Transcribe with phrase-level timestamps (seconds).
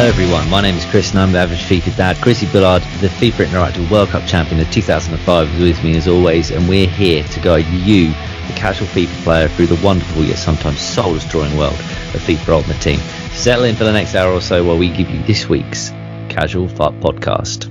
[0.00, 2.16] Hello everyone, my name is Chris and I'm the average FIFA dad.
[2.22, 6.50] Chrissy Bullard, the FIFA Interactive World Cup champion of 2005 is with me as always
[6.50, 10.80] and we're here to guide you, the casual FIFA player, through the wonderful yet sometimes
[10.80, 12.98] soul-destroying world of FIFA Ultimate Team.
[13.32, 15.90] Settle in for the next hour or so while we give you this week's
[16.30, 17.66] Casual FUT podcast.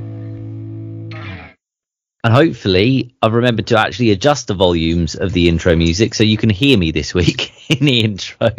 [2.24, 6.38] And hopefully I've remembered to actually adjust the volumes of the intro music so you
[6.38, 8.52] can hear me this week in the intro.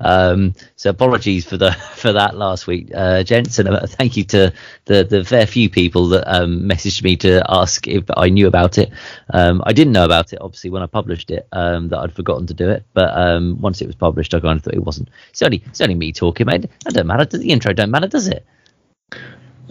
[0.00, 4.24] Um, so apologies for the for that last week, uh, gents, and uh, thank you
[4.24, 4.52] to
[4.84, 8.78] the the fair few people that um, messaged me to ask if I knew about
[8.78, 8.90] it.
[9.30, 12.46] Um, I didn't know about it obviously when I published it, um, that I'd forgotten
[12.48, 15.08] to do it, but um, once it was published, I kind of thought it wasn't.
[15.30, 16.66] It's only it's only me talking, mate.
[16.84, 17.24] That don't matter.
[17.24, 18.44] The intro don't matter, does it?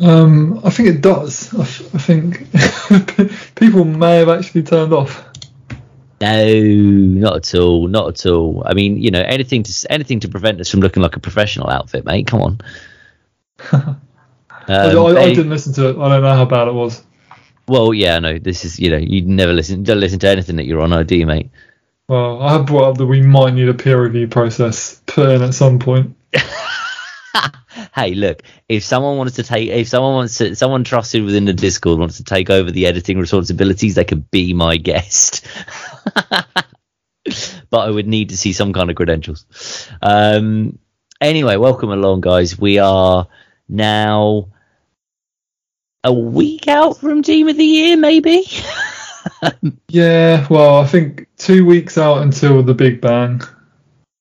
[0.02, 1.54] Um, I think it does.
[1.54, 5.24] I, f- I think people may have actually turned off.
[6.22, 8.64] No, not at all, not at all.
[8.66, 11.70] I mean, you know, anything to anything to prevent us from looking like a professional
[11.70, 12.28] outfit, mate.
[12.28, 12.62] Come on.
[13.72, 13.96] I,
[14.68, 15.98] I, I Um, didn't listen to it.
[15.98, 17.04] I don't know how bad it was.
[17.68, 18.40] Well, yeah, no.
[18.40, 21.16] This is, you know, you never listen, don't listen to anything that you're on, do
[21.18, 21.50] you, mate?
[22.08, 25.42] Well, I have brought up that we might need a peer review process put in
[25.42, 26.16] at some point.
[27.94, 31.54] Hey, look, if someone wants to take, if someone wants to, someone trusted within the
[31.54, 35.46] Discord wants to take over the editing responsibilities, they could be my guest.
[37.70, 39.46] but I would need to see some kind of credentials.
[40.02, 40.80] Um,
[41.20, 42.58] anyway, welcome along, guys.
[42.58, 43.28] We are
[43.68, 44.50] now
[46.04, 48.46] a week out from Team of the Year, maybe.
[49.88, 53.42] Yeah, well, I think two weeks out until the Big Bang,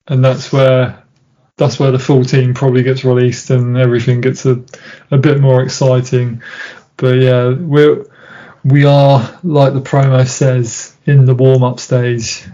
[0.06, 1.02] and that's where
[1.56, 4.62] that's where the full team probably gets released and everything gets a,
[5.10, 6.42] a bit more exciting.
[6.96, 8.06] But yeah, we're
[8.64, 12.44] we are like the promo says in the warm up stage.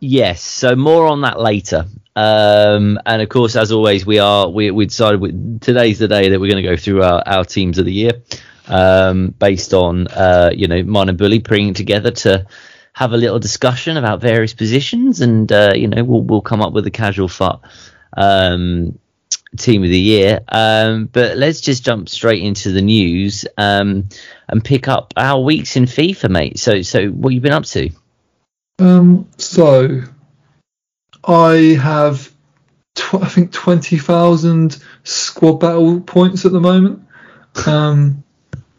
[0.00, 1.86] Yes, so more on that later.
[2.14, 6.30] Um, and of course, as always, we are we we decided we, today's the day
[6.30, 8.12] that we're going to go through our, our teams of the year,
[8.66, 12.46] um, based on uh, you know mine and Bully bringing together to
[12.92, 16.72] have a little discussion about various positions, and uh, you know we'll we'll come up
[16.72, 17.60] with a casual fut
[18.16, 18.98] um,
[19.56, 20.40] team of the year.
[20.48, 24.08] Um, but let's just jump straight into the news um,
[24.48, 26.58] and pick up our weeks in FIFA, mate.
[26.58, 27.90] So so what you been up to?
[28.78, 30.02] Um, so
[31.24, 32.32] I have
[32.94, 37.06] tw- I think twenty thousand squad battle points at the moment.
[37.66, 38.22] Um,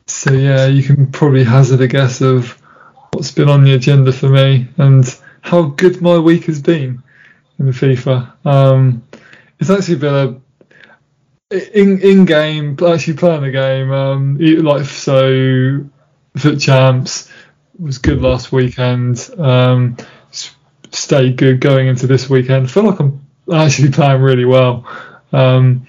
[0.07, 2.59] so yeah, you can probably hazard a guess of
[3.11, 5.05] what's been on the agenda for me and
[5.41, 7.03] how good my week has been
[7.57, 8.31] in FIFA.
[8.45, 9.03] Um,
[9.59, 10.41] it's actually been a
[11.51, 13.91] in in game actually playing the game.
[13.91, 15.85] Um, like so,
[16.37, 17.31] FUT Champs
[17.77, 19.29] was good last weekend.
[19.37, 19.97] Um,
[20.91, 22.69] stayed good going into this weekend.
[22.69, 24.85] Feel like I'm actually playing really well.
[25.31, 25.87] Um,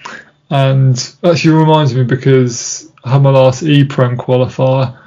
[0.51, 4.99] and actually reminds me because I had my last E-Prem qualifier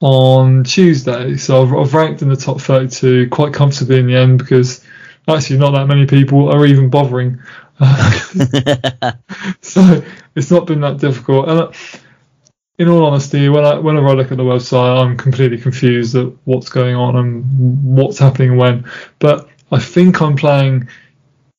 [0.00, 4.38] on Tuesday, so I've, I've ranked in the top 32 quite comfortably in the end
[4.38, 4.83] because
[5.28, 7.40] actually not that many people are even bothering.
[9.60, 10.04] so
[10.36, 11.48] it's not been that difficult.
[11.48, 11.72] And uh,
[12.78, 16.28] in all honesty, when I whenever I look at the website, I'm completely confused at
[16.44, 18.90] what's going on and what's happening when.
[19.18, 20.88] But I think I'm playing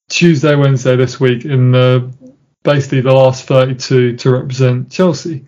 [0.09, 2.11] Tuesday, Wednesday this week in the
[2.63, 5.45] basically the last 32 to represent Chelsea.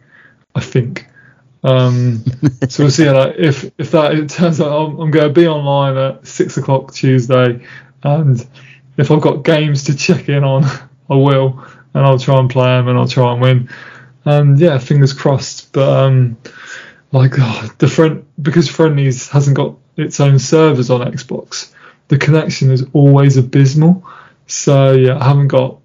[0.56, 1.08] I think.
[1.64, 2.24] Um,
[2.70, 5.34] so we'll see how that, if if that it turns out I'm, I'm going to
[5.34, 7.66] be online at six o'clock Tuesday,
[8.04, 8.46] and
[8.98, 10.64] if I've got games to check in on,
[11.10, 11.64] I will,
[11.94, 13.70] and I'll try and play them and I'll try and win.
[14.26, 15.72] And yeah, fingers crossed.
[15.72, 16.38] But um,
[17.12, 21.74] like oh, the friend because friendlies hasn't got its own servers on Xbox,
[22.08, 24.06] the connection is always abysmal.
[24.48, 25.80] So yeah, I haven't got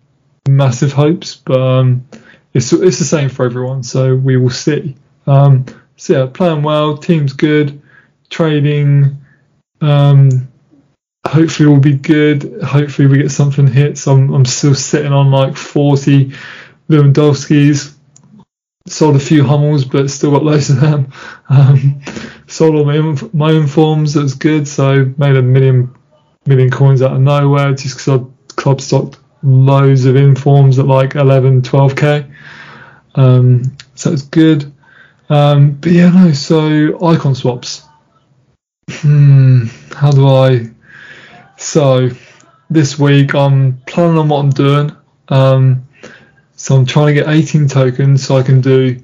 [0.49, 2.07] massive hopes, but um,
[2.55, 3.83] it's it's the same for everyone.
[3.83, 4.97] So we will see.
[5.27, 5.67] Um,
[5.97, 7.81] so yeah, playing well, team's good,
[8.29, 9.19] trading.
[9.81, 10.52] Um,
[11.27, 12.63] hopefully we'll be good.
[12.63, 13.99] Hopefully we get something hit.
[13.99, 16.33] So I'm, I'm still sitting on like 40
[16.89, 17.97] Lewandowski's.
[18.89, 21.13] Sold a few Hummels, but still got loads of them.
[21.49, 22.01] Um,
[22.47, 24.15] sold all my own, my informs.
[24.15, 24.67] That was good.
[24.67, 25.95] So made a million
[26.47, 31.15] million coins out of nowhere just because I club stocked loads of informs at like
[31.15, 32.35] 11, 12k.
[33.15, 34.73] Um, so it's good.
[35.29, 36.33] Um, but yeah, no.
[36.33, 37.83] So icon swaps.
[38.91, 39.67] Hmm.
[39.95, 40.71] How do I?
[41.63, 42.11] So
[42.71, 44.97] this week I'm planning on what I'm doing.
[45.29, 45.87] Um,
[46.57, 49.01] so I'm trying to get 18 tokens so I can do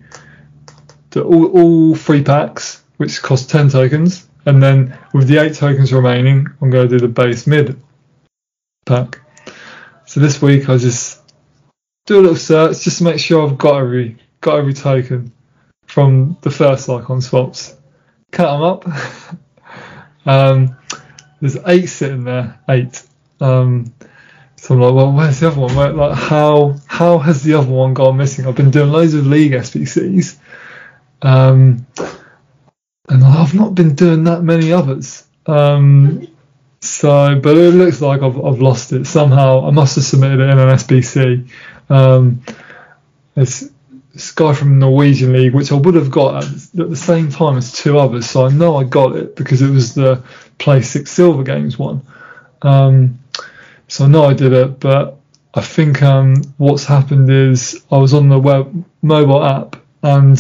[1.11, 4.29] the, all, all three packs, which cost 10 tokens.
[4.45, 7.81] And then with the eight tokens remaining, I'm going to do the base mid
[8.85, 9.21] pack.
[10.07, 11.21] So this week I just
[12.07, 15.33] do a little search just to make sure I've got every got every token
[15.87, 17.77] from the first icon swaps.
[18.33, 18.85] Cut them up.
[20.27, 20.78] um,
[21.41, 23.03] there's eight sitting there, eight.
[23.41, 23.93] Um,
[24.57, 25.75] so I'm like, well, where's the other one?
[25.77, 28.47] Where, like, how how has the other one gone missing?
[28.47, 30.37] I've been doing loads of league SBCs,
[31.23, 31.87] um,
[33.09, 35.25] and I've not been doing that many others.
[35.47, 36.27] Um,
[36.81, 39.67] so, but it looks like I've, I've lost it somehow.
[39.67, 41.49] I must have submitted it in an SBC.
[41.89, 42.43] Um,
[43.37, 43.71] it's
[44.19, 47.31] this guy from the Norwegian League, which I would have got at, at, the same
[47.31, 48.29] time as two others.
[48.29, 50.25] So I know I got it because it was the
[50.59, 52.03] Play Six Silver Games one.
[52.61, 53.21] Um,
[53.87, 55.21] so I know I did it, but
[55.55, 60.37] I think um, what's happened is I was on the web mobile app, and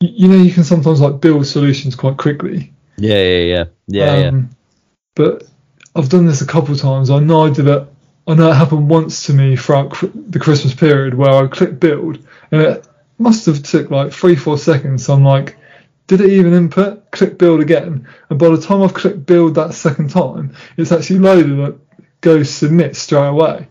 [0.00, 2.72] you, you know you can sometimes like build solutions quite quickly.
[2.96, 4.42] Yeah, yeah, yeah, yeah, um, yeah.
[5.16, 5.42] But
[5.94, 7.10] I've done this a couple of times.
[7.10, 7.86] I know I did it.
[8.26, 12.26] I know it happened once to me throughout the Christmas period where I clicked build,
[12.50, 15.06] and it must have took like three, four seconds.
[15.06, 15.56] So I'm like,
[16.06, 17.10] did it even input?
[17.10, 21.18] Click build again, and by the time I've clicked build that second time, it's actually
[21.18, 21.80] loaded and
[22.20, 23.68] go submit straight away.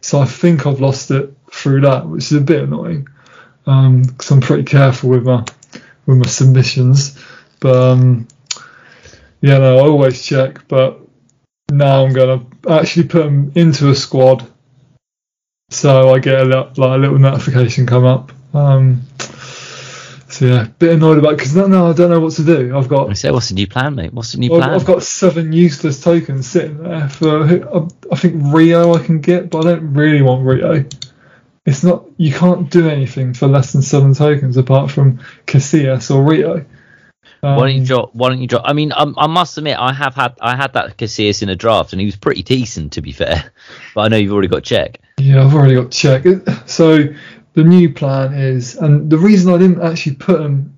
[0.00, 3.08] So I think I've lost it through that, which is a bit annoying
[3.64, 5.44] because um, I'm pretty careful with my
[6.06, 7.22] with my submissions.
[7.60, 8.28] But um,
[9.40, 10.66] yeah, no, I always check.
[10.68, 11.00] But
[11.70, 14.50] now I'm gonna actually put them into a squad,
[15.70, 18.32] so I get a, like a little notification come up.
[18.54, 19.02] Um,
[20.30, 22.76] so yeah, a bit annoyed about because now, I don't know what to do.
[22.76, 23.10] I've got.
[23.10, 24.12] I say, what's the new plan, mate?
[24.12, 24.74] What's the new I've, plan?
[24.74, 27.88] I've got seven useless tokens sitting there for.
[28.12, 30.84] I think Rio I can get, but I don't really want Rio.
[31.64, 32.04] It's not.
[32.18, 36.64] You can't do anything for less than seven tokens apart from Casillas or Rio.
[37.42, 38.14] Um, why don't you um, drop?
[38.14, 38.62] Why don't you drop?
[38.64, 41.56] I mean, I, I must admit, I have had I had that Casillas in a
[41.56, 43.52] draft, and he was pretty decent, to be fair.
[43.94, 44.96] But I know you've already got Cech.
[45.18, 46.68] Yeah, I've already got Cech.
[46.68, 47.04] So
[47.54, 50.76] the new plan is, and the reason I didn't actually put them,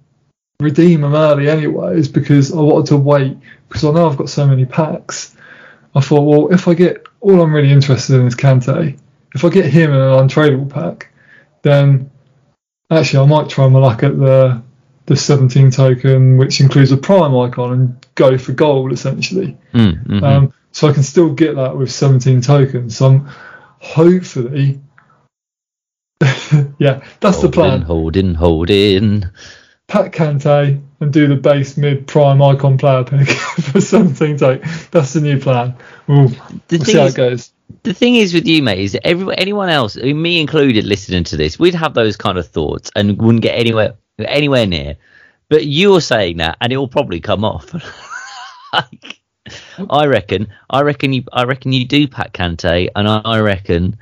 [0.61, 3.37] redeem them early anyway, is because I wanted to wait
[3.69, 5.37] because I know I've got so many packs.
[5.95, 8.99] I thought, well, if I get all I'm really interested in is Kante,
[9.35, 11.13] if I get him in an untradeable pack,
[11.63, 12.11] then
[12.91, 14.63] actually I might try my luck at the
[15.07, 19.59] the 17 token, which includes a prime icon, and go for gold essentially.
[19.75, 20.25] Mm, mm-hmm.
[20.25, 22.97] um, so I can still get that with 17 tokens.
[22.97, 23.29] So I'm
[23.81, 24.81] hopefully
[26.79, 27.81] yeah, that's hold the plan.
[27.81, 29.31] In, hold in, hold in.
[29.89, 33.29] Pat Kante and do the base mid prime icon player pick
[33.73, 34.63] for 17 take.
[34.91, 35.75] That's the new plan.
[36.07, 36.39] We'll, the
[36.73, 37.53] we'll see how is, it goes.
[37.83, 41.37] The thing is with you, mate, is that every, anyone else, me included, listening to
[41.37, 44.97] this, we'd have those kind of thoughts and wouldn't get anywhere anywhere near.
[45.49, 47.75] But you're saying that, and it will probably come off.
[48.73, 49.20] like,
[49.89, 53.99] I reckon, I reckon you, I reckon you do Pat Kante, and I, I reckon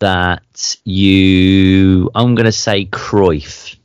[0.00, 3.76] that you, I'm going to say Cruyff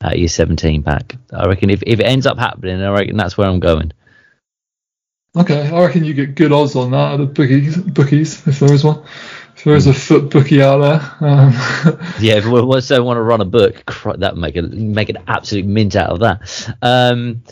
[0.00, 1.16] at your 17 pack.
[1.32, 3.92] I reckon if, if it ends up happening, I reckon that's where I'm going.
[5.36, 8.72] Okay, I reckon you get good odds on that at the bookies, bookies if there
[8.72, 9.04] is one.
[9.54, 11.16] If there is a FUT bookie out there.
[11.20, 11.52] Um.
[12.20, 13.84] yeah, if we want to run a book,
[14.16, 16.76] that make a make an absolute mint out of that.
[16.82, 17.44] Um,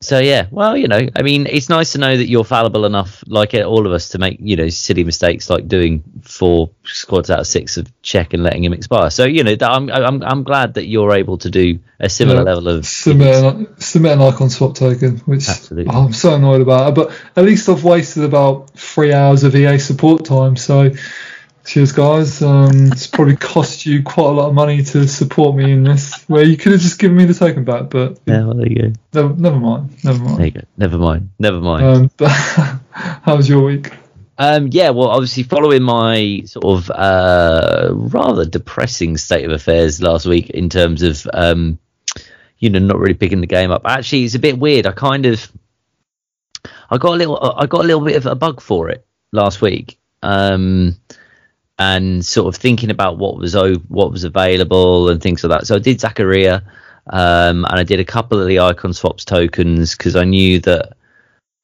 [0.00, 3.24] so yeah, well, you know, I mean, it's nice to know that you're fallible enough,
[3.26, 7.30] like uh, all of us, to make you know silly mistakes like doing four squads
[7.30, 9.10] out of six of Cech and letting him expire.
[9.10, 12.44] So you know, I'm I'm I'm glad that you're able to do a similar yeah,
[12.44, 15.92] level of submit an, submit an icon swap token, which Absolutely.
[15.92, 16.94] I'm so annoyed about.
[16.94, 20.92] But at least I've wasted about three hours of EA support time, so
[21.68, 22.40] Cheers, guys.
[22.40, 26.24] Um, it's probably cost you quite a lot of money to support me in this.
[26.26, 28.82] Where you could have just given me the token back, but yeah, well, there you
[28.84, 28.92] go.
[29.12, 30.02] Never, never mind.
[30.02, 30.38] Never mind.
[30.38, 30.60] There you go.
[30.78, 31.28] Never mind.
[31.38, 31.84] Never mind.
[31.84, 33.92] Um, but how was your week?
[34.38, 40.24] Um, yeah, well, obviously following my sort of uh, rather depressing state of affairs last
[40.24, 41.78] week in terms of um,
[42.60, 43.82] you know not really picking the game up.
[43.84, 44.86] Actually, it's a bit weird.
[44.86, 45.52] I kind of
[46.88, 49.60] I got a little I got a little bit of a bug for it last
[49.60, 49.98] week.
[50.22, 50.96] Um,
[51.78, 53.54] and sort of thinking about what was
[53.88, 55.66] what was available and things like that.
[55.66, 56.62] So I did Zakaria,
[57.08, 60.96] um, and I did a couple of the icon swaps tokens because I knew that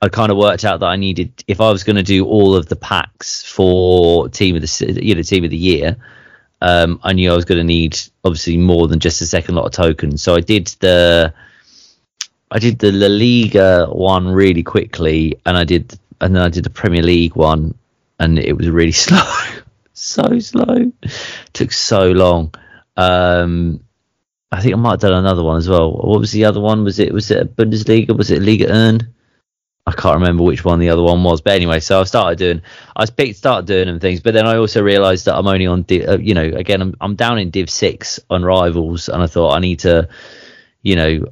[0.00, 2.54] I kind of worked out that I needed if I was going to do all
[2.54, 5.96] of the packs for team of the you know team of the year.
[6.60, 9.66] Um, I knew I was going to need obviously more than just a second lot
[9.66, 10.22] of tokens.
[10.22, 11.34] So I did the
[12.50, 16.64] I did the La Liga one really quickly, and I did and then I did
[16.64, 17.74] the Premier League one,
[18.20, 19.20] and it was really slow
[20.04, 20.92] so slow.
[21.52, 22.54] Took so long.
[22.96, 23.80] Um,
[24.52, 25.92] I think I might have done another one as well.
[25.92, 26.84] What was the other one?
[26.84, 28.16] Was it was it a Bundesliga?
[28.16, 29.14] Was it Ligue 1?
[29.86, 32.62] I can't remember which one the other one was, but anyway, so I started doing,
[32.96, 35.84] I picked, started doing them things, but then I also realised that I'm only on,
[35.90, 39.54] uh, you know, again, I'm I'm down in Div Six on Rivals, and I thought
[39.54, 40.08] I need to,
[40.82, 41.24] you know,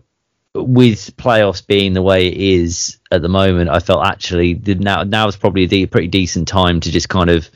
[0.54, 5.28] with playoffs being the way it is at the moment, I felt actually now now
[5.28, 7.48] is probably a de- pretty decent time to just kind of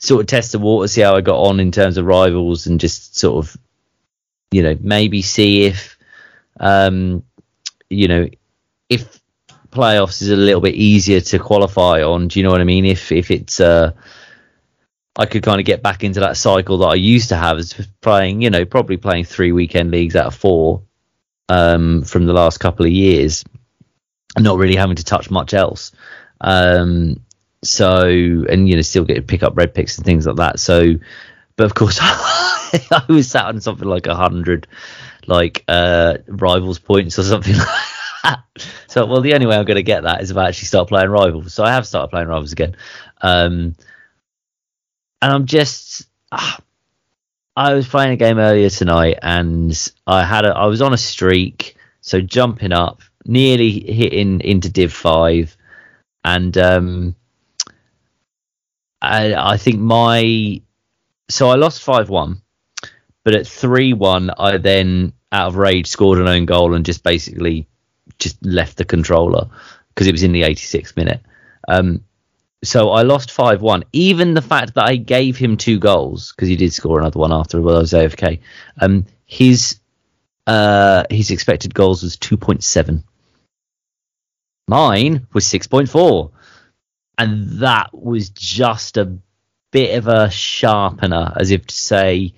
[0.00, 2.80] sort of test the water, see how I got on in terms of rivals, and
[2.80, 3.56] just sort of,
[4.50, 5.96] you know, maybe see if,
[6.58, 7.22] um,
[7.88, 8.28] you know,
[8.88, 9.20] if
[9.70, 12.28] playoffs is a little bit easier to qualify on.
[12.28, 12.84] Do you know what I mean?
[12.84, 13.92] If if it's uh,
[15.16, 17.74] I could kind of get back into that cycle that I used to have as
[18.00, 20.82] playing, you know, probably playing three weekend leagues out of four
[21.48, 23.44] um, from the last couple of years,
[24.38, 25.92] not really having to touch much else.
[26.40, 27.20] Um,
[27.62, 28.06] so
[28.48, 30.60] and you know still get to pick up red picks and things like that.
[30.60, 30.94] So,
[31.56, 34.66] but of course I was sat on something like a hundred
[35.26, 37.68] like uh, rivals points or something like
[38.22, 38.44] that.
[38.86, 40.88] So well the only way I'm going to get that is if I actually start
[40.88, 41.52] playing rivals.
[41.52, 42.76] So I have started playing rivals again.
[43.20, 43.74] Um,
[45.22, 46.56] and I'm just uh,
[47.56, 49.76] I was playing a game earlier tonight and
[50.06, 54.92] I had a I was on a streak, so jumping up, nearly hitting into Div
[54.92, 55.56] five,
[56.24, 57.16] and um,
[59.02, 60.60] I, I think my
[61.28, 62.42] so I lost five one,
[63.24, 67.02] but at three one I then out of rage scored an own goal and just
[67.02, 67.68] basically
[68.18, 69.48] just left the controller
[69.88, 71.20] because it was in the 86th minute.
[71.68, 72.04] Um,
[72.62, 73.84] so I lost five one.
[73.92, 77.32] Even the fact that I gave him two goals because he did score another one
[77.32, 78.40] after well I was AFK.
[78.80, 79.78] Um, his
[80.46, 83.04] uh, his expected goals was two point seven.
[84.68, 86.32] Mine was six point four,
[87.20, 89.18] and that was just a
[89.70, 92.32] bit of a sharpener, as if to say,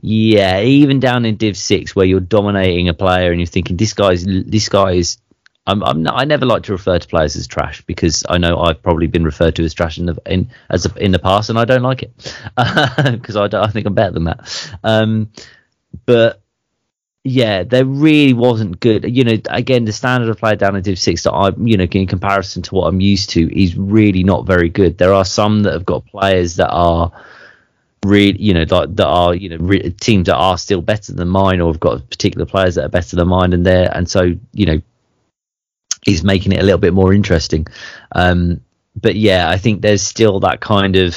[0.00, 3.94] yeah, even down in Div Six where you're dominating a player and you're thinking this
[3.94, 5.18] guy's this guy's
[5.66, 8.58] I'm, I'm not, I never like to refer to players as trash because I know
[8.60, 11.50] I've probably been referred to as trash in the in as a, in the past,
[11.50, 12.12] and I don't like it
[13.12, 14.76] because I, I think I'm better than that.
[14.84, 15.30] Um,
[16.06, 16.41] but
[17.24, 19.04] yeah, there really wasn't good.
[19.04, 21.84] You know, again, the standard of player down in Div Six that I, you know,
[21.84, 24.98] in comparison to what I'm used to, is really not very good.
[24.98, 27.12] There are some that have got players that are
[28.04, 31.28] really, you know, that, that are, you know, re- teams that are still better than
[31.28, 34.34] mine, or have got particular players that are better than mine, and there, and so,
[34.52, 34.80] you know,
[36.04, 37.68] is making it a little bit more interesting.
[38.10, 38.60] Um,
[39.00, 41.16] but yeah, I think there's still that kind of.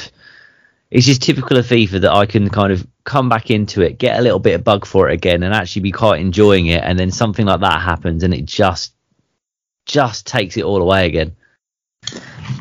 [0.88, 4.18] It's just typical of FIFA that I can kind of come back into it, get
[4.18, 6.82] a little bit of bug for it again, and actually be quite enjoying it.
[6.84, 8.92] And then something like that happens, and it just
[9.86, 11.34] just takes it all away again.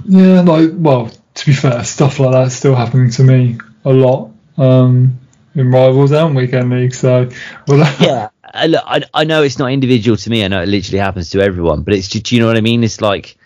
[0.05, 4.31] Yeah, like well, to be fair, stuff like that's still happening to me a lot
[4.57, 5.19] um,
[5.55, 6.93] in rivals and weekend league.
[6.93, 7.29] So,
[7.67, 10.45] well, yeah, I, I, I know it's not individual to me.
[10.45, 12.83] I know it literally happens to everyone, but it's just, you know what I mean?
[12.83, 13.37] It's like,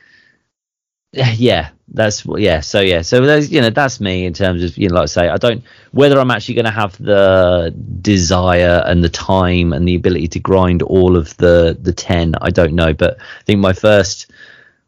[1.11, 2.59] yeah, that's yeah.
[2.59, 5.07] So yeah, so there's you know that's me in terms of you know like I
[5.07, 9.87] say I don't whether I'm actually going to have the desire and the time and
[9.87, 12.35] the ability to grind all of the the ten.
[12.41, 14.31] I don't know, but I think my first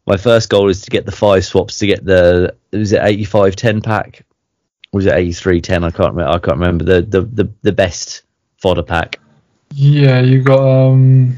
[0.06, 3.54] my first goal is to get the five swaps to get the was it 85
[3.54, 4.24] 10 pack
[4.92, 8.22] was it 83 10 I can't remember I can't remember the the the, the best
[8.56, 9.20] fodder pack
[9.74, 11.36] yeah, you got um.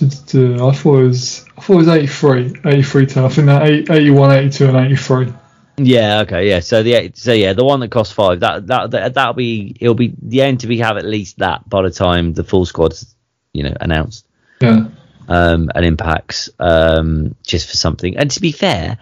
[0.00, 3.24] I thought it was I thought it was 83, 83 10.
[3.24, 5.32] I think that 81, 82, and 83.
[5.78, 6.20] Yeah.
[6.20, 6.48] Okay.
[6.48, 6.60] Yeah.
[6.60, 9.94] So the so yeah the one that costs five that that that that'll be it'll
[9.94, 13.14] be the aim to be have at least that by the time the full squad's
[13.52, 14.26] you know announced.
[14.60, 14.88] Yeah.
[15.28, 18.16] Um, and impacts um just for something.
[18.16, 18.98] And to be fair,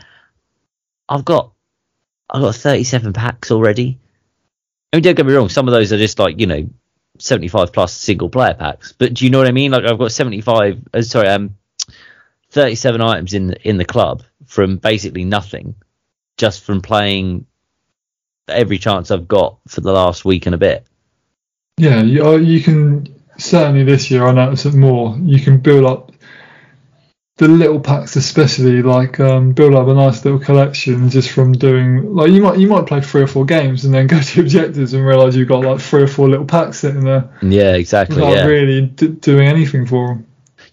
[1.09, 1.53] I've got
[2.29, 3.99] I've got 37 packs already.
[4.93, 5.49] I mean, don't get me wrong.
[5.49, 6.69] Some of those are just like you know
[7.19, 8.93] 75 plus single player packs.
[8.93, 9.71] But do you know what I mean?
[9.73, 11.57] Like I've got 75, uh, sorry, um,
[12.57, 15.75] 37 items in in the club from basically nothing,
[16.39, 17.45] just from playing
[18.49, 20.87] every chance I've got for the last week and a bit.
[21.77, 25.19] Yeah, you, uh, you can certainly this year I notice it more.
[25.21, 26.13] You can build up
[27.37, 32.15] the little packs especially like um, build up a nice little collection just from doing
[32.15, 34.95] like you might you might play three or four games and then go to objectives
[34.95, 38.33] and realize you've got like three or four little packs sitting there yeah exactly not
[38.33, 38.47] yeah.
[38.47, 40.27] really d- doing anything for them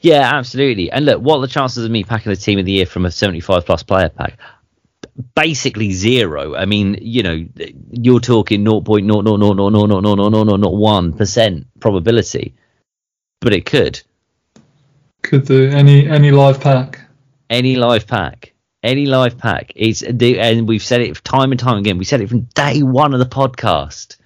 [0.04, 2.74] yeah absolutely and look what are the chances of me packing a team of the
[2.74, 4.38] year from a 75 plus player pack
[5.36, 7.44] basically zero i mean you know
[7.92, 12.54] you're talking 0.000000001 percent probability
[13.42, 14.00] but it could
[15.24, 17.00] could do any any live pack.
[17.50, 18.54] Any live pack.
[18.84, 19.72] Any live pack.
[19.76, 21.98] It's and we've said it time and time again.
[21.98, 24.18] We said it from day one of the podcast.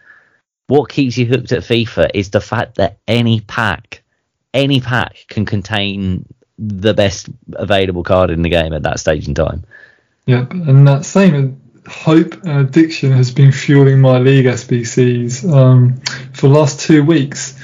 [0.67, 4.03] What keeps you hooked at FIFA is the fact that any pack,
[4.53, 6.25] any pack can contain
[6.57, 9.63] the best available card in the game at that stage in time.
[10.25, 16.01] Yep, and that same hope and addiction has been fueling my league SBCs um,
[16.33, 17.57] for the last two weeks,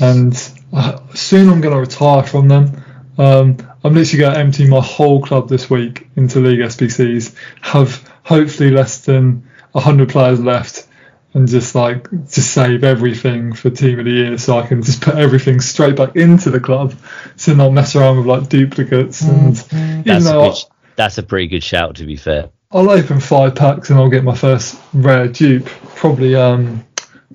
[0.00, 0.34] and
[0.72, 2.82] uh, soon I'm going to retire from them.
[3.18, 7.34] Um, I'm literally going to empty my whole club this week into league SBCs.
[7.62, 10.86] Have hopefully less than 100 players left,
[11.34, 15.02] and just like just save everything for team of the year, so I can just
[15.02, 16.94] put everything straight back into the club,
[17.36, 19.54] so not mess around with like duplicates and.
[19.54, 20.02] Mm-hmm.
[20.02, 20.54] That's, a good,
[20.96, 22.50] that's a pretty good shout, to be fair.
[22.72, 25.66] I'll open five packs and I'll get my first rare dupe.
[25.66, 26.86] Probably um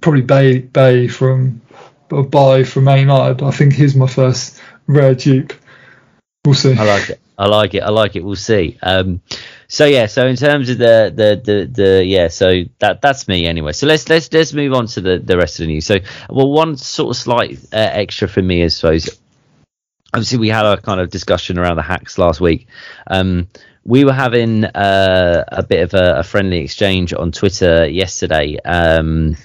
[0.02, 1.62] probably Bay Bay from
[2.12, 3.44] a buy from Man United.
[3.44, 5.54] I think he's my first rare dupe.
[6.46, 6.78] We'll see.
[6.78, 7.20] I like it.
[7.38, 7.82] I like it.
[7.82, 8.24] I like it.
[8.24, 8.78] We'll see.
[8.82, 9.22] Um,
[9.68, 10.06] so yeah.
[10.06, 12.28] So in terms of the the the, the yeah.
[12.28, 13.72] So that that's me anyway.
[13.72, 15.86] So let's let's let's move on to the the rest of the news.
[15.86, 15.98] So
[16.30, 19.10] well, one sort of slight uh, extra for me, I suppose.
[20.14, 22.68] Obviously, we had a kind of discussion around the hacks last week.
[23.08, 23.50] Um,
[23.84, 29.38] we were having uh, a bit of a, a, friendly exchange on Twitter yesterday um,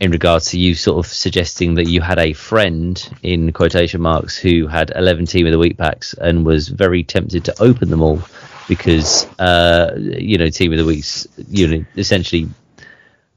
[0.00, 4.36] in regards to you sort of suggesting that you had a friend in quotation marks
[4.36, 8.02] who had 11 team of the week packs and was very tempted to open them
[8.02, 8.20] all
[8.68, 12.48] because uh, you know team of the weeks you know essentially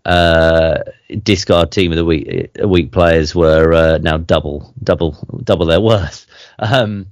[0.05, 0.79] uh,
[1.24, 5.12] discard team of the week week players were uh, now double double
[5.43, 6.25] double their worth.
[6.62, 7.07] Um,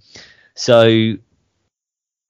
[0.55, 1.15] so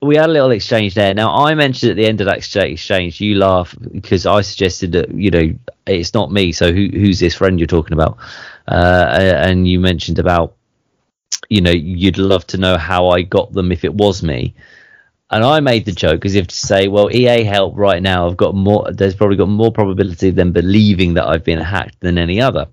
[0.01, 1.13] we had a little exchange there.
[1.13, 5.11] Now, I mentioned at the end of that exchange, you laugh because I suggested that
[5.11, 5.53] you know
[5.87, 6.51] it's not me.
[6.51, 8.17] So who, who's this friend you're talking about?
[8.67, 10.55] Uh, and you mentioned about
[11.49, 14.53] you know you'd love to know how I got them if it was me.
[15.29, 18.27] And I made the joke as if to say, well, EA help right now.
[18.27, 18.89] I've got more.
[18.91, 22.67] There's probably got more probability than believing that I've been hacked than any other.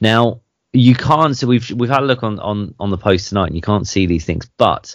[0.00, 0.40] Now
[0.72, 1.36] you can't.
[1.36, 3.88] So we've we've had a look on on on the post tonight, and you can't
[3.88, 4.94] see these things, but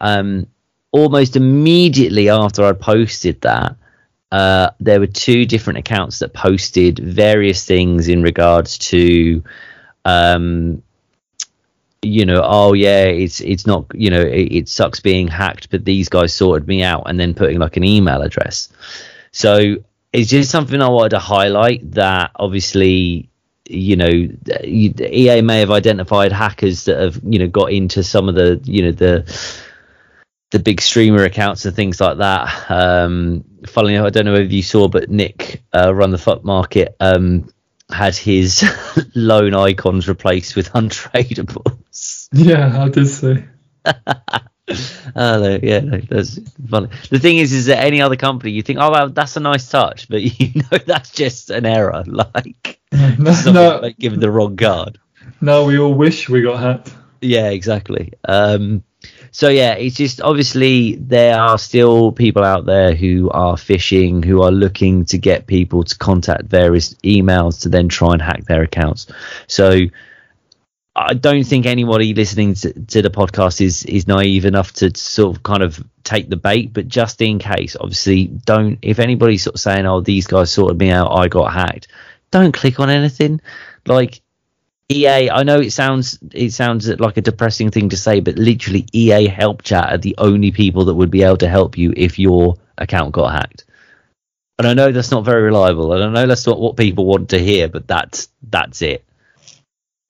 [0.00, 0.46] um,
[0.90, 3.76] almost immediately after I posted that,
[4.32, 9.42] uh, there were two different accounts that posted various things in regards to,
[10.04, 10.82] um,
[12.02, 15.84] you know, oh yeah, it's it's not, you know, it, it, sucks being hacked, but
[15.84, 18.68] these guys sorted me out, and then putting like an email address.
[19.32, 19.76] So
[20.12, 23.28] it's just something I wanted to highlight that obviously
[23.68, 24.28] you know
[24.64, 28.82] EA may have identified hackers that have you know got into some of the you
[28.82, 29.24] know the
[30.52, 32.70] the big streamer accounts and things like that.
[32.70, 36.44] Um, funnily enough, I don't know if you saw, but Nick uh, run the FUT
[36.44, 37.50] market um,
[37.90, 38.64] had his
[39.14, 42.28] loan icons replaced with untradables.
[42.32, 43.44] Yeah, I did see.
[45.16, 46.88] oh, yeah, no, that's funny.
[47.10, 49.68] The thing is, is that any other company, you think, oh, well, that's a nice
[49.68, 52.04] touch, but you know that's just an error.
[52.06, 53.80] Like, no, no.
[53.82, 54.98] like giving the wrong card.
[55.40, 56.94] No, we all wish we got hacked.
[57.20, 58.12] Yeah, exactly.
[58.24, 58.82] Um,
[59.36, 64.40] so yeah, it's just obviously there are still people out there who are phishing, who
[64.40, 68.62] are looking to get people to contact various emails to then try and hack their
[68.62, 69.08] accounts.
[69.46, 69.80] So
[70.94, 75.36] I don't think anybody listening to, to, the podcast is is naive enough to sort
[75.36, 76.72] of kind of take the bait.
[76.72, 78.78] But just in case, obviously, don't.
[78.80, 81.88] If anybody's sort of saying, "Oh, these guys sorted me out, I got hacked,"
[82.30, 83.42] don't click on anything.
[83.84, 84.22] Like
[84.88, 88.86] EA, I know it sounds it sounds like a depressing thing to say, but literally
[88.92, 92.18] EA Help Chat are the only people that would be able to help you if
[92.18, 93.64] your account got hacked.
[94.58, 97.30] And I know that's not very reliable, and I know that's not what people want
[97.30, 99.04] to hear, but that's that's it.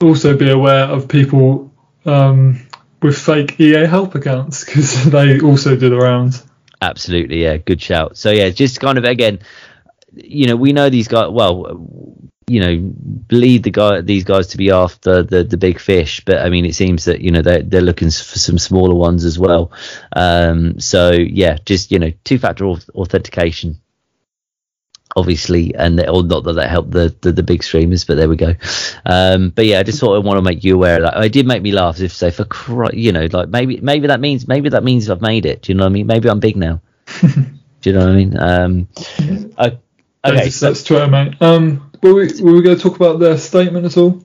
[0.03, 1.73] Also, be aware of people
[2.05, 2.61] um,
[3.01, 6.45] with fake EA Help accounts because they also do the rounds.
[6.83, 8.19] Absolutely, yeah, good shout.
[8.19, 9.39] So yeah, just kind of again,
[10.12, 11.81] you know, we know these guys well
[12.49, 16.25] you know believe the guy these guys to be after the the big fish.
[16.25, 19.25] But i mean it seems that you know they're, they're looking for some smaller ones
[19.25, 19.73] as well.
[20.15, 23.81] Um, so yeah just you know two factor authentication
[25.17, 25.75] obviously.
[25.75, 28.55] And or not that that helped the, the, the big streamers but there we go.
[29.05, 31.25] Um, but yeah i just sort of want to make you aware of that.
[31.25, 32.47] It did make me laugh if say for
[32.93, 35.63] you know like maybe maybe that means maybe that means i've made it.
[35.63, 36.07] Do you know what i mean?
[36.07, 36.81] Maybe i'm big now.
[37.23, 38.39] Do you know what i mean?
[38.39, 38.89] Um,
[39.59, 39.79] I,
[40.25, 41.35] okay that's Twitter, mate.
[41.41, 44.23] Um were we, were we going to talk about their statement at all?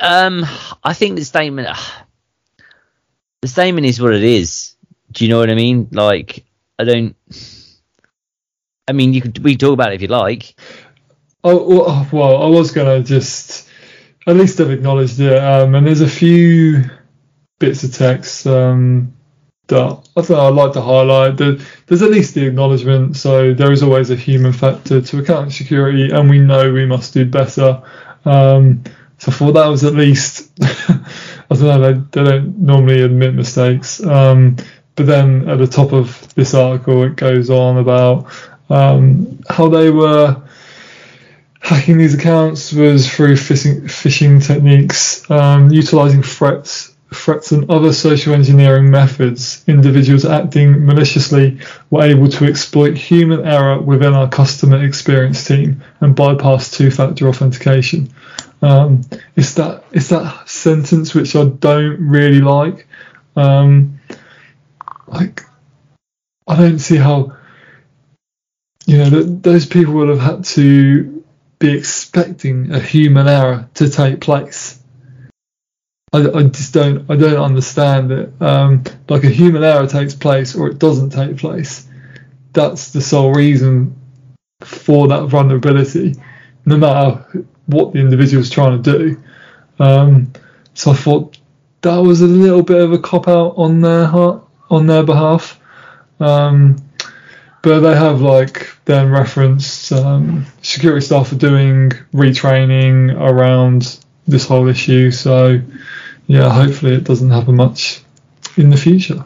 [0.00, 0.46] Um,
[0.82, 1.68] I think the statement,
[3.42, 4.74] the statement is what it is.
[5.12, 5.88] Do you know what I mean?
[5.90, 6.44] Like,
[6.78, 7.16] I don't.
[8.88, 10.54] I mean, you could we talk about it if you like.
[11.42, 13.68] Oh well, I was gonna just
[14.26, 15.36] at least have acknowledged it.
[15.36, 16.84] Um, and there's a few
[17.58, 19.14] bits of text um,
[19.70, 21.36] that I think I'd like to highlight.
[21.38, 23.16] That there's at least the acknowledgement.
[23.16, 27.14] So there is always a human factor to account security, and we know we must
[27.14, 27.82] do better.
[28.24, 28.84] Um,
[29.18, 30.50] so I thought that was at least
[31.50, 34.02] I don't know, they, they don't normally admit mistakes.
[34.04, 34.56] Um,
[34.94, 38.26] but then at the top of this article, it goes on about
[38.68, 40.40] um, how they were
[41.60, 48.34] hacking these accounts was through phishing, phishing techniques, um, utilizing threats, threats and other social
[48.34, 49.64] engineering methods.
[49.66, 51.58] Individuals acting maliciously
[51.90, 58.10] were able to exploit human error within our customer experience team and bypass two-factor authentication.
[58.62, 59.02] Um,
[59.36, 62.86] it's that it's that sentence which I don't really like.
[63.34, 64.00] Um,
[65.06, 65.42] like
[66.46, 67.36] I don't see how
[68.86, 71.24] you know those people would have had to
[71.58, 74.79] be expecting a human error to take place.
[76.12, 78.32] I, I just don't I don't understand it.
[78.40, 81.86] Um, like a human error takes place or it doesn't take place.
[82.52, 83.96] That's the sole reason
[84.60, 86.16] for that vulnerability,
[86.66, 89.22] no matter what the individual is trying to do.
[89.78, 90.32] Um,
[90.74, 91.38] so I thought
[91.82, 95.60] that was a little bit of a cop out on their heart, on their behalf.
[96.18, 96.76] Um,
[97.62, 104.68] but they have like then referenced um, security staff are doing retraining around this whole
[104.68, 105.10] issue.
[105.10, 105.60] So
[106.30, 108.02] yeah, hopefully it doesn't happen much
[108.56, 109.24] in the future.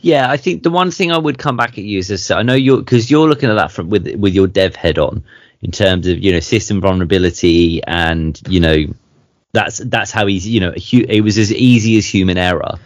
[0.00, 2.42] Yeah, I think the one thing I would come back at you is this, I
[2.42, 5.24] know you're because you're looking at that from with with your dev head on
[5.60, 8.76] in terms of you know system vulnerability and you know
[9.52, 12.78] that's that's how easy you know it was as easy as human error.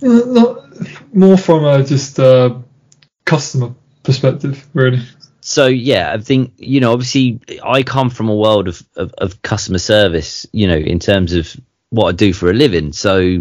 [0.00, 2.56] Uh, not, more from a just uh,
[3.24, 5.00] customer perspective, really.
[5.40, 9.42] So yeah, I think you know obviously I come from a world of, of, of
[9.42, 11.52] customer service, you know, in terms of
[11.94, 12.92] what I do for a living.
[12.92, 13.40] So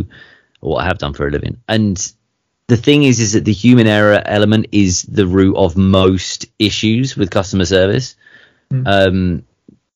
[0.60, 2.14] what I have done for a living, and
[2.68, 7.18] the thing is, is that the human error element is the root of most issues
[7.18, 8.16] with customer service.
[8.72, 8.88] Mm.
[8.88, 9.44] Um,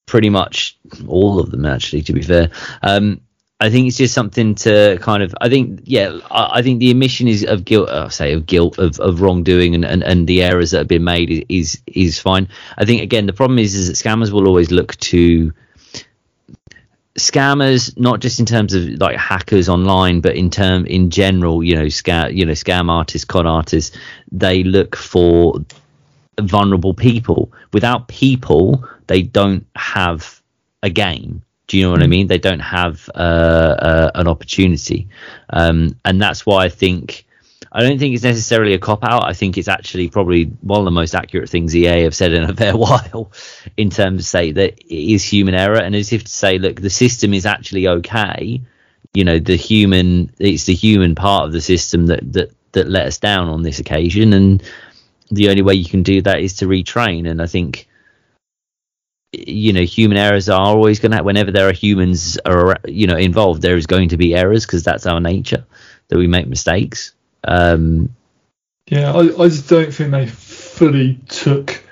[0.05, 2.01] pretty much all of them, actually.
[2.03, 2.49] To be fair,
[2.81, 3.21] um,
[3.59, 5.33] I think it's just something to kind of.
[5.41, 7.89] I think, yeah, I, I think the admission is of guilt.
[7.89, 10.87] I uh, say of guilt of, of wrongdoing and, and, and the errors that have
[10.87, 12.49] been made is is fine.
[12.77, 15.53] I think again the problem is is that scammers will always look to
[17.17, 21.75] scammers, not just in terms of like hackers online, but in term in general, you
[21.75, 23.97] know, scam you know scam artists, con artists,
[24.31, 25.55] they look for
[26.39, 27.51] vulnerable people.
[27.73, 30.41] Without people, they don't have
[30.83, 31.41] a game.
[31.67, 32.11] Do you know what I hmm.
[32.11, 32.27] mean?
[32.27, 35.09] They don't have uh, uh, an opportunity,
[35.49, 37.26] um, and that's why I think
[37.71, 39.25] I don't think it's necessarily a cop out.
[39.25, 42.49] I think it's actually probably one of the most accurate things EA have said in
[42.49, 43.31] a fair while,
[43.75, 46.81] in terms of say that it is human error, and as if to say, look,
[46.81, 48.61] the system is actually okay.
[49.13, 53.07] You know, the human, it's the human part of the system that that that let
[53.07, 54.63] us down on this occasion, and
[55.29, 57.29] the only way you can do that is to retrain.
[57.29, 57.87] And I think
[59.33, 63.17] you know human errors are always going to whenever there are humans are you know
[63.17, 65.65] involved there is going to be errors because that's our nature
[66.07, 68.13] that we make mistakes um,
[68.87, 71.83] yeah I, I just don't think they fully took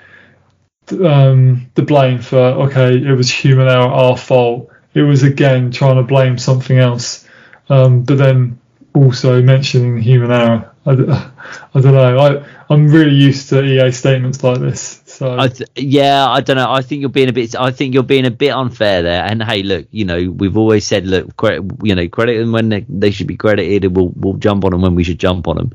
[0.92, 4.70] um, the blame for okay it was human error our fault.
[4.94, 7.28] It was again trying to blame something else.
[7.68, 8.58] Um, but then
[8.94, 10.72] also mentioning human error.
[10.86, 10.90] I,
[11.74, 12.18] I don't know.
[12.18, 16.56] I, I'm really used to EA statements like this so I th- yeah, I don't
[16.56, 16.70] know.
[16.70, 17.54] I think you're being a bit.
[17.56, 19.24] I think you're being a bit unfair there.
[19.24, 22.68] And hey, look, you know, we've always said, look, credit, you know, credit them when
[22.68, 25.48] they, they should be credited, and we'll we'll jump on them when we should jump
[25.48, 25.72] on them.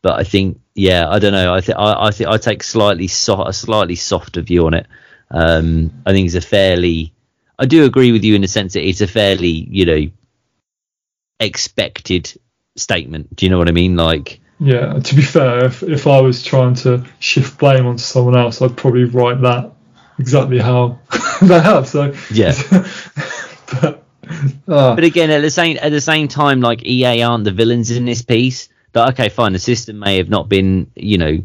[0.00, 1.52] But I think, yeah, I don't know.
[1.52, 4.86] I think I, I think I take slightly so- a slightly softer view on it.
[5.30, 7.12] Um, I think it's a fairly.
[7.58, 10.10] I do agree with you in the sense that it's a fairly, you know,
[11.40, 12.32] expected
[12.76, 13.36] statement.
[13.36, 13.96] Do you know what I mean?
[13.96, 18.36] Like yeah, to be fair, if, if I was trying to shift blame onto someone
[18.36, 19.72] else, I'd probably write that
[20.18, 20.98] exactly how
[21.42, 21.86] they have.
[21.86, 22.54] So yeah.
[23.80, 24.04] but,
[24.66, 27.90] uh, but again, at the same at the same time, like EA aren't the villains
[27.90, 28.68] in this piece.
[28.92, 29.52] But okay, fine.
[29.52, 31.44] The system may have not been, you know,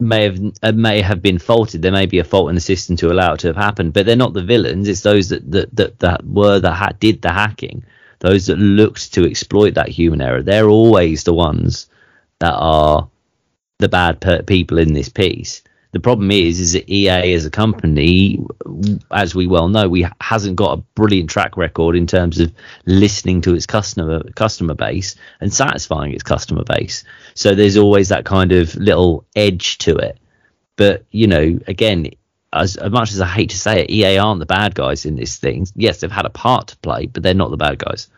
[0.00, 1.82] may have uh, may have been faulted.
[1.82, 4.06] There may be a fault in the system to allow it to have happened, but
[4.06, 4.88] they're not the villains.
[4.88, 7.84] It's those that that that, that were that ha- did the hacking,
[8.18, 10.42] those that looked to exploit that human error.
[10.42, 11.86] They're always the ones
[12.44, 13.08] that are
[13.78, 15.62] the bad per- people in this piece.
[15.92, 18.44] The problem is, is that EA as a company,
[19.12, 22.52] as we well know, we hasn't got a brilliant track record in terms of
[22.84, 27.04] listening to its customer customer base and satisfying its customer base.
[27.34, 30.18] So there's always that kind of little edge to it.
[30.76, 32.10] But you know, again,
[32.52, 35.14] as, as much as I hate to say it, EA aren't the bad guys in
[35.14, 35.66] this thing.
[35.76, 38.08] Yes, they've had a part to play, but they're not the bad guys.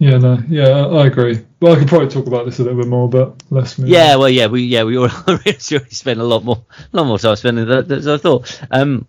[0.00, 1.44] Yeah, no, yeah, I agree.
[1.60, 3.78] Well, I could probably talk about this a little bit more, but less.
[3.78, 7.36] Yeah, well, yeah, we yeah we already spent a lot more, a lot more time
[7.36, 8.62] spending that than I thought.
[8.70, 9.06] Um,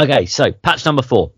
[0.00, 1.32] okay, so patch number four.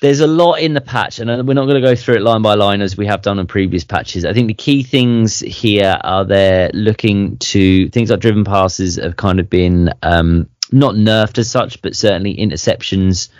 [0.00, 2.42] there's a lot in the patch, and we're not going to go through it line
[2.42, 4.24] by line as we have done in previous patches.
[4.24, 9.16] I think the key things here are they're looking to things like driven passes have
[9.16, 13.30] kind of been um, not nerfed as such, but certainly interceptions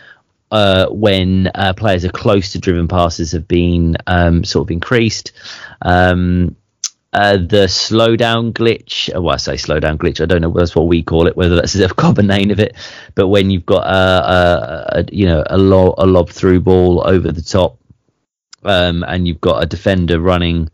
[0.54, 5.32] uh, when uh, players are close to driven passes have been um, sort of increased.
[5.82, 6.54] Um,
[7.12, 9.12] uh, the slowdown glitch.
[9.12, 10.20] Uh, well, I say slowdown glitch.
[10.20, 10.52] I don't know.
[10.52, 11.36] That's what we call it.
[11.36, 12.76] Whether that's a common name of it,
[13.16, 17.02] but when you've got a, a, a you know a, lob, a lob through ball
[17.04, 17.80] over the top,
[18.62, 20.70] um, and you've got a defender running,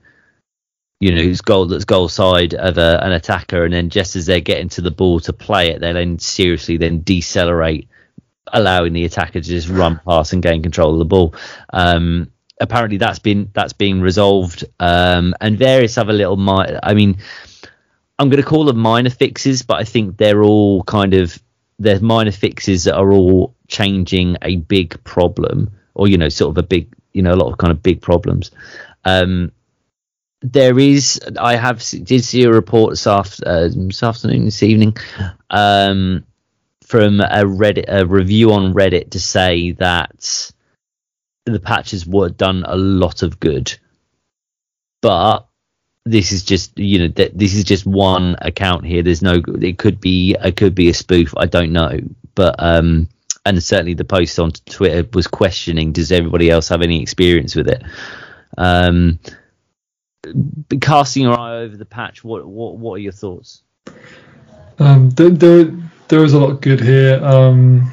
[1.00, 4.26] you know, who's goal that's goal side of a, an attacker, and then just as
[4.26, 7.88] they're getting to the ball to play it, they then seriously then decelerate,
[8.52, 11.34] allowing the attacker to just run past and gain control of the ball.
[11.72, 16.36] Um, apparently that's been that's being resolved, um, and various other little.
[16.36, 17.18] Mi- I mean,
[18.18, 21.40] I'm going to call them minor fixes, but I think they're all kind of
[21.78, 26.58] they're minor fixes that are all changing a big problem, or you know, sort of
[26.58, 28.50] a big, you know, a lot of kind of big problems.
[29.04, 29.52] Um,
[30.42, 34.96] there is, I have did see a report this, after, uh, this afternoon, this evening,
[35.50, 36.24] um,
[36.90, 40.50] from a Reddit, a review on Reddit to say that
[41.46, 43.72] the patches were done a lot of good,
[45.00, 45.46] but
[46.04, 49.04] this is just you know th- this is just one account here.
[49.04, 51.32] There's no it could be it could be a spoof.
[51.36, 52.00] I don't know,
[52.34, 53.08] but um
[53.46, 57.68] and certainly the post on Twitter was questioning does everybody else have any experience with
[57.68, 57.84] it.
[58.58, 59.20] Um,
[60.80, 63.62] casting your eye over the patch, what what what are your thoughts?
[64.80, 65.72] Um, there, there,
[66.10, 67.24] there is a lot good here.
[67.24, 67.92] Um,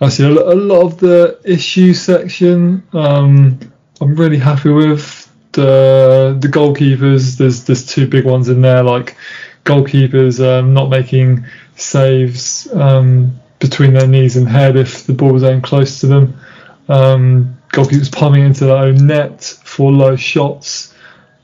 [0.00, 2.82] I see a lot of the issue section.
[2.92, 3.60] Um,
[4.00, 7.36] I'm really happy with the the goalkeepers.
[7.36, 9.16] There's there's two big ones in there, like
[9.64, 11.44] goalkeepers um, not making
[11.76, 16.40] saves um, between their knees and head if the ball's aimed close to them.
[16.88, 20.94] Um, goalkeepers palming into their own net for low shots.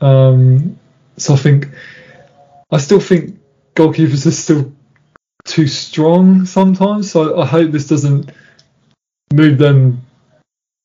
[0.00, 0.78] Um,
[1.18, 1.68] so I think
[2.70, 3.38] I still think
[3.74, 4.72] goalkeepers are still
[5.44, 7.10] too strong sometimes.
[7.10, 8.30] So I hope this doesn't
[9.32, 10.02] move them,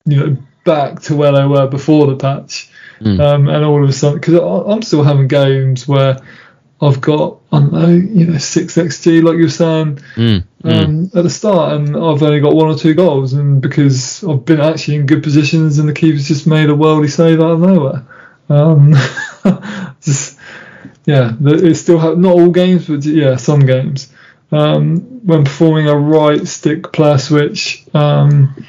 [0.05, 2.69] you know, back to where they were before the patch.
[2.99, 3.19] Mm.
[3.19, 6.17] Um, and all of a sudden, because I'm still having games where
[6.81, 10.43] I've got I don't know, you know, six xG like you're saying mm.
[10.63, 14.43] Um, at the start, and I've only got one or two goals, and because I've
[14.43, 17.59] been actually in good positions, and the keeper's just made a worldy save out of
[17.61, 18.05] nowhere.
[18.49, 18.93] Um,
[20.01, 20.37] just
[21.05, 24.11] yeah, it's still have, not all games, but yeah, some games
[24.51, 27.85] um, when performing a right stick player switch.
[27.93, 28.65] Um,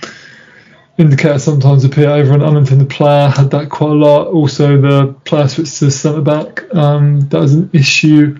[0.99, 3.29] indicator sometimes appear over an unintended player.
[3.29, 4.29] Had that quite a lot.
[4.29, 6.75] Also, the player switch to centre back.
[6.75, 8.37] Um, that was an issue.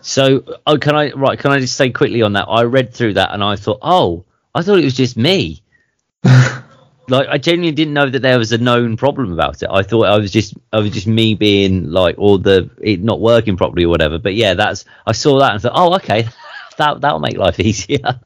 [0.00, 1.38] So, oh, can I right?
[1.38, 2.46] Can I just say quickly on that?
[2.48, 5.62] I read through that and I thought, oh, I thought it was just me.
[7.08, 9.68] like, I genuinely didn't know that there was a known problem about it.
[9.70, 13.20] I thought I was just, I was just me being like, or the it not
[13.20, 14.18] working properly or whatever.
[14.18, 16.28] But yeah, that's I saw that and thought, oh, okay,
[16.76, 18.20] that that'll make life easier.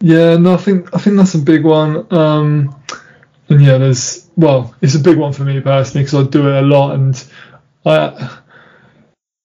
[0.00, 2.12] Yeah, no, I think I think that's a big one.
[2.12, 2.76] Um,
[3.48, 6.62] and yeah, there's well, it's a big one for me personally because I do it
[6.62, 7.24] a lot, and
[7.86, 8.38] I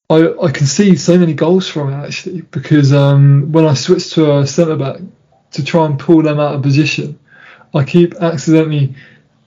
[0.10, 4.14] I I can see so many goals from it actually because um, when I switch
[4.16, 4.98] to a centre back
[5.52, 7.20] to try and pull them out of position,
[7.74, 8.96] I keep accidentally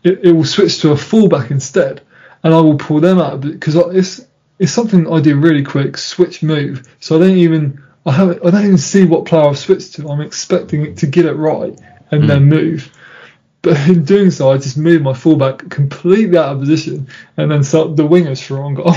[0.04, 2.02] it, it will switch to a fullback instead,
[2.42, 4.26] and I will pull them out because it's
[4.62, 6.88] it's something I do really quick, switch move.
[7.00, 10.08] So I don't even I haven't I don't even see what player I've switched to.
[10.08, 11.76] I'm expecting it to get it right
[12.12, 12.26] and mm.
[12.28, 12.96] then move.
[13.60, 17.64] But in doing so, I just move my fullback completely out of position and then
[17.64, 18.92] start the wingers for on goal.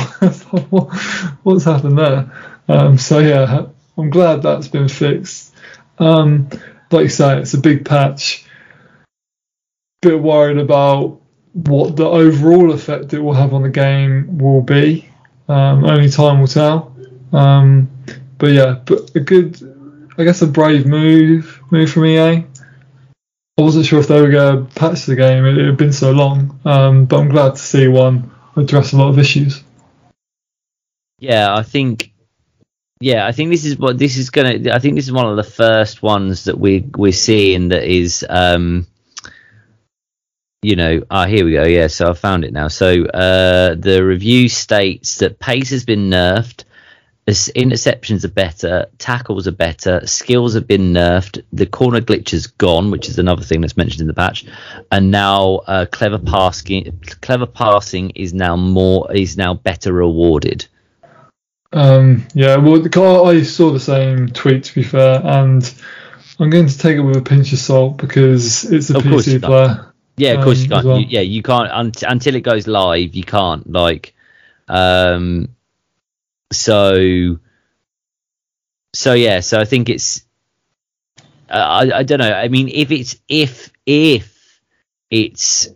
[0.69, 0.95] what,
[1.41, 2.31] what's happened there?
[2.67, 3.65] Um, so yeah,
[3.97, 5.51] I'm glad that's been fixed.
[5.97, 6.47] Um,
[6.91, 8.45] like you say, it's a big patch.
[10.03, 11.21] Bit worried about
[11.53, 15.09] what the overall effect it will have on the game will be.
[15.47, 16.95] Um, only time will tell.
[17.31, 17.89] Um,
[18.37, 19.59] but yeah, but a good,
[20.17, 22.45] I guess, a brave move move from EA.
[23.57, 25.45] I wasn't sure if they were going to patch the game.
[25.45, 28.97] It, it had been so long, um, but I'm glad to see one address a
[28.97, 29.63] lot of issues.
[31.19, 32.11] Yeah, I think.
[33.01, 34.73] Yeah, I think this is what this is gonna.
[34.73, 38.25] I think this is one of the first ones that we we're seeing that is.
[38.27, 38.87] Um,
[40.65, 41.63] you know, ah, here we go.
[41.63, 42.69] Yeah, so I found it now.
[42.69, 46.63] So uh, the review states that pace has been nerfed,
[47.27, 52.89] interceptions are better, tackles are better, skills have been nerfed, the corner glitch is gone,
[52.89, 54.45] which is another thing that's mentioned in the patch,
[54.91, 60.65] and now uh, clever passing, clever passing is now more is now better rewarded.
[61.73, 65.71] Um, yeah, well, the, I saw the same tweet to be fair, and
[66.39, 69.43] I'm going to take it with a pinch of salt because it's a Of PC
[69.43, 69.91] player.
[70.17, 70.85] Yeah, of course you Um, can't.
[70.85, 70.99] well.
[70.99, 73.15] You, yeah, you can't un- until it goes live.
[73.15, 74.13] You can't like.
[74.67, 75.49] Um.
[76.51, 77.37] So.
[78.93, 80.23] So yeah, so I think it's.
[81.49, 82.31] Uh, I I don't know.
[82.31, 84.61] I mean, if it's if if
[85.09, 85.67] it's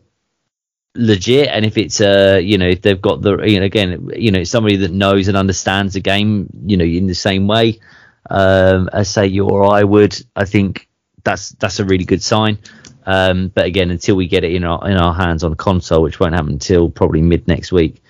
[0.95, 4.31] legit and if it's uh you know if they've got the you know again you
[4.31, 7.79] know somebody that knows and understands the game you know in the same way
[8.29, 10.89] um as say you or I would I think
[11.23, 12.57] that's that's a really good sign
[13.05, 16.19] um but again until we get it in our in our hands on console which
[16.19, 18.01] won't happen until probably mid next week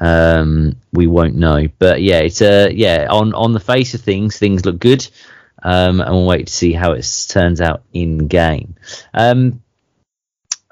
[0.00, 1.68] um we won't know.
[1.78, 5.06] But yeah it's uh yeah on on the face of things things look good.
[5.62, 8.74] Um and we'll wait to see how it turns out in game.
[9.14, 9.62] Um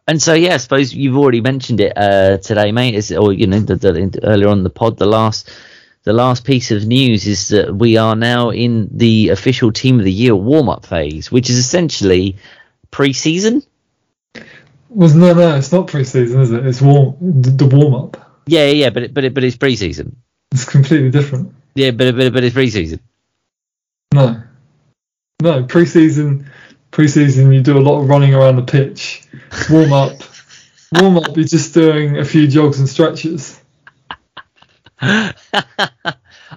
[0.06, 2.94] and so yeah, I suppose you've already mentioned it uh, today, mate.
[2.94, 5.50] Is or you know the, the, earlier on the pod, the last
[6.02, 10.04] the last piece of news is that we are now in the official Team of
[10.04, 12.37] the Year warm up phase, which is essentially
[12.94, 13.61] pre-season.
[14.88, 16.64] Was no, no, it's not pre-season, is it?
[16.64, 17.16] It's warm.
[17.20, 18.40] The, the warm-up.
[18.46, 20.14] Yeah, yeah, but it, but it, but it's pre-season.
[20.52, 21.52] It's completely different.
[21.74, 23.00] Yeah, but but, but it's pre-season.
[24.14, 24.40] No,
[25.42, 26.48] no, pre-season.
[26.92, 29.24] Pre-season, you do a lot of running around the pitch.
[29.68, 30.12] Warm-up.
[30.92, 33.61] warm-up, you're just doing a few jogs and stretches.
[35.02, 35.33] oh,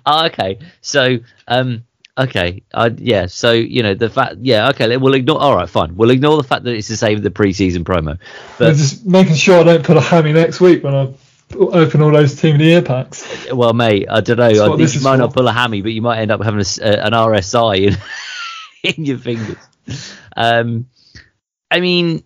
[0.28, 0.60] okay.
[0.82, 1.87] So, um,
[2.18, 3.28] okay, uh, yeah.
[3.28, 4.98] So you know the fact, yeah, okay.
[4.98, 5.40] We'll ignore.
[5.40, 5.96] All right, fine.
[5.96, 8.12] We'll ignore the fact that it's the same as the preseason promo.
[8.12, 8.20] I'm
[8.58, 11.14] But just making sure I don't put a hammy next week when I
[11.56, 13.48] open all those team of the year packs.
[13.52, 14.50] well, mate, I don't know.
[14.50, 15.18] That's I think you might for.
[15.18, 17.88] not pull a hammy, but you might end up having a uh, an RSI
[18.84, 19.58] in, in your fingers.
[20.36, 20.88] Um,
[21.72, 22.24] I mean,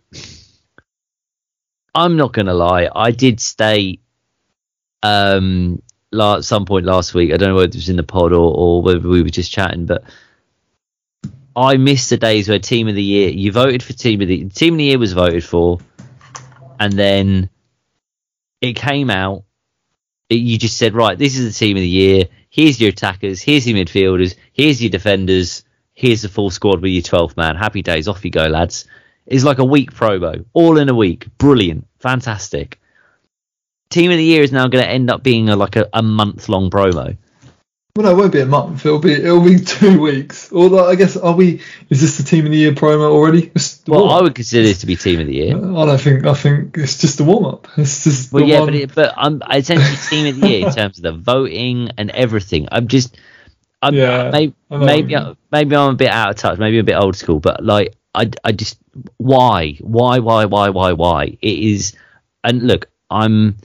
[1.94, 2.90] I'm not gonna lie.
[2.94, 4.00] I did stay
[5.04, 5.82] um
[6.14, 7.34] at some point last week.
[7.34, 9.52] I don't know whether it was in the pod or, or whether we were just
[9.52, 10.04] chatting, but
[11.56, 14.46] I missed the days where team of the year you voted for team of the
[14.50, 15.80] team of the year was voted for,
[16.80, 17.50] and then
[18.62, 19.44] it came out.
[20.30, 22.26] It, you just said, right, this is the team of the year.
[22.50, 23.42] Here's your attackers.
[23.42, 24.36] Here's your midfielders.
[24.54, 25.64] Here's your defenders.
[25.94, 27.56] Here's the full squad with your 12th man.
[27.56, 28.08] Happy days.
[28.08, 28.88] Off you go, lads.
[29.26, 31.28] It's like a week promo, all in a week.
[31.38, 32.81] Brilliant, fantastic.
[33.92, 36.02] Team of the year is now going to end up being a, like a, a
[36.02, 37.16] month long promo.
[37.96, 38.86] Well, no, it won't be a month.
[38.86, 40.50] It'll be it'll be two weeks.
[40.50, 41.62] Like, I guess are we?
[41.90, 43.52] Is this the team of the year promo already?
[43.86, 45.58] Well, I would consider this to be team of the year.
[45.58, 46.26] I don't think.
[46.26, 47.68] I think it's just the warm up.
[47.78, 48.68] It's just Well, yeah, one.
[48.68, 52.12] but it, but I'm essentially team of the year in terms of the voting and
[52.12, 52.70] everything.
[52.72, 53.18] I'm just,
[53.82, 56.84] I'm, Yeah, maybe I maybe you maybe I'm a bit out of touch, maybe a
[56.86, 58.78] bit old school, but like I I just
[59.18, 61.94] why why why why why why it is,
[62.46, 63.58] and look, I'm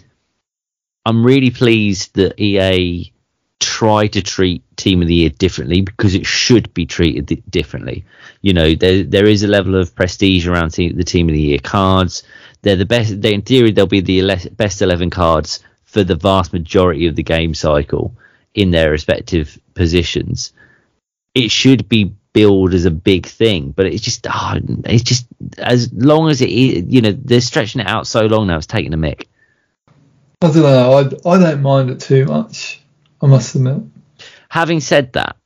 [1.06, 3.12] I'm really pleased that EA
[3.60, 8.04] try to treat Team of the Year differently because it should be treated di- differently.
[8.42, 11.60] You know, there there is a level of prestige around the Team of the Year
[11.62, 12.24] cards.
[12.62, 13.22] They're the best.
[13.22, 17.14] They, in theory, they'll be the ele- best eleven cards for the vast majority of
[17.14, 18.12] the game cycle
[18.52, 20.52] in their respective positions.
[21.36, 25.26] It should be billed as a big thing, but it's just, ah, it's just
[25.58, 28.56] as long as it, you know, they're stretching it out so long now.
[28.56, 29.26] It's taking a mick.
[30.42, 30.92] I don't know.
[30.92, 32.80] I, I don't mind it too much.
[33.22, 33.82] I must admit.
[34.48, 35.36] having said that,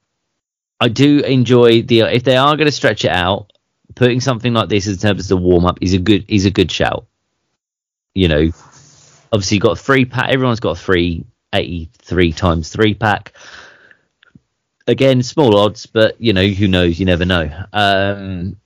[0.81, 3.53] I do enjoy the if they are going to stretch it out,
[3.95, 6.51] putting something like this in terms of the warm up is a good is a
[6.51, 7.07] good shout.
[8.15, 8.51] You know,
[9.33, 10.31] obviously you got three pack.
[10.31, 13.33] Everyone's got a free eighty three times three pack.
[14.89, 16.99] Again, small odds, but you know who knows?
[16.99, 17.49] You never know.
[17.73, 18.57] Um,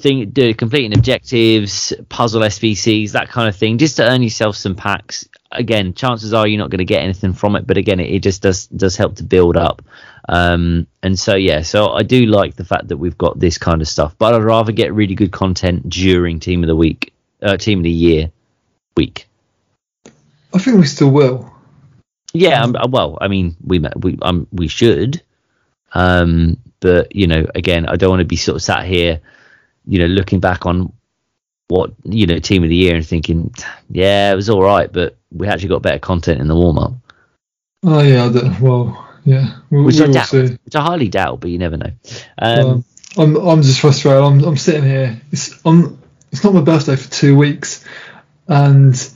[0.00, 5.28] do completing objectives, puzzle SBCs, that kind of thing, just to earn yourself some packs.
[5.52, 8.22] Again, chances are you're not going to get anything from it, but again, it, it
[8.22, 9.82] just does does help to build up.
[10.28, 13.82] Um, and so yeah, so I do like the fact that we've got this kind
[13.82, 17.56] of stuff, but I'd rather get really good content during Team of the Week, uh,
[17.56, 18.30] Team of the Year
[18.96, 19.28] week.
[20.52, 21.52] I think we still will.
[22.32, 25.22] Yeah, um, uh, well, I mean, we we um we should,
[25.92, 29.20] um, but you know, again, I don't want to be sort of sat here,
[29.86, 30.92] you know, looking back on
[31.70, 33.54] what you know team of the year and thinking,
[33.90, 36.92] yeah, it was all right, but we actually got better content in the warm up,
[37.82, 38.28] Oh yeah.
[38.28, 39.56] Don't, well, yeah.
[39.70, 40.58] We'll, which we I doubt, see.
[40.64, 41.92] which I highly doubt, but you never know.
[42.38, 42.84] Um, Um,
[43.16, 44.22] I'm I'm just frustrated.
[44.22, 45.20] I'm I'm sitting here.
[45.32, 45.98] It's I'm
[46.30, 47.84] it's not my birthday for two weeks,
[48.46, 49.10] and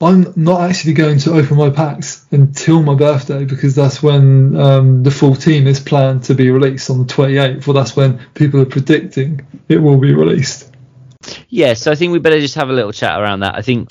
[0.00, 5.02] I'm not actually going to open my packs until my birthday because that's when um,
[5.02, 7.66] the full team is planned to be released on the 28th.
[7.66, 10.67] Well, that's when people are predicting it will be released.
[11.48, 13.54] Yeah, so I think we better just have a little chat around that.
[13.54, 13.88] I think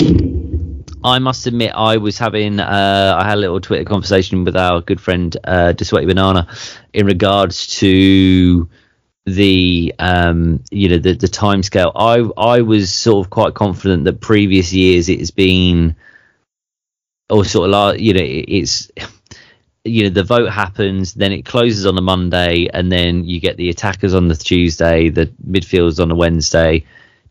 [1.03, 4.81] I must admit I was having uh, I had a little Twitter conversation with our
[4.81, 6.47] good friend uh, Banana
[6.93, 8.69] in regards to
[9.25, 11.91] the um, you know the the time scale.
[11.95, 15.95] I I was sort of quite confident that previous years it has been
[17.29, 18.91] or sort of like you know it's
[19.83, 23.57] you know the vote happens then it closes on the monday and then you get
[23.57, 26.83] the attackers on the tuesday the midfielders on the wednesday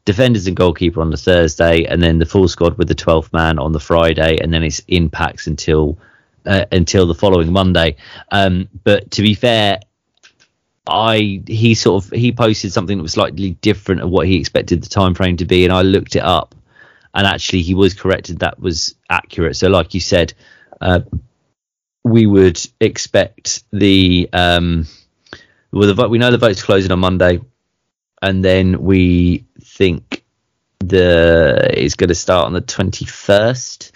[0.07, 3.59] defenders and goalkeeper on the thursday and then the full squad with the 12th man
[3.59, 5.98] on the friday and then it's in packs until
[6.46, 7.94] uh, until the following monday
[8.30, 9.78] um, but to be fair
[10.86, 14.82] i he sort of he posted something that was slightly different of what he expected
[14.82, 16.54] the time frame to be and i looked it up
[17.14, 20.32] and actually he was corrected that was accurate so like you said
[20.80, 21.00] uh,
[22.07, 24.86] we would expect the um,
[25.72, 26.11] well, the vote.
[26.11, 27.40] We know the vote's closing on Monday,
[28.22, 29.44] and then we
[29.77, 30.24] think
[30.81, 33.93] the is going to start on the twenty first.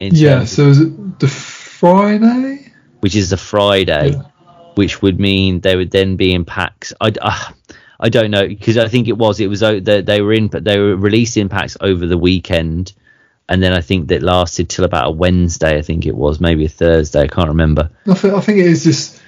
[0.00, 0.44] Yeah.
[0.44, 2.72] So is it the Friday?
[3.00, 4.22] Which is the Friday, yeah.
[4.74, 6.92] which would mean they would then be in packs.
[7.00, 7.12] I.
[7.20, 7.52] Uh,
[7.98, 10.64] I don't know because I think it was it was they, they were in but
[10.64, 12.92] they were released in packs over the weekend
[13.48, 15.78] and then I think that lasted till about a Wednesday.
[15.78, 17.22] I think it was maybe a Thursday.
[17.22, 17.90] I can't remember.
[18.06, 19.22] I think, I think it is just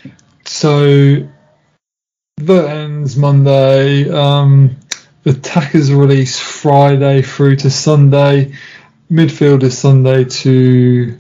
[0.45, 1.29] so.
[2.39, 4.09] The ends Monday.
[4.09, 4.77] Um,
[5.25, 8.55] the attackers release Friday through to Sunday.
[9.11, 11.19] Midfield is Sunday to.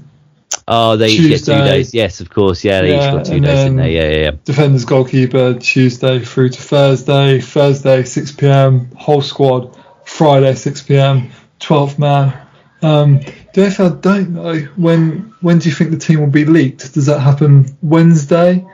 [0.68, 1.52] Oh, they Tuesday.
[1.52, 1.94] get two days.
[1.94, 2.62] Yes, of course.
[2.62, 3.88] Yeah, they yeah, each got two days in there.
[3.88, 4.30] Yeah, yeah, yeah.
[4.44, 7.40] Defenders, goalkeeper, Tuesday through to Thursday.
[7.40, 8.90] Thursday, 6 p.m.
[8.96, 9.76] Whole squad.
[10.04, 11.30] Friday, 6 p.m.
[11.60, 12.46] 12th man.
[12.82, 13.18] Um,
[13.54, 15.34] DFL don't know when.
[15.40, 16.94] When do you think the team will be leaked?
[16.94, 18.64] Does that happen Wednesday,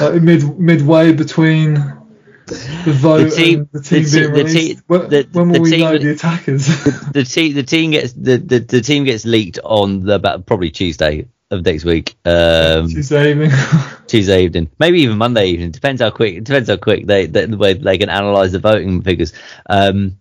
[0.00, 1.74] uh, mid midway between
[2.50, 4.88] the vote the team, and the team the, being released?
[4.88, 6.66] The, the, when will we team, know the attackers?
[7.12, 11.26] the, team, the team gets the, the, the team gets leaked on the probably Tuesday
[11.50, 12.16] of next week.
[12.24, 13.50] Um, Tuesday evening.
[14.06, 15.70] Tuesday evening, maybe even Monday evening.
[15.70, 16.42] Depends how quick.
[16.44, 19.32] Depends how quick they, they the way they can analyze the voting figures.
[19.66, 20.18] Um,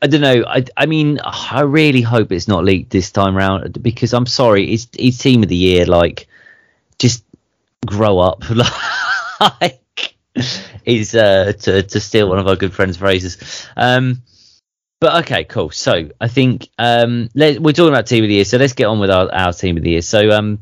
[0.00, 0.44] I don't know.
[0.46, 4.72] I, I mean, I really hope it's not leaked this time around because I'm sorry,
[4.72, 5.86] it's it's team of the year.
[5.86, 6.28] Like,
[6.98, 7.24] just
[7.84, 8.44] grow up.
[9.60, 10.16] like,
[10.84, 13.66] is uh, to to steal one of our good friends' phrases.
[13.76, 14.22] Um,
[15.00, 15.70] but okay, cool.
[15.70, 18.44] So I think um, let, we're talking about team of the year.
[18.44, 20.02] So let's get on with our, our team of the year.
[20.02, 20.60] So um,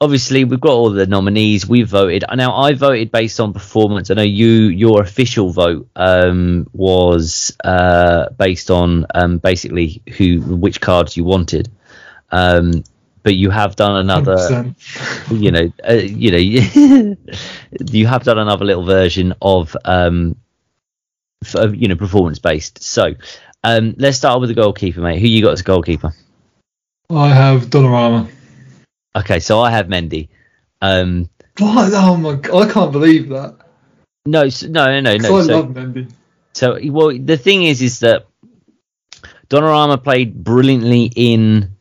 [0.00, 4.14] obviously we've got all the nominees we voted now i voted based on performance i
[4.14, 11.16] know you your official vote um, was uh, based on um, basically who which cards
[11.16, 11.70] you wanted
[12.30, 12.84] um,
[13.26, 15.40] but you have done another 100%.
[15.40, 17.16] you know uh, you know
[17.90, 20.36] you have done another little version of um
[21.54, 23.14] of, you know performance based so
[23.64, 26.14] um, let's start with the goalkeeper mate who you got as a goalkeeper
[27.10, 28.30] i have Donnarumma
[29.16, 30.28] Okay, so I have Mendy.
[30.82, 31.90] Um, what?
[31.94, 32.34] Oh my!
[32.34, 33.56] God, I can't believe that.
[34.26, 35.16] No, no, no, no.
[35.16, 35.38] no.
[35.38, 36.12] I so, love Mendy.
[36.52, 38.26] So, well, the thing is, is that
[39.48, 41.75] Donnarumma played brilliantly in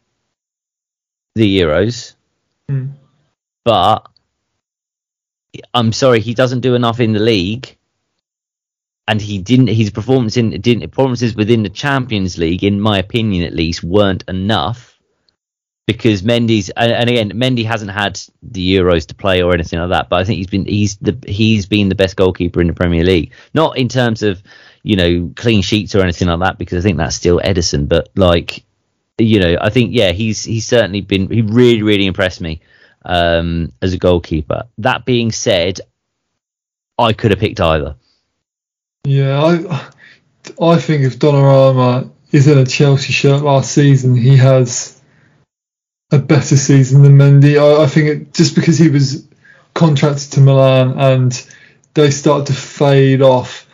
[1.35, 2.15] the Euros,
[2.69, 2.91] mm.
[3.63, 4.07] but
[5.73, 7.77] I'm sorry, he doesn't do enough in the league,
[9.07, 9.67] and he didn't.
[9.67, 14.23] His performance in didn't performances within the Champions League, in my opinion, at least, weren't
[14.27, 14.95] enough
[15.87, 20.09] because Mendy's and again Mendy hasn't had the Euros to play or anything like that,
[20.09, 23.03] but I think he's been he's the he's been the best goalkeeper in the Premier
[23.03, 23.33] League.
[23.53, 24.41] Not in terms of
[24.83, 28.09] you know clean sheets or anything like that, because I think that's still Ederson, But
[28.15, 28.63] like
[29.17, 32.61] you know, I think yeah, he's he's certainly been he really really impressed me
[33.03, 34.63] um, as a goalkeeper.
[34.79, 35.79] That being said,
[36.97, 37.95] I could have picked either.
[39.05, 39.89] Yeah, I
[40.61, 45.01] I think if Donnarumma is in a Chelsea shirt last season, he has
[46.11, 47.57] a better season than Mendy.
[47.57, 49.27] I, I think it, just because he was
[49.73, 51.49] contracted to Milan and
[51.93, 53.67] they started to fade off.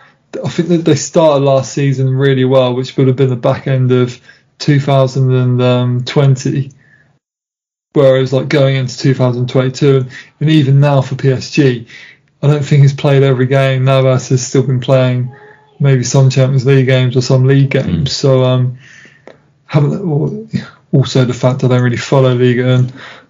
[0.44, 3.68] I think that they started last season really well, which would have been the back
[3.68, 4.22] end of
[4.62, 6.72] 2020.
[7.94, 10.10] Whereas, like going into 2022, and,
[10.40, 11.90] and even now for PSG,
[12.42, 13.84] I don't think he's played every game.
[13.84, 15.36] Navas has still been playing
[15.80, 18.10] maybe some Champions League games or some league games.
[18.10, 18.14] Mm.
[18.14, 18.78] So, um,
[19.66, 20.50] haven't
[20.92, 22.88] also the fact I don't really follow Liga,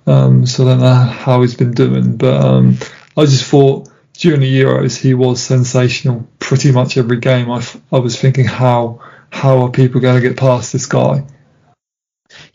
[0.08, 2.18] um, so I don't know how he's been doing.
[2.18, 2.78] But um,
[3.16, 6.28] I just thought during the Euros he was sensational.
[6.40, 9.02] Pretty much every game, I, f- I was thinking how
[9.32, 11.26] how are people going to get past this guy?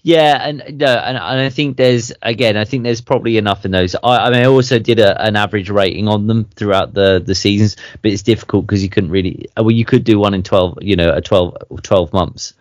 [0.02, 3.72] Yeah, and no, and, and I think there's again, I think there's probably enough in
[3.72, 3.94] those.
[3.94, 7.34] I, I mean, I also did a, an average rating on them throughout the the
[7.34, 9.48] seasons, but it's difficult because you couldn't really.
[9.56, 12.54] Well, you could do one in twelve, you know, a 12, 12 months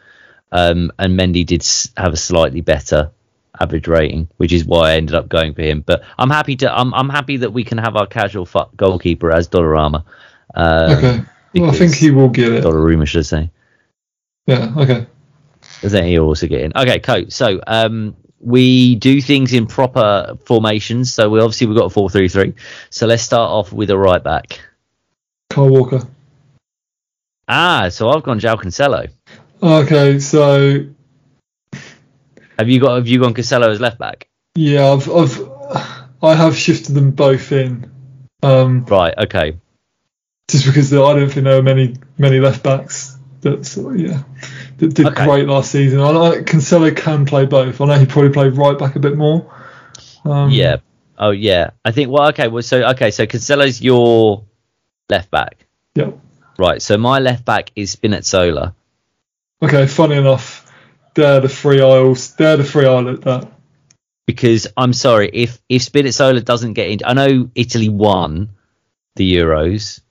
[0.51, 3.11] um, and Mendy did have a slightly better
[3.59, 5.81] average rating, which is why I ended up going for him.
[5.81, 6.73] But I'm happy to.
[6.73, 10.03] I'm I'm happy that we can have our casual fu- goalkeeper as Dollarama.
[10.53, 11.23] Um, Okay.
[11.55, 12.63] Well, I think he will get it.
[12.63, 13.49] Dollaruma, should I say?
[14.47, 14.73] Yeah.
[14.77, 15.07] Okay.
[15.81, 16.71] Does that he also get in?
[16.75, 17.25] Okay, cool.
[17.29, 21.13] So um, we do things in proper formations.
[21.13, 22.53] So we obviously we've got a four three three.
[22.89, 24.59] So let's start off with a right back.
[25.49, 26.01] Kyle Walker.
[27.47, 29.09] Ah, so I've gone João Cancelo.
[29.61, 30.19] Okay.
[30.19, 30.85] So
[32.57, 34.27] Have you got have you gone Cancelo as left back?
[34.55, 35.49] yeah, I've I've
[36.23, 37.91] I have shifted them both in.
[38.41, 39.13] Um, Right.
[39.17, 39.57] Okay.
[40.49, 43.14] just because I don't think there are many many left backs
[43.45, 44.23] that sort of, yeah
[44.77, 45.25] that did Okay.
[45.25, 45.99] great last season.
[46.01, 47.79] I know Cancelo can play both.
[47.79, 49.49] I know he probably played right back a bit more.
[50.25, 50.77] Um, Yeah.
[51.17, 51.69] Oh yeah.
[51.85, 52.09] I think.
[52.11, 52.47] Well, okay.
[52.49, 53.11] Well, so okay.
[53.11, 54.43] So Cancelo's your
[55.09, 55.65] left back.
[55.95, 56.11] Yeah.
[56.57, 56.81] Right.
[56.81, 58.73] So my left back is Spinazzola.
[59.61, 59.87] Okay.
[59.87, 60.69] Funny enough,
[61.15, 62.35] they're the three aisles.
[62.35, 63.47] They're the three I looked at.
[64.27, 66.99] because I'm sorry if if Spinazzola doesn't get in.
[67.05, 68.49] I know Italy won
[69.15, 70.01] the Euros,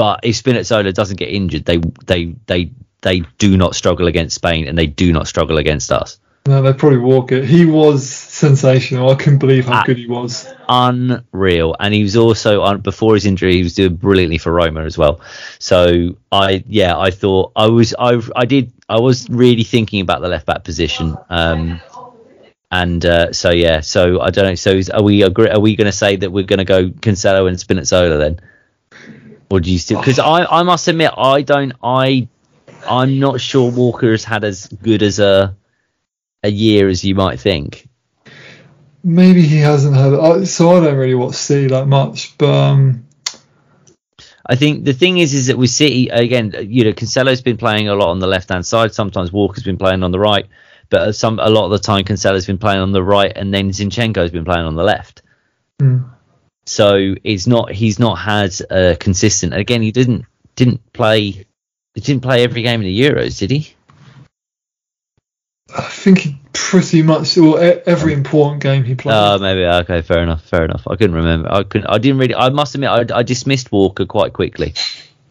[0.00, 1.76] but if Spinazzola doesn't get injured, they
[2.06, 2.72] they they
[3.02, 6.18] they do not struggle against Spain and they do not struggle against us.
[6.46, 7.44] No, they probably walk it.
[7.44, 9.10] He was sensational.
[9.10, 9.82] I couldn't believe how Ah.
[9.84, 10.48] good he was.
[10.70, 13.56] Unreal, and he was also on before his injury.
[13.56, 15.20] He was doing brilliantly for Roma as well.
[15.58, 20.22] So I yeah, I thought I was I I did I was really thinking about
[20.22, 21.14] the left back position.
[21.28, 21.78] Um,
[22.70, 24.54] and uh, so yeah, so I don't know.
[24.54, 26.88] So is, are we agree, are we going to say that we're going to go
[26.88, 28.40] Cancelo and Spinazzola then,
[29.50, 29.98] or do you still?
[29.98, 32.28] Because I I must admit I don't I
[32.88, 35.56] I'm not sure Walker has had as good as a
[36.42, 37.88] a year as you might think.
[39.02, 40.46] Maybe he hasn't had.
[40.46, 43.06] So I don't really watch City that much, but um,
[44.46, 47.88] I think the thing is, is that with City again, you know, Cancelo's been playing
[47.88, 48.92] a lot on the left hand side.
[48.92, 50.46] Sometimes Walker's been playing on the right,
[50.90, 53.70] but some a lot of the time Cancelo's been playing on the right, and then
[53.70, 55.22] Zinchenko's been playing on the left.
[55.78, 56.00] hmm.
[56.70, 59.54] So it's not he's not had a consistent.
[59.54, 61.44] Again, he didn't didn't play.
[61.94, 63.74] He didn't play every game in the Euros, did he?
[65.76, 69.16] I think he pretty much or every important game he played.
[69.16, 69.64] Oh, maybe.
[69.64, 70.44] Okay, fair enough.
[70.44, 70.86] Fair enough.
[70.86, 71.52] I couldn't remember.
[71.52, 71.88] I couldn't.
[71.88, 72.36] I didn't really.
[72.36, 74.74] I must admit, I, I dismissed Walker quite quickly.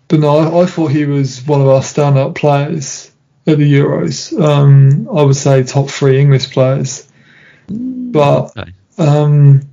[0.09, 3.11] But no, I, I thought he was one of our standout players
[3.47, 4.37] at the Euros.
[4.37, 7.07] Um, I would say top three English players.
[7.69, 8.73] But Okay.
[8.97, 9.68] um,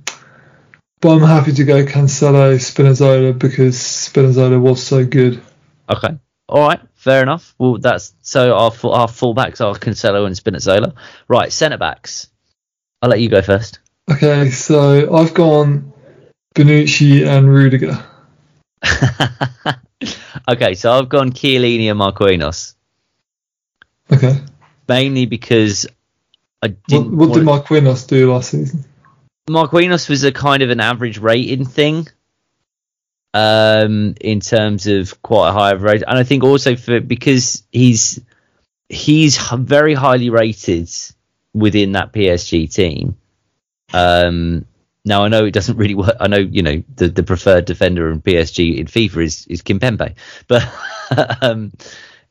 [1.01, 5.41] but I'm happy to go Cancelo, Spinazzola because Spinazzola was so good.
[5.89, 6.17] Okay.
[6.49, 6.79] All right.
[6.95, 7.55] Fair enough.
[7.57, 10.93] Well, that's so our full, our fullbacks are Cancelo and Spinazzola.
[11.27, 11.51] Right.
[11.51, 12.27] Centre backs.
[13.01, 13.79] I'll let you go first.
[14.09, 15.93] Okay, so I've gone
[16.55, 18.03] Bonucci and Rudiger.
[20.49, 20.73] okay.
[20.75, 22.75] So I've gone Chiellini and Marquinhos
[24.11, 24.39] Okay,
[24.87, 25.85] mainly because
[26.61, 27.17] I what, didn't.
[27.17, 28.85] what did Marquinhos do last season?
[29.49, 32.07] Marquinhos was a kind of an average rating thing.
[33.33, 38.19] Um, in terms of quite a high rate, and I think also for because he's
[38.89, 40.89] he's very highly rated
[41.53, 43.17] within that PSG team.
[43.93, 44.65] Um,
[45.05, 46.15] now I know it doesn't really work.
[46.19, 50.15] I know you know the, the preferred defender in PSG in FIFA is is Kimpembe,
[50.47, 50.67] but
[51.41, 51.71] um,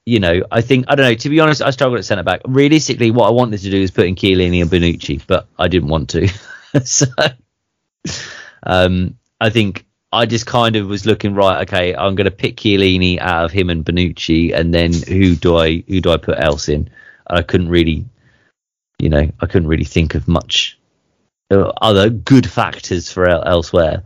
[0.04, 1.14] you know I think I don't know.
[1.14, 2.40] To be honest, I struggled at centre back.
[2.46, 5.88] Realistically, what I wanted to do is put in Chiellini and Bonucci, but I didn't
[5.88, 6.28] want to.
[6.85, 7.07] so
[8.62, 11.62] um, I think I just kind of was looking right.
[11.62, 15.57] Okay, I'm going to pick Chiellini out of him and Bonucci, and then who do
[15.57, 16.89] I who do I put else in?
[17.29, 18.05] And I couldn't really,
[18.99, 20.79] you know, I couldn't really think of much
[21.51, 24.05] uh, other good factors for elsewhere.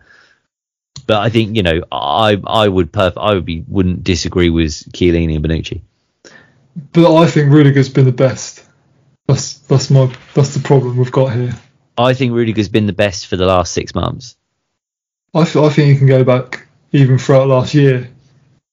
[1.07, 4.73] But I think you know I I would perf- I would be wouldn't disagree with
[4.93, 5.83] Chiellini and Bonucci.
[6.93, 8.65] But I think Rudiger's been the best.
[9.27, 11.55] That's that's my that's the problem we've got here.
[12.01, 14.37] I think Rudiger's been the best for the last six months.
[15.35, 18.09] I, th- I think you can go back even throughout last year,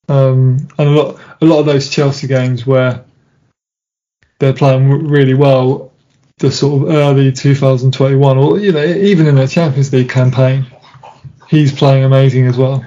[0.09, 3.03] um, and a lot a lot of those Chelsea games where
[4.39, 5.91] they're playing really well,
[6.37, 10.65] the sort of early 2021, or you know even in the Champions League campaign,
[11.47, 12.83] he's playing amazing as well.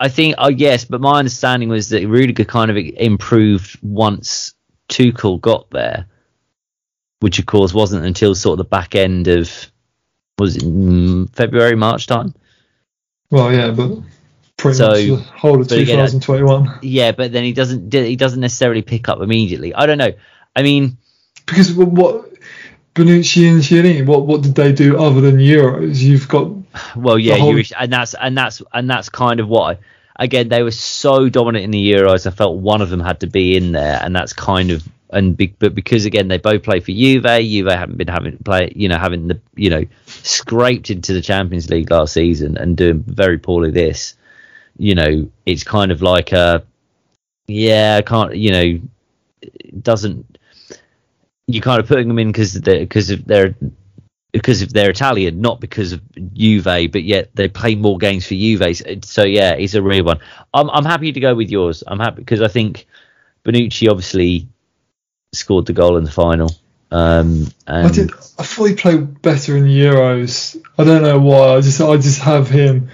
[0.00, 4.54] I think, oh yes, but my understanding was that Rudiger kind of improved once
[4.88, 6.06] Tuchel got there,
[7.20, 9.70] which of course wasn't until sort of the back end of
[10.38, 12.34] was it mm, February March time.
[13.30, 13.98] Well, yeah, but
[14.56, 16.78] pretty So, much the whole of but again, I- 2021.
[16.82, 19.74] Yeah, but then he doesn't he doesn't necessarily pick up immediately.
[19.74, 20.12] I don't know.
[20.56, 20.96] I mean,
[21.46, 22.32] Because what, what
[22.94, 25.98] Bonucci and Chiellini, what what did they do other than Euros?
[26.00, 26.50] You've got
[26.96, 29.76] well, yeah, whole- and that's and that's and that's kind of what.
[29.76, 32.26] I, again, they were so dominant in the Euros.
[32.26, 35.36] I felt one of them had to be in there, and that's kind of and
[35.36, 38.88] be, but because again they both play for Juve, Juve haven't been having play, you
[38.88, 43.38] know, having the you know scraped into the Champions League last season and doing very
[43.38, 44.14] poorly this.
[44.76, 46.64] You know, it's kind of like a
[47.46, 48.80] yeah, I can't you know,
[49.42, 50.38] it doesn't
[51.46, 53.54] you're kind of putting them in because because of their
[54.32, 56.02] because if they're Italian, not because of
[56.34, 59.04] Juve, but yet they play more games for Juve.
[59.04, 60.20] So yeah, it's a real one.
[60.52, 61.82] I'm I'm happy to go with yours.
[61.86, 62.86] I'm happy because I think
[63.44, 64.48] Bonucci obviously
[65.32, 66.50] scored the goal in the final.
[66.90, 68.12] Um, I did.
[68.38, 70.56] I thought he played better in Euros.
[70.78, 71.56] I don't know why.
[71.56, 72.88] I just I just have him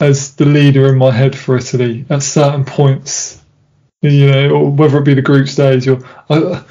[0.00, 3.42] as the leader in my head for Italy at certain points.
[4.02, 6.00] You know, or whether it be the group stage or.
[6.28, 6.64] I,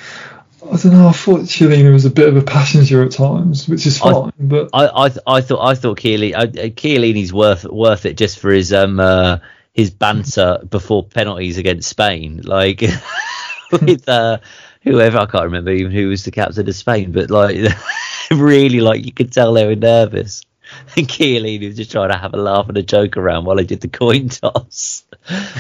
[0.62, 1.08] I don't know.
[1.08, 4.28] I thought Chiellini was a bit of a passenger at times, which is fine.
[4.28, 8.40] I, but I, I, I thought I thought Chiellini, uh, Chiellini's worth worth it just
[8.40, 9.40] for his um uh,
[9.74, 12.84] his banter before penalties against Spain, like
[13.82, 14.40] with uh,
[14.84, 17.58] whoever I can't remember even who was the captain of Spain, but like
[18.32, 20.42] really like you could tell they were nervous.
[20.96, 23.64] And Chiellini was just trying to have a laugh and a joke around while I
[23.64, 25.04] did the coin toss.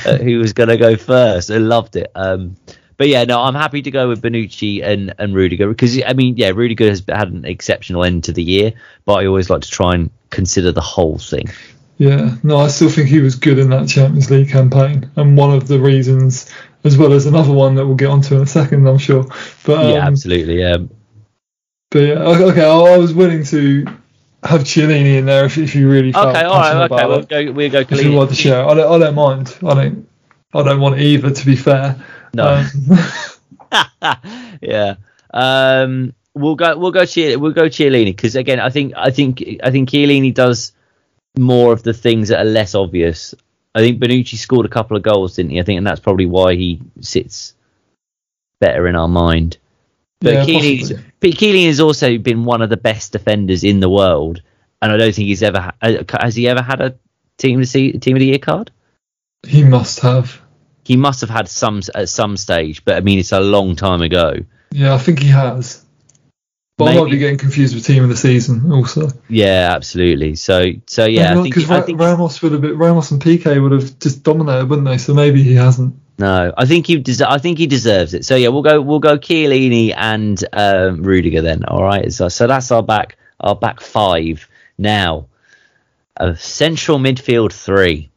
[0.05, 1.49] uh, who was going to go first?
[1.49, 2.12] I loved it.
[2.14, 2.57] Um,
[2.99, 6.36] but yeah, no, I'm happy to go with Bonucci and and Rudiger because I mean,
[6.38, 8.74] yeah, Rudiger has had an exceptional end to the year,
[9.05, 11.49] but I always like to try and consider the whole thing.
[11.97, 15.53] Yeah, no, I still think he was good in that Champions League campaign, and one
[15.53, 16.49] of the reasons,
[16.84, 19.26] as well as another one that we'll get onto in a second, I'm sure.
[19.66, 20.78] But um, yeah, absolutely, yeah.
[21.92, 23.86] But yeah, okay, I was willing to
[24.44, 27.52] have Chiellini in there if, if you really felt okay, all right, okay, we'll go,
[27.52, 27.80] we'll go.
[27.80, 29.58] If you want to share, I don't, I don't mind.
[29.66, 30.08] I don't,
[30.54, 31.32] I don't want either.
[31.32, 32.02] To be fair,
[32.34, 32.66] no.
[33.72, 33.90] Um,
[34.62, 34.96] yeah.
[35.34, 36.78] Um, we'll go.
[36.78, 37.02] We'll go.
[37.02, 38.94] Chiellini, we'll go Chiellini because again, I think.
[38.96, 39.44] I think.
[39.64, 40.72] I think Chiellini does
[41.38, 43.36] more of the things that are less obvious.
[43.76, 45.60] I think Bonucci scored a couple of goals, didn't he?
[45.60, 47.54] I think, and that's probably why he sits
[48.60, 49.58] better in our mind.
[50.22, 54.42] But yeah, Chiellini has also been one of the best defenders in the world,
[54.82, 56.96] and I don't think he's ever ha- uh, has he ever had a
[57.38, 58.72] team of the team of the year card.
[59.48, 60.42] He must have
[60.84, 64.02] he must have had some at some stage, but I mean it's a long time
[64.02, 64.34] ago.
[64.72, 65.86] Yeah, I think he has.
[66.80, 66.98] But Maybe.
[66.98, 69.10] I might be getting confused with team of the season also.
[69.28, 70.36] Yeah, absolutely.
[70.36, 74.24] So so yeah, because Ra- Ramos would have been, Ramos and Piqué would have just
[74.24, 74.98] dominated, wouldn't they?
[74.98, 75.94] So maybe he hasn't.
[76.18, 78.24] No, I think he des- I think he deserves it.
[78.24, 81.66] So yeah, we'll go we'll go Chiellini and um, Rudiger then.
[81.66, 82.14] All right.
[82.14, 85.28] So so that's our back our back five now.
[86.16, 88.10] A central midfield three.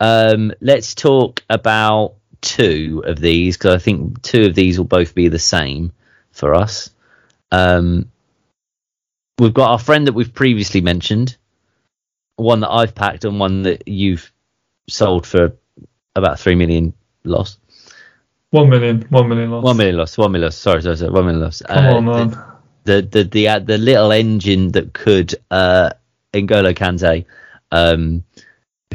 [0.00, 5.14] Um, let's talk about two of these because I think two of these will both
[5.14, 5.92] be the same
[6.32, 6.90] for us.
[7.50, 8.10] Um,
[9.38, 11.36] we've got our friend that we've previously mentioned,
[12.36, 14.32] one that I've packed, and one that you've
[14.88, 15.56] sold for
[16.14, 16.94] about three million
[17.24, 17.58] loss.
[18.50, 19.64] One million, one million loss.
[19.64, 20.18] One million loss.
[20.18, 20.56] One million loss.
[20.56, 21.10] Sorry, sorry, sorry.
[21.10, 21.62] One million loss.
[21.62, 22.44] Come uh, on, man.
[22.84, 25.90] The the the uh, the little engine that could uh,
[26.32, 27.26] N'Golo Kante,
[27.70, 28.24] um,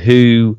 [0.02, 0.58] who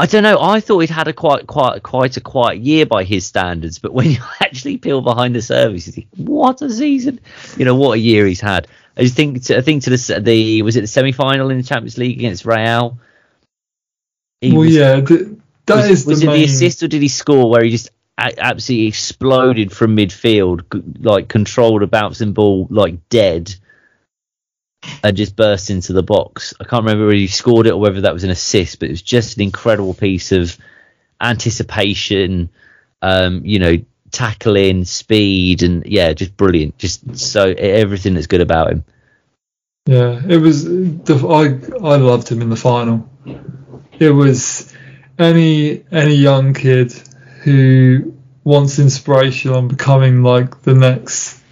[0.00, 0.40] I don't know.
[0.40, 3.92] I thought he'd had a quite, quite, quite a quiet year by his standards, but
[3.92, 7.20] when you actually peel behind the surface, you think, what a season!
[7.56, 8.68] You know what a year he's had.
[8.96, 11.62] I think, to, I think to the the was it the semi final in the
[11.62, 12.98] Champions League against Real.
[14.40, 15.36] He well, was, yeah, that
[15.68, 16.38] was, is was the it main...
[16.38, 20.64] the assist or did he score where he just absolutely exploded from midfield,
[21.04, 23.54] like controlled a bouncing ball like dead?
[25.02, 26.54] And just burst into the box.
[26.60, 28.92] I can't remember whether he scored it or whether that was an assist, but it
[28.92, 30.56] was just an incredible piece of
[31.20, 32.50] anticipation,
[33.02, 33.76] um, you know,
[34.10, 36.78] tackling, speed, and yeah, just brilliant.
[36.78, 38.84] Just so everything that's good about him.
[39.86, 40.66] Yeah, it was.
[40.66, 43.08] I I loved him in the final.
[43.98, 44.74] It was
[45.18, 46.92] any any young kid
[47.42, 48.14] who
[48.44, 51.42] wants inspiration on becoming like the next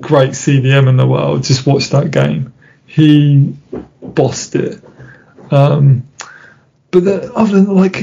[0.00, 1.42] great CDM in the world.
[1.42, 2.52] Just watch that game
[2.96, 3.54] he
[4.00, 4.82] bossed it.
[5.50, 6.08] Um,
[6.90, 7.98] but the, other than like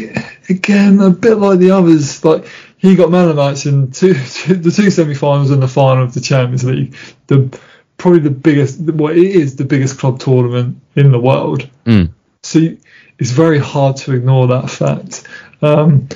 [0.50, 2.46] again, a bit like the others, like
[2.78, 6.04] he got man of the match in two, two, the two semi-finals and the final
[6.04, 6.96] of the Champions League.
[7.26, 7.60] The
[7.98, 11.68] probably the biggest, well, it is the biggest club tournament in the world.
[11.86, 12.12] Mm.
[12.44, 12.60] So
[13.18, 15.28] it's very hard to ignore that fact.
[15.64, 16.08] Um,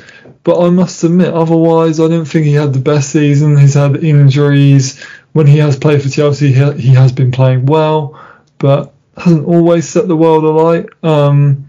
[0.43, 3.57] but I must admit, otherwise, I don't think he had the best season.
[3.57, 5.03] He's had injuries.
[5.33, 8.19] When he has played for Chelsea, he, he has been playing well
[8.57, 10.87] but hasn't always set the world alight.
[11.03, 11.65] Um,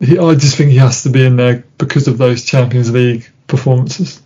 [0.00, 3.28] he, I just think he has to be in there because of those Champions League
[3.46, 4.22] performances.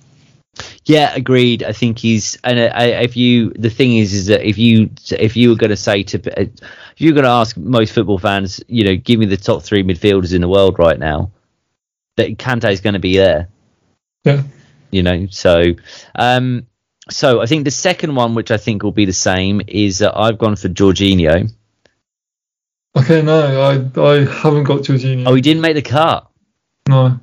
[0.84, 1.62] Yeah, agreed.
[1.62, 5.36] I think he's and I, if you the thing is is that if you if
[5.36, 6.50] you were going to say to if
[6.96, 10.32] you're going to ask most football fans, you know, give me the top three midfielders
[10.32, 11.30] in the world right now,
[12.16, 13.48] that Kante is going to be there.
[14.24, 14.44] Yeah.
[14.90, 15.62] You know, so
[16.14, 16.66] um,
[17.08, 20.12] so I think the second one, which I think will be the same, is uh,
[20.14, 21.52] I've gone for Jorginho.
[22.96, 25.26] Okay, no, I I haven't got Jorginho.
[25.26, 26.28] Oh, he didn't make the cut.
[26.88, 27.20] No.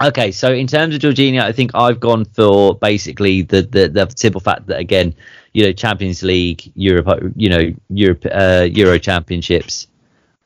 [0.00, 4.12] Okay, so in terms of Jorginho, I think I've gone for basically the the, the
[4.14, 5.14] simple fact that again,
[5.52, 9.86] you know, Champions League, Europe, you know, Europe, uh, Euro Championships,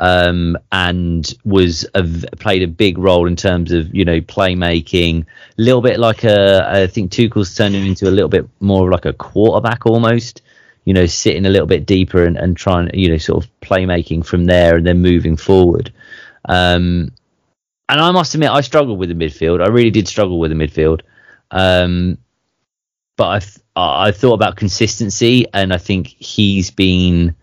[0.03, 2.03] um, and was a,
[2.39, 5.23] played a big role in terms of you know playmaking.
[5.23, 9.05] A little bit like a, I think Tuchel's turning into a little bit more like
[9.05, 10.43] a quarterback almost.
[10.85, 14.27] You know, sitting a little bit deeper and, and trying, you know, sort of playmaking
[14.27, 15.93] from there and then moving forward.
[16.49, 17.13] Um,
[17.89, 19.63] and I must admit, I struggled with the midfield.
[19.63, 21.03] I really did struggle with the midfield.
[21.53, 22.19] Um,
[23.17, 27.37] but I, th- I thought about consistency, and I think he's been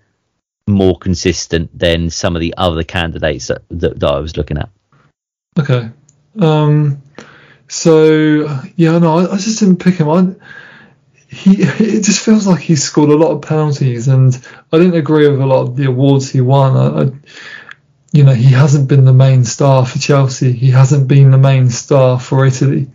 [0.70, 4.70] more consistent than some of the other candidates that, that, that I was looking at.
[5.58, 5.90] Okay.
[6.40, 7.02] Um,
[7.68, 10.10] so yeah, no, I, I, just didn't pick him.
[10.10, 10.36] I,
[11.28, 14.36] he it just feels like he scored a lot of penalties, and
[14.72, 16.76] I didn't agree with a lot of the awards he won.
[16.76, 17.12] I, I,
[18.12, 20.52] you know, he hasn't been the main star for Chelsea.
[20.52, 22.90] He hasn't been the main star for Italy.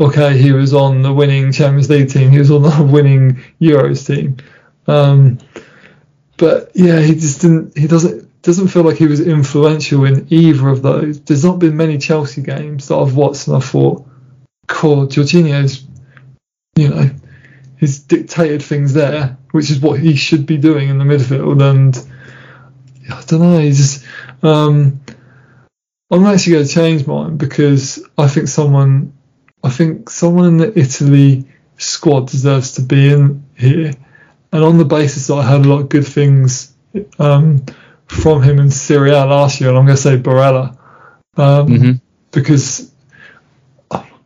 [0.00, 2.30] Okay, he was on the winning Champions League team.
[2.30, 4.38] He was on the winning Euros team.
[4.86, 5.38] Um,
[6.40, 7.76] but yeah, he just didn't.
[7.76, 11.20] He doesn't doesn't feel like he was influential in either of those.
[11.20, 14.08] There's not been many Chelsea games that I've watched and I thought,
[14.66, 15.84] cool, Jorginho's,
[16.76, 17.10] you know,
[17.78, 21.62] he's dictated things there, which is what he should be doing in the midfield.
[21.62, 21.94] And
[23.12, 24.06] I don't know, he's just.
[24.42, 25.02] Um,
[26.10, 29.12] I'm actually going to change mine because I think someone,
[29.62, 31.44] I think someone in the Italy
[31.76, 33.92] squad deserves to be in here
[34.52, 36.74] and on the basis that I heard a lot of good things
[37.18, 37.64] um,
[38.06, 40.76] from him in Serie A last year, and I'm going to say Barella
[41.36, 41.92] um, mm-hmm.
[42.32, 42.92] because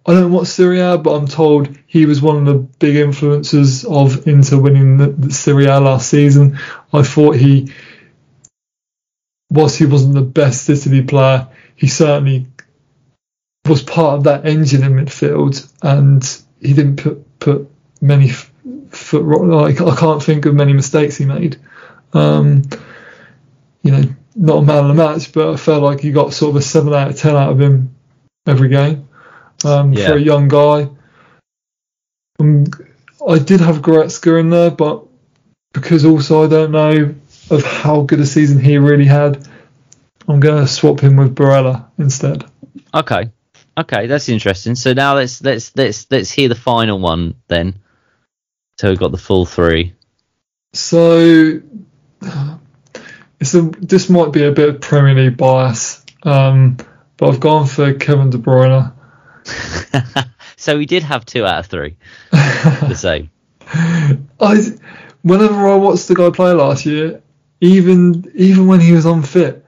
[0.06, 3.84] I don't watch Serie A, but I'm told he was one of the big influences
[3.84, 6.58] of Inter winning the, the Serie A last season.
[6.92, 7.72] I thought he,
[9.50, 12.46] whilst he wasn't the best Italy player, he certainly
[13.66, 16.22] was part of that engine in midfield, and
[16.60, 17.70] he didn't put put
[18.00, 18.30] many
[19.04, 21.56] foot like I can't think of many mistakes he made.
[22.12, 22.62] Um,
[23.82, 24.02] you know,
[24.34, 26.62] not a man of the match, but I felt like he got sort of a
[26.62, 27.94] seven out of ten out of him
[28.46, 29.08] every game
[29.64, 30.08] um, yeah.
[30.08, 30.88] for a young guy.
[32.40, 32.64] Um,
[33.26, 35.04] I did have Goretzka in there, but
[35.72, 37.14] because also I don't know
[37.50, 39.46] of how good a season he really had,
[40.28, 42.44] I'm going to swap him with Barella instead.
[42.94, 43.30] Okay,
[43.76, 44.74] okay, that's interesting.
[44.74, 47.78] So now let's let's let's let's hear the final one then.
[48.78, 49.94] So we got the full three.
[50.72, 51.60] So
[53.40, 56.78] it's a, this might be a bit of Premier League bias, um,
[57.16, 58.92] but I've gone for Kevin De Bruyne.
[60.56, 61.96] so we did have two out of three.
[62.30, 63.30] the same.
[64.40, 64.72] I,
[65.22, 67.22] whenever I watched the guy play last year,
[67.60, 69.64] even even when he was unfit,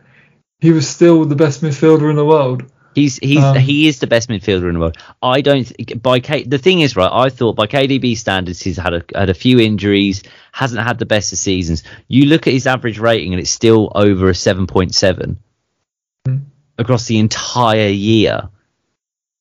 [0.61, 2.65] he was still the best midfielder in the world.
[2.97, 4.97] He's he's um, he is the best midfielder in the world.
[5.20, 7.11] I don't by K, the thing is right.
[7.12, 11.05] I thought by KDB standards, he's had a had a few injuries, hasn't had the
[11.05, 11.82] best of seasons.
[12.09, 15.38] You look at his average rating, and it's still over a seven point seven
[16.26, 16.40] mm.
[16.78, 18.49] across the entire year,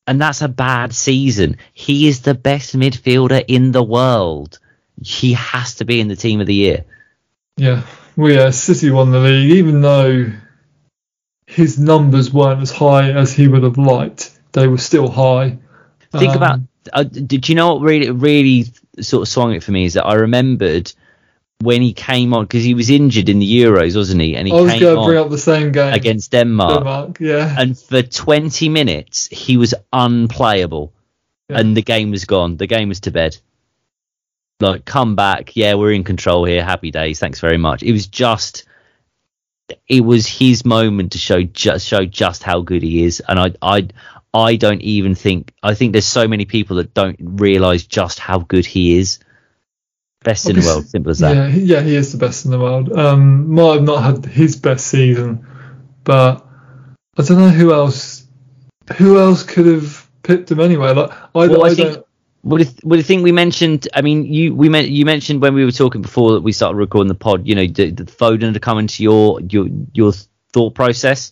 [0.06, 1.56] and that's a bad season.
[1.72, 4.60] He is the best midfielder in the world.
[5.02, 6.84] He has to be in the team of the year.
[7.56, 7.84] Yeah,
[8.18, 10.34] well, yeah, City won the league, even though
[11.46, 14.38] his numbers weren't as high as he would have liked.
[14.52, 15.58] They were still high.
[16.12, 16.60] Think um, about.
[16.94, 18.66] Uh, did you know what really really
[19.02, 20.94] sort of swung it for me is that I remembered
[21.62, 24.36] when he came on because he was injured in the Euros, wasn't he?
[24.36, 26.76] And he I was going to bring up the same game against Denmark.
[26.76, 27.56] Denmark, yeah.
[27.58, 30.94] And for 20 minutes, he was unplayable,
[31.50, 31.60] yeah.
[31.60, 32.58] and the game was gone.
[32.58, 33.38] The game was to bed.
[34.60, 36.64] Like, come back, yeah, we're in control here.
[36.64, 37.84] Happy days, thanks very much.
[37.84, 38.66] It was just
[39.88, 43.52] it was his moment to show just show just how good he is, and I
[43.62, 43.88] I
[44.34, 48.40] I don't even think I think there's so many people that don't realize just how
[48.40, 49.20] good he is.
[50.24, 51.36] Best in the world, simple as that.
[51.36, 52.92] Yeah, yeah, he is the best in the world.
[52.92, 55.46] Um, might have not had his best season,
[56.04, 56.44] but
[57.18, 58.26] I don't know who else.
[58.98, 60.94] Who else could have picked him anyway?
[60.94, 62.05] Like I, well, I, I think, don't.
[62.46, 65.66] Well, the, well, the thing we mentioned, I mean, you we you mentioned when we
[65.66, 68.60] were talking before that we started recording the pod, you know, the, the Foden to
[68.60, 70.14] come into your your your
[70.54, 71.32] thought process.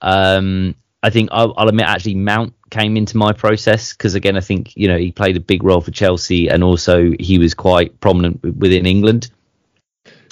[0.00, 4.40] Um, I think I'll, I'll, admit actually Mount came into my process because again I
[4.40, 8.00] think you know he played a big role for Chelsea and also he was quite
[8.00, 9.30] prominent within England.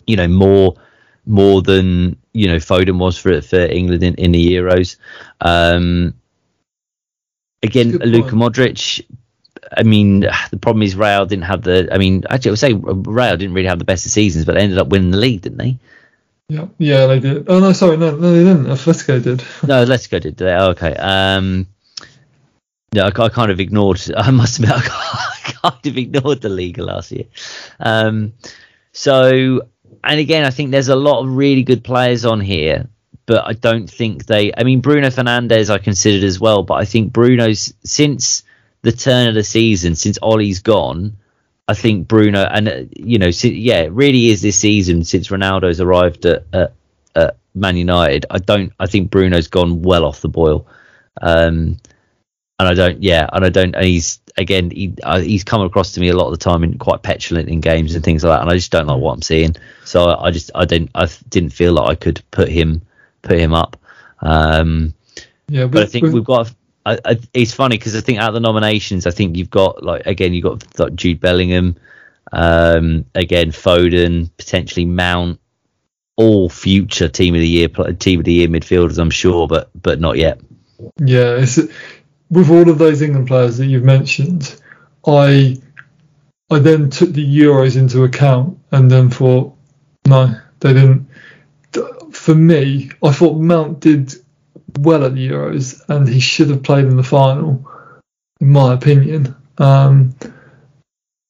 [0.06, 0.76] You know more
[1.26, 4.96] more than you know Foden was for for England in, in the Euros.
[5.42, 6.14] Um,
[7.62, 9.04] again, Luka Modric
[9.76, 11.88] I mean, the problem is Real didn't have the.
[11.92, 14.54] I mean, actually, I would say Real didn't really have the best of seasons, but
[14.54, 15.78] they ended up winning the league, didn't they?
[16.48, 17.48] Yeah, yeah, they did.
[17.48, 18.66] Oh no, sorry, no, no, they didn't.
[18.66, 19.40] Atletico did.
[19.66, 20.36] No, Atletico did.
[20.36, 20.52] They?
[20.52, 20.94] Oh, okay.
[20.94, 21.66] Um,
[22.92, 24.02] no, I, I, kind of ignored.
[24.16, 27.24] I must admit, I kind of ignored the league last year.
[27.80, 28.34] Um,
[28.92, 29.62] so,
[30.04, 32.86] and again, I think there's a lot of really good players on here,
[33.24, 34.52] but I don't think they.
[34.54, 38.42] I mean, Bruno Fernandes I considered as well, but I think Bruno's since
[38.82, 41.16] the turn of the season, since Ole's gone,
[41.68, 45.80] I think Bruno and uh, you know, yeah, it really is this season since Ronaldo's
[45.80, 46.72] arrived at, at,
[47.14, 48.26] at Man United.
[48.30, 48.72] I don't.
[48.78, 50.66] I think Bruno's gone well off the boil.
[51.20, 51.78] Um,
[52.58, 53.74] and I don't, yeah, and I don't.
[53.74, 56.62] And he's again, he uh, he's come across to me a lot of the time
[56.62, 59.12] and quite petulant in games and things like that, and I just don't like what
[59.12, 59.56] I'm seeing.
[59.84, 62.82] So I, I just, I didn't, I didn't feel like I could put him,
[63.22, 63.76] put him up.
[64.20, 64.94] Um,
[65.48, 66.52] yeah, but, I think we've got.
[66.84, 69.82] I, I, it's funny because I think out of the nominations, I think you've got
[69.82, 71.76] like again, you've got like Jude Bellingham,
[72.32, 75.40] um, again Foden, potentially Mount,
[76.16, 80.00] all future team of the year, team of the year midfielders, I'm sure, but but
[80.00, 80.40] not yet.
[80.98, 81.44] Yeah,
[82.30, 84.60] with all of those England players that you've mentioned,
[85.06, 85.58] I
[86.50, 89.54] I then took the Euros into account and then thought,
[90.06, 91.08] no, they didn't.
[92.10, 94.14] For me, I thought Mount did
[94.78, 97.68] well at the Euros and he should have played in the final,
[98.40, 99.34] in my opinion.
[99.58, 100.14] Um,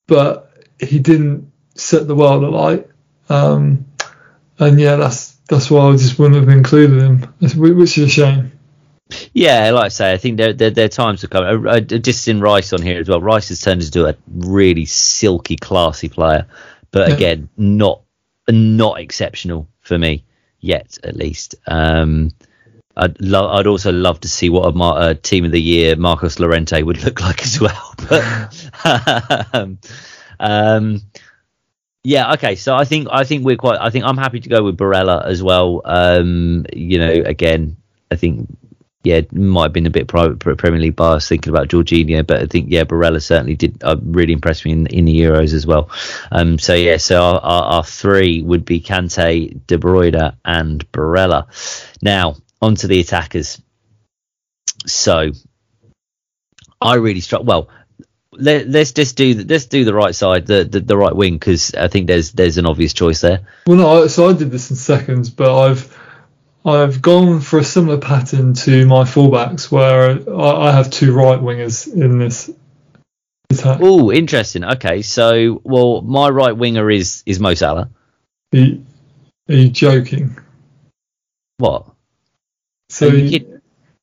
[0.06, 2.88] but he didn't set the world alight.
[3.28, 3.86] Um,
[4.58, 7.18] and yeah, that's that's why I just wouldn't have included him,
[7.56, 8.52] which is a shame.
[9.34, 11.44] Yeah, like I say, I think there there, there are times to come.
[11.44, 13.20] I, uh, just in Rice on here as well.
[13.20, 16.46] Rice has turned into a really silky, classy player,
[16.90, 17.14] but yeah.
[17.14, 18.02] again, not
[18.48, 20.24] not exceptional for me
[20.60, 21.54] yet, at least.
[21.66, 22.30] Um,
[22.96, 26.38] I'd lo- I'd also love to see what a, a, team of the year Marcos
[26.38, 27.94] Llorente would look like as well.
[28.08, 28.70] But
[29.54, 29.78] um,
[30.38, 31.00] um,
[32.04, 32.56] yeah, okay.
[32.56, 33.78] So I think I think we're quite.
[33.80, 35.82] I think I'm happy to go with Barella as well.
[35.84, 37.76] Um, you know, again,
[38.10, 38.48] I think
[39.04, 42.66] yeah, might have been a bit Premier League bias thinking about Jorginho, but I think
[42.70, 45.90] yeah, Barella certainly did uh, really impress me in, in the Euros as well.
[46.30, 51.46] Um, so yeah, so our, our, our, three would be Kante, De Bruyne, and Barella.
[52.00, 53.60] Now on to the attackers.
[54.86, 55.32] So
[56.80, 57.68] I really struck well.
[58.34, 61.34] Let, us just do the, let's do the right side, the the, the right wing,
[61.34, 63.40] because I think there's there's an obvious choice there.
[63.66, 65.98] Well, no, so I did this in seconds, but I've
[66.64, 71.92] I've gone for a similar pattern to my fullbacks, where I, have two right wingers
[71.92, 72.50] in this
[73.50, 73.80] attack.
[73.82, 74.64] Oh, interesting.
[74.64, 77.90] Okay, so well, my right winger is is Mo Salah.
[78.54, 78.84] Are you,
[79.50, 80.38] are you joking?
[81.58, 81.91] What?
[82.92, 83.60] So you,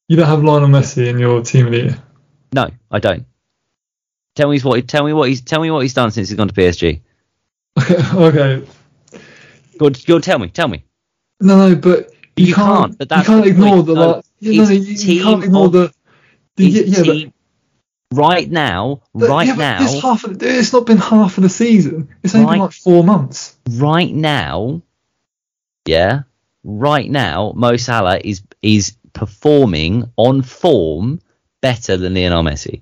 [0.08, 2.04] you, don't have Lionel Messi in your team of the year?
[2.52, 3.28] No, I don't.
[4.34, 4.88] Tell me what.
[4.88, 5.42] Tell me what he's.
[5.42, 7.02] Tell me what he's done since he's gone to PSG.
[7.78, 7.96] Okay.
[8.16, 8.68] Okay.
[9.78, 10.20] Go, go.
[10.20, 10.48] Tell me.
[10.48, 10.84] Tell me.
[11.40, 14.64] No, no, but you, you can't, can't, but that's you can't ignore the like, you,
[14.64, 15.94] you, you can't ignore the,
[16.56, 20.24] the yeah, but, right now, right yeah, now, it's half.
[20.24, 22.10] Of, it's not been half of the season.
[22.24, 23.56] It's only right, been like four months.
[23.70, 24.82] Right now,
[25.86, 26.24] yeah,
[26.64, 31.20] right now, Mo Salah is is performing on form
[31.62, 32.82] better than Lionel Messi.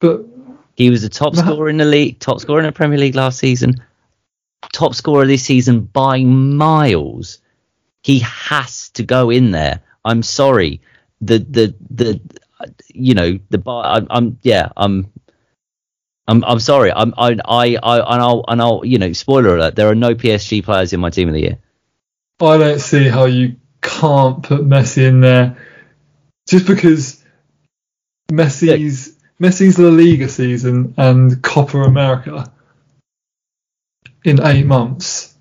[0.00, 0.26] But
[0.74, 3.38] he was the top scorer in the league, top scorer in the Premier League last
[3.38, 3.76] season,
[4.72, 7.38] top scorer this season by miles.
[8.02, 9.80] He has to go in there.
[10.04, 10.80] I'm sorry.
[11.20, 12.20] The the the
[12.88, 13.84] you know the bar.
[13.84, 14.70] I'm, I'm yeah.
[14.76, 15.12] I'm
[16.26, 16.92] I'm I'm sorry.
[16.92, 19.76] I'm I I I and I'll and I'll you know spoiler alert.
[19.76, 21.58] There are no PSG players in my team of the year.
[22.42, 25.56] I don't see how you can't put Messi in there
[26.48, 27.22] just because
[28.30, 32.52] Messi's Messi's La Liga season and Copa America
[34.24, 35.32] in eight months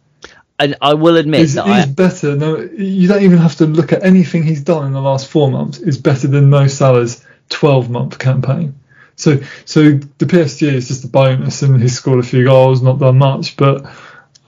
[0.61, 2.35] and I will admit he's, that he's I, better.
[2.35, 5.49] No, you don't even have to look at anything he's done in the last four
[5.49, 5.79] months.
[5.79, 8.75] Is better than Mo Salah's twelve-month campaign.
[9.15, 12.99] So, so the PSG is just a bonus, and he's scored a few goals, not
[12.99, 13.85] done much, but,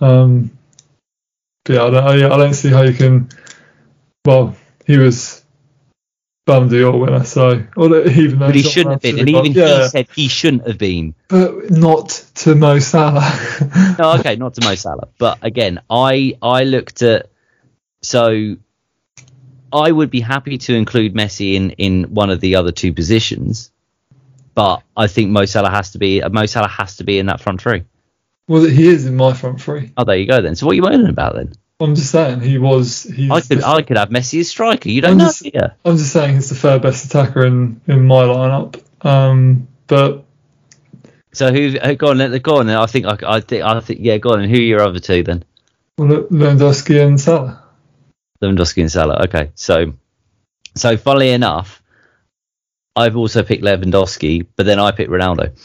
[0.02, 0.52] um,
[1.66, 3.30] but yeah, I don't, I, I don't see how you can.
[4.26, 4.56] Well,
[4.86, 5.44] he was
[6.46, 7.24] Ballon d'Or winner.
[7.24, 9.84] So, even though but he shouldn't have been, and even yeah.
[9.84, 11.16] he said he shouldn't have been.
[11.30, 13.96] But not to Mo Salah.
[14.00, 15.08] no, okay, not to Mo Salah.
[15.18, 17.30] But again, I I looked at
[18.02, 18.58] so
[19.72, 23.72] I would be happy to include Messi in in one of the other two positions,
[24.54, 27.40] but I think Mo Salah has to be Mo Salah has to be in that
[27.40, 27.86] front three.
[28.48, 29.92] Well, he is in my front three.
[29.96, 30.56] Oh, there you go then.
[30.56, 31.54] So what are you moaning about then?
[31.80, 33.08] I'm just saying he was.
[33.30, 34.90] I could I could have Messi as striker.
[34.90, 35.26] You don't I'm know.
[35.26, 35.74] Just, yeah.
[35.84, 38.82] I'm just saying he's the third best attacker in in my lineup.
[39.06, 40.24] Um, but
[41.34, 41.78] So who?
[41.96, 42.68] Go on, let go on.
[42.68, 44.18] Then I think I, I think I think yeah.
[44.18, 44.42] Go on.
[44.42, 45.44] And who are your other two then?
[45.98, 47.64] Well, Lewandowski and Salah.
[48.42, 49.24] Lewandowski and Salah.
[49.26, 49.94] Okay, so
[50.76, 51.82] so funnily enough,
[52.96, 55.58] I've also picked Lewandowski, but then I picked Ronaldo.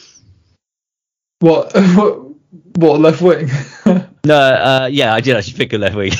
[1.41, 1.73] What?
[1.95, 2.28] What?
[2.79, 3.51] What left wing?
[4.25, 6.13] No, uh, yeah, I did actually pick a left wing.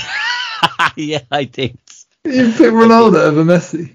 [0.97, 1.77] yeah, I did.
[2.25, 3.93] you picked Ronaldo over Messi.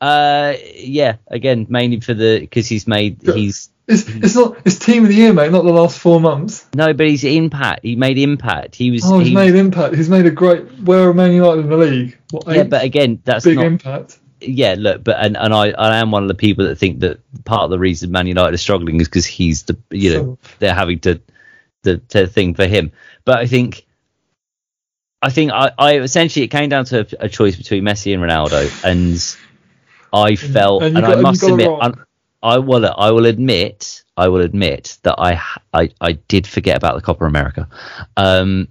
[0.00, 5.04] Uh, yeah, again, mainly for the because he's made he's It's it's not it's team
[5.04, 5.52] of the year, mate.
[5.52, 6.66] Not the last four months.
[6.74, 7.80] no, but he's impact.
[7.84, 8.74] He made impact.
[8.74, 9.02] He was.
[9.04, 9.94] Oh, he's he- made impact.
[9.94, 10.64] He's made a great.
[10.80, 12.18] Where are Man United in the league?
[12.32, 12.70] What, yeah, eight?
[12.70, 13.66] but again, that's big not.
[13.66, 14.18] impact.
[14.40, 17.20] yeah, look, but and, and I, I am one of the people that think that
[17.44, 20.38] part of the reason Man United are struggling is because he's the you know So-
[20.58, 21.20] they're having to
[21.84, 22.90] the to thing for him.
[23.24, 23.86] But I think
[25.22, 28.22] I think I, I essentially it came down to a, a choice between Messi and
[28.22, 29.36] Ronaldo, and
[30.12, 31.70] I felt and and, you got- I must admit.
[31.70, 31.92] I,
[32.42, 35.40] I will I will admit I will admit that I
[35.72, 37.68] I, I did forget about the Copa America.
[38.16, 38.68] Um,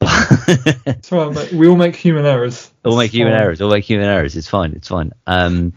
[0.06, 1.52] It's right, mate.
[1.52, 2.70] We all make human errors.
[2.84, 3.42] We'll make human fine.
[3.42, 3.60] errors.
[3.60, 4.36] We'll make human errors.
[4.36, 4.72] It's fine.
[4.72, 5.12] It's fine.
[5.26, 5.72] Um,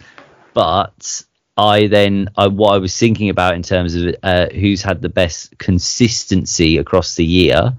[0.54, 1.24] but
[1.62, 5.10] I then I, what I was thinking about in terms of uh, who's had the
[5.10, 7.74] best consistency across the year,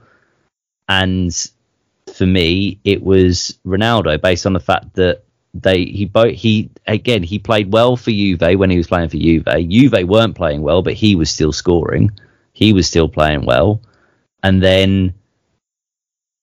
[0.89, 1.51] and
[2.15, 5.25] for me it was Ronaldo, based on the fact that
[5.55, 9.17] they he both he again he played well for Juve when he was playing for
[9.17, 9.45] Juve.
[9.69, 12.11] Juve weren't playing well, but he was still scoring.
[12.53, 13.83] He was still playing well,
[14.45, 15.15] and then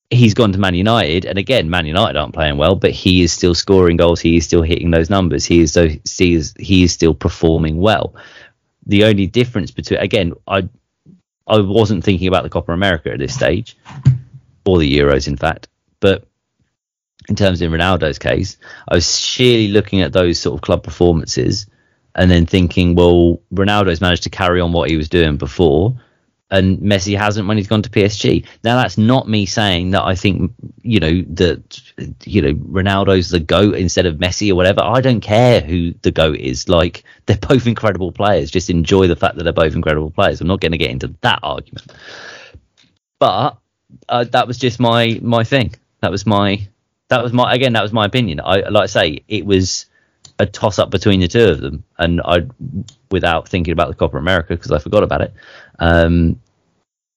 [0.10, 3.32] he's gone to Man United, and again, Man United aren't playing well, but he is
[3.32, 4.20] still scoring goals.
[4.20, 5.46] He is still hitting those numbers.
[5.46, 8.16] He is so he is he is still performing well.
[8.86, 10.68] The only difference between again, I
[11.48, 13.78] I wasn't thinking about the Copa America at this stage,
[14.66, 15.68] or the Euros, in fact,
[16.00, 16.26] but
[17.28, 18.58] in terms of Ronaldo's case,
[18.88, 21.68] I was sheerly looking at those sort of club performances
[22.16, 25.96] and then thinking, well, Ronaldo's managed to carry on what he was doing before,
[26.52, 28.46] and Messi hasn't when he's gone to PSG.
[28.64, 31.82] Now, that's not me saying that I think, you know, that,
[32.26, 34.82] you know, Ronaldo's the GOAT instead of Messi or whatever.
[34.82, 36.68] I don't care who the GOAT is.
[36.68, 38.50] Like, they're both incredible players.
[38.50, 40.42] Just enjoy the fact that they're both incredible players.
[40.42, 41.92] I'm not going to get into that argument.
[43.20, 43.58] But
[44.08, 45.76] uh, that was just my my thing.
[46.02, 46.68] That was my
[47.10, 48.40] that was my again that was my opinion.
[48.40, 49.86] I like I say it was
[50.40, 52.48] a toss up between the two of them, and I
[53.12, 55.34] without thinking about the Copa America because I forgot about it.
[55.78, 56.40] Um,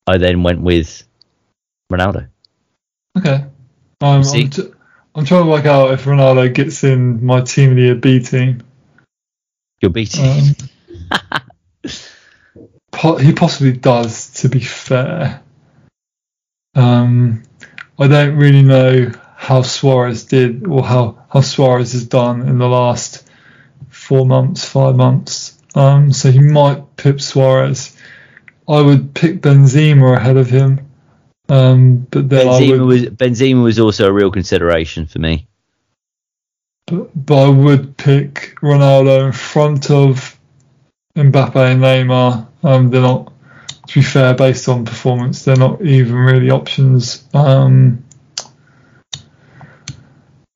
[0.07, 1.05] I then went with
[1.91, 2.29] Ronaldo.
[3.17, 3.45] Okay.
[4.01, 4.23] Um?
[4.25, 4.73] I'm, t-
[5.15, 8.21] I'm trying to work out if Ronaldo gets in my team of the year B
[8.21, 8.63] team.
[9.81, 10.55] You're beating.
[11.11, 11.21] Um,
[12.93, 15.43] po- he possibly does, to be fair.
[16.75, 17.43] Um,
[17.99, 22.69] I don't really know how Suarez did or how, how Suarez has done in the
[22.69, 23.27] last
[23.89, 25.59] four months, five months.
[25.75, 27.97] Um, so he might pip Suarez.
[28.69, 30.91] I would pick Benzema ahead of him.
[31.49, 35.49] Um, but then Benzema would, was Benzema was also a real consideration for me.
[36.87, 40.39] but, but I would pick Ronaldo in front of
[41.17, 42.47] Mbappe and Neymar.
[42.63, 43.33] Um, they're not,
[43.89, 47.27] to be fair, based on performance, they're not even really options.
[47.35, 48.05] Um,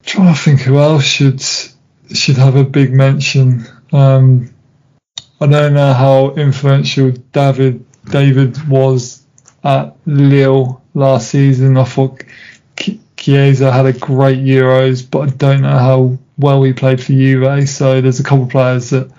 [0.07, 1.42] trying to think who else should
[2.14, 3.66] should have a big mention.
[3.92, 4.54] Um,
[5.40, 9.22] I don't know how influential David David was
[9.62, 11.76] at Lille last season.
[11.76, 12.22] I thought
[13.16, 17.68] Chiesa had a great Euros, but I don't know how well he played for Juve.
[17.68, 19.11] So there's a couple of players that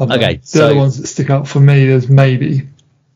[0.00, 2.68] know, Okay, so- the ones that stick out for me as maybe.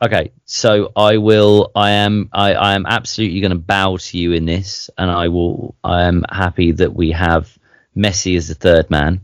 [0.03, 1.73] Okay, so I will.
[1.75, 2.31] I am.
[2.33, 5.75] I, I am absolutely going to bow to you in this, and I will.
[5.85, 7.55] I am happy that we have
[7.95, 9.21] Messi as the third man,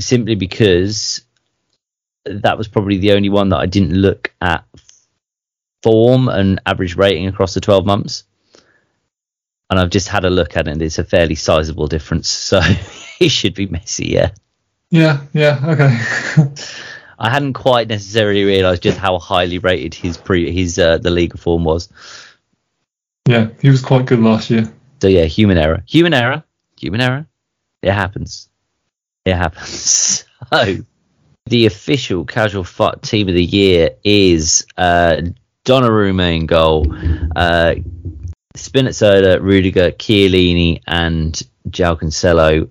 [0.00, 1.22] simply because
[2.24, 4.64] that was probably the only one that I didn't look at
[5.82, 8.22] form and average rating across the twelve months,
[9.70, 12.28] and I've just had a look at it, and it's a fairly sizable difference.
[12.54, 12.60] So
[13.18, 14.30] he should be Messi, yeah.
[14.90, 16.52] Yeah, yeah, okay.
[17.18, 21.38] I hadn't quite necessarily realised just how highly rated his pre his uh, the league
[21.38, 21.88] form was.
[23.26, 24.72] yeah, he was quite good last year.
[25.00, 26.44] So yeah, human error, human error,
[26.78, 27.26] human error.
[27.82, 28.48] It happens.
[29.24, 30.24] It happens.
[30.52, 30.76] So
[31.46, 35.22] the official casual FUT team of the year is uh,
[35.64, 36.86] Donnarumma in goal,
[37.34, 37.76] uh,
[38.54, 42.70] Spinazzola, Rudiger, Chiellini, and João Cancelo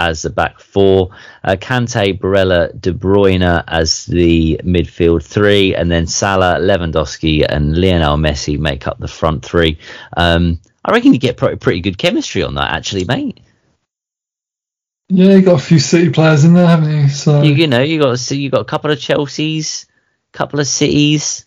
[0.00, 1.10] as the back four.
[1.44, 8.16] Uh, Kante, Barella, De Bruyne as the midfield three, and then Salah, Lewandowski, and Lionel
[8.16, 9.78] Messi make up the front three.
[10.16, 13.40] Um, I reckon you get pretty, pretty good chemistry on that, actually, mate.
[15.08, 17.08] Yeah, you got a few City players in there, haven't you?
[17.08, 19.86] So You, you know, you got you got a couple of Chelseas,
[20.32, 21.46] couple of cities.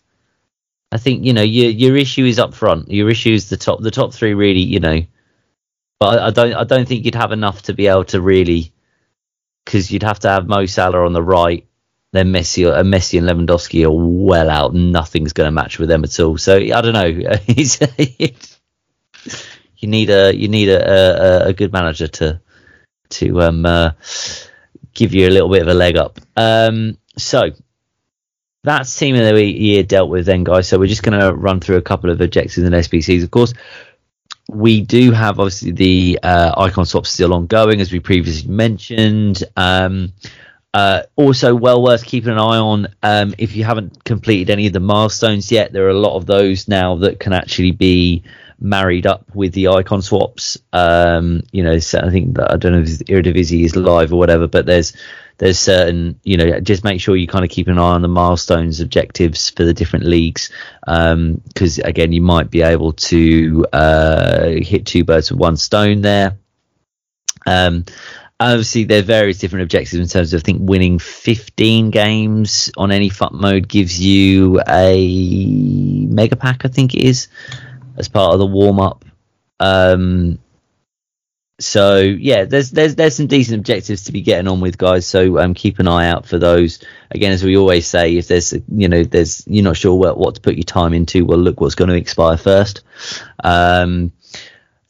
[0.92, 2.92] I think you know your your issue is up front.
[2.92, 4.60] Your issue is the top the top three really.
[4.60, 5.00] You know,
[6.04, 8.74] but I, I don't I don't think you'd have enough to be able to really
[9.64, 11.66] because you'd have to have Mo Salah on the right.
[12.12, 14.76] Then Messi, uh, Messi and Lewandowski are well out.
[14.76, 16.38] Nothing's going to match with them at all.
[16.38, 17.38] So I don't know.
[19.78, 22.40] You need a you need a, a, a good manager to
[23.10, 23.92] to um, uh,
[24.94, 26.22] give you a little bit of a leg up.
[26.38, 27.52] Um, so
[28.64, 30.70] that's team of the year dealt with then, guys.
[30.70, 33.24] So we're just going to run through a couple of objectives and SBCs.
[33.24, 33.54] Of course,
[34.50, 39.44] we do have obviously the uh, icon swap still ongoing, as we previously mentioned.
[39.56, 40.14] Um,
[40.74, 44.74] uh, also, well worth keeping an eye on um, if you haven't completed any of
[44.74, 45.72] the milestones yet.
[45.72, 48.24] There are a lot of those now that can actually be
[48.60, 50.58] married up with the icon swaps.
[50.72, 54.18] Um, you know, so I think that, I don't know if Eredivisie is live or
[54.18, 54.94] whatever, but there's
[55.38, 58.08] there's certain you know just make sure you kind of keep an eye on the
[58.08, 64.50] milestones objectives for the different leagues because um, again you might be able to uh,
[64.50, 66.38] hit two birds with one stone there.
[67.46, 67.86] Um,
[68.40, 72.92] obviously there are various different objectives in terms of I think winning 15 games on
[72.92, 77.28] any FUT mode gives you a mega pack I think it is
[77.98, 79.06] as part of the warm up
[79.60, 80.40] um,
[81.60, 85.38] so yeah there's there's there's some decent objectives to be getting on with guys so
[85.38, 88.90] um, keep an eye out for those again as we always say if there's you
[88.90, 91.76] know there's you're not sure what, what to put your time into well look what's
[91.76, 92.82] going to expire first
[93.44, 94.12] um,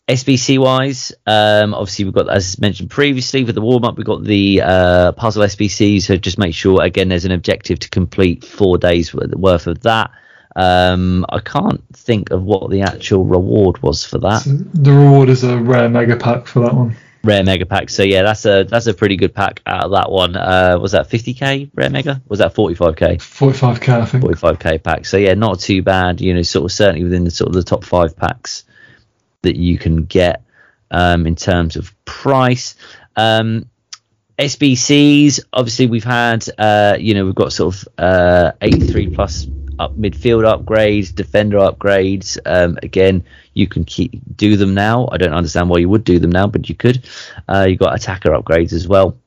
[0.07, 4.21] SBC wise, um, obviously we've got, as mentioned previously, with the warm up, we've got
[4.21, 6.03] the uh, puzzle SBCs.
[6.03, 10.11] So just make sure, again, there's an objective to complete four days worth of that.
[10.55, 14.43] Um, I can't think of what the actual reward was for that.
[14.45, 16.95] The reward is a rare mega pack for that one.
[17.23, 17.89] Rare mega pack.
[17.89, 20.35] So yeah, that's a that's a pretty good pack out of that one.
[20.35, 22.21] Uh, was that 50k rare mega?
[22.27, 23.15] Was that 45k?
[23.15, 24.23] 45k, I think.
[24.23, 25.05] 45k pack.
[25.05, 26.19] So yeah, not too bad.
[26.19, 28.65] You know, sort of certainly within the sort of the top five packs
[29.43, 30.43] that you can get
[30.91, 32.75] um, in terms of price.
[33.15, 33.69] Um,
[34.37, 39.47] SBCs, obviously, we've had, uh, you know, we've got sort of uh, 83 plus
[39.79, 42.37] up midfield upgrades, defender upgrades.
[42.45, 45.09] Um, again, you can keep do them now.
[45.11, 47.07] I don't understand why you would do them now, but you could.
[47.47, 49.17] Uh, you've got attacker upgrades as well.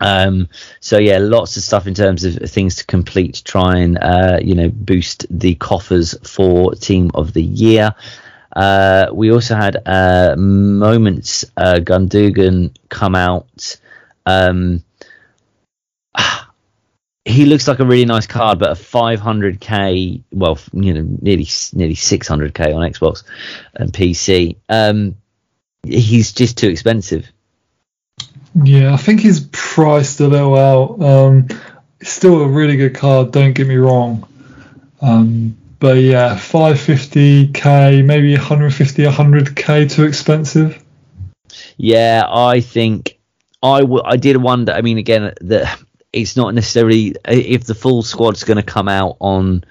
[0.00, 0.48] Um,
[0.80, 4.54] so yeah, lots of stuff in terms of things to complete try and uh, you
[4.54, 7.94] know boost the coffers for team of the year.
[8.54, 13.78] Uh, we also had uh, moments uh, Gundogan come out.
[14.24, 14.82] Um,
[17.26, 21.94] he looks like a really nice card, but a 500k, well, you know, nearly nearly
[21.94, 23.24] 600k on Xbox
[23.74, 24.56] and PC.
[24.68, 25.16] Um,
[25.82, 27.26] he's just too expensive.
[28.54, 31.02] Yeah, I think he's priced a little out.
[31.02, 31.48] Um,
[32.00, 33.32] still a really good card.
[33.32, 34.26] Don't get me wrong.
[35.02, 40.82] Um, but yeah, 550k, maybe 150, 100k too expensive.
[41.76, 43.18] Yeah, I think
[43.62, 44.72] I, w- I did wonder.
[44.72, 45.82] I mean, again, that
[46.16, 49.64] it's not necessarily if the full squad's going to come out on,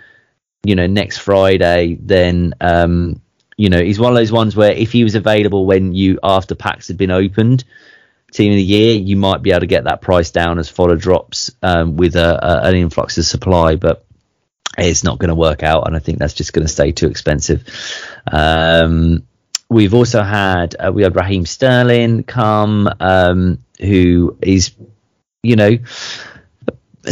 [0.63, 3.21] you know, next Friday, then um,
[3.57, 6.55] you know, he's one of those ones where if he was available when you after
[6.55, 7.63] packs had been opened,
[8.31, 10.97] team of the year, you might be able to get that price down as fodder
[10.97, 14.05] drops um, with a, a, an influx of supply, but
[14.77, 17.07] it's not going to work out, and I think that's just going to stay too
[17.07, 17.63] expensive.
[18.29, 19.23] Um,
[19.69, 24.71] we've also had uh, we had Raheem Sterling come, um, who is,
[25.43, 25.77] you know,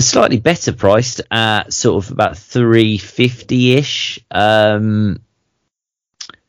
[0.02, 4.20] slightly better priced at sort of about three fifty ish.
[4.32, 5.20] Um,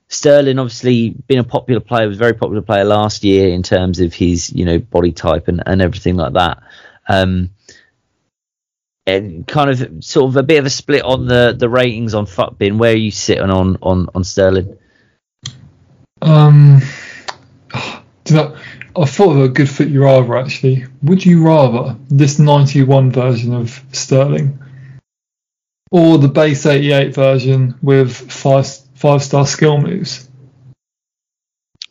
[0.09, 4.01] Sterling obviously been a popular player, was a very popular player last year in terms
[4.01, 6.63] of his you know body type and, and everything like that.
[7.09, 7.51] Um,
[9.07, 12.27] and kind of sort of a bit of a split on the the ratings on
[12.27, 12.79] Futbin.
[12.79, 14.79] Where are you sitting on on on Sterling?
[16.23, 16.81] Um,
[18.31, 18.57] know,
[18.97, 20.87] I thought of a good fit you rather actually.
[21.03, 24.59] Would you rather this 91 version of Sterling
[25.91, 30.29] or the base 88 version with five five star skill moves?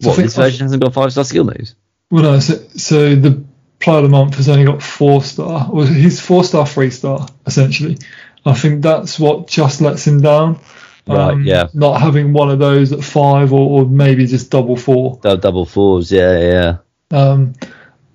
[0.02, 1.76] So what this version hasn't got five star skill moves?
[2.12, 2.40] Well, no.
[2.40, 3.44] So, so the
[3.80, 5.70] player of the month has only got four star.
[5.72, 7.98] Well, he's four star, three star essentially.
[8.46, 10.60] I think that's what just lets him down.
[11.08, 11.32] Right.
[11.32, 11.68] Um, yeah.
[11.74, 15.20] Not having one of those at five or, or maybe just double four.
[15.22, 16.12] Double fours.
[16.12, 16.40] Yeah.
[16.40, 16.78] Yeah.
[17.14, 17.54] Um,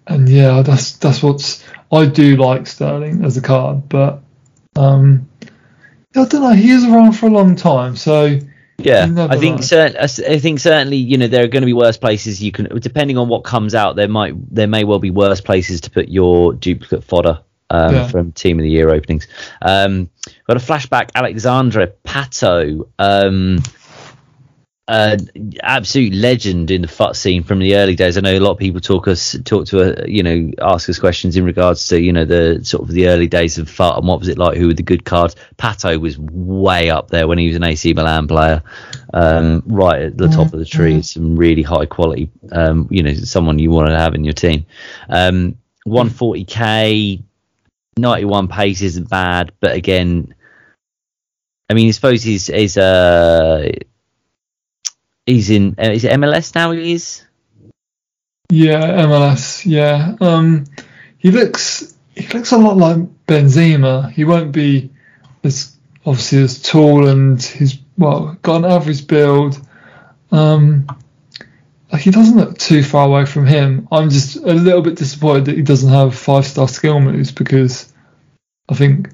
[0.07, 4.20] and yeah, that's that's what's I do like Sterling as a card, but
[4.77, 5.29] um,
[6.16, 6.53] I don't know.
[6.53, 8.39] He is around for a long time, so
[8.79, 9.89] Yeah, I think know.
[10.01, 13.19] I think certainly you know there are going to be worse places you can depending
[13.19, 16.55] on what comes out there might there may well be worse places to put your
[16.55, 18.09] duplicate fodder um, Yeah.
[18.09, 19.29] from team of the year openings.
[19.61, 20.09] Um,
[20.47, 23.59] got a flashback Alexandre Pato, um,
[24.89, 25.19] uh,
[25.62, 28.16] absolute legend in the FUT scene from the early days.
[28.16, 30.98] I know a lot of people talk us talk to uh, you know ask us
[30.98, 34.09] questions in regards to you know the sort of the early days of FUT and
[34.09, 35.36] what was it like, who were the good cards.
[35.59, 38.62] Pato was way up there when he was an AC Milan player,
[39.12, 41.02] um, right at the top of the tree.
[41.02, 44.65] Some really high quality, um, you know, someone you want to have in your team.
[45.10, 47.23] Um, 140k,
[47.98, 50.35] 91 pace isn't bad, but again,
[51.69, 53.70] I mean, I suppose he's he's uh
[55.29, 56.73] he's in uh, is it MLS now?
[56.73, 57.25] He is.
[58.51, 59.65] Yeah, MLS.
[59.67, 60.65] Yeah, um,
[61.19, 64.11] he looks he looks a lot like Benzema.
[64.11, 64.91] He won't be
[65.45, 65.77] as
[66.07, 69.61] obviously as tall and he's well got an average build.
[70.33, 70.87] Um,
[71.93, 73.89] like he doesn't look too far away from him.
[73.91, 77.93] I'm just a little bit disappointed that he doesn't have five star skill moves because
[78.69, 79.11] I think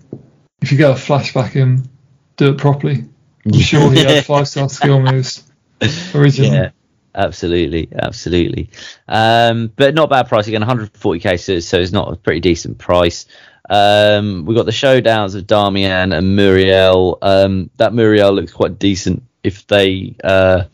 [0.60, 1.88] if you get a flashback in,
[2.36, 3.04] do it properly.
[3.44, 5.44] I'm sure he had five star skill moves
[6.14, 6.56] originally.
[6.56, 6.70] Yeah,
[7.14, 8.70] absolutely, absolutely.
[9.08, 13.26] Um, but not bad price again, 140k, so, so it's not a pretty decent price.
[13.68, 17.18] Um, we got the showdowns of Damian and Muriel.
[17.22, 20.64] Um, that Muriel looks quite decent if they, uh,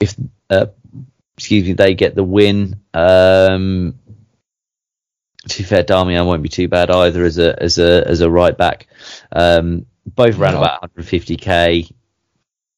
[0.00, 0.16] if
[0.48, 0.66] uh,
[1.36, 2.80] excuse me, they get the win.
[2.92, 3.94] Um,
[5.48, 8.30] to be fair, Damian won't be too bad either as a as a as a
[8.30, 8.88] right back.
[9.32, 10.58] Um, both around Yeah.
[10.58, 11.92] about 150k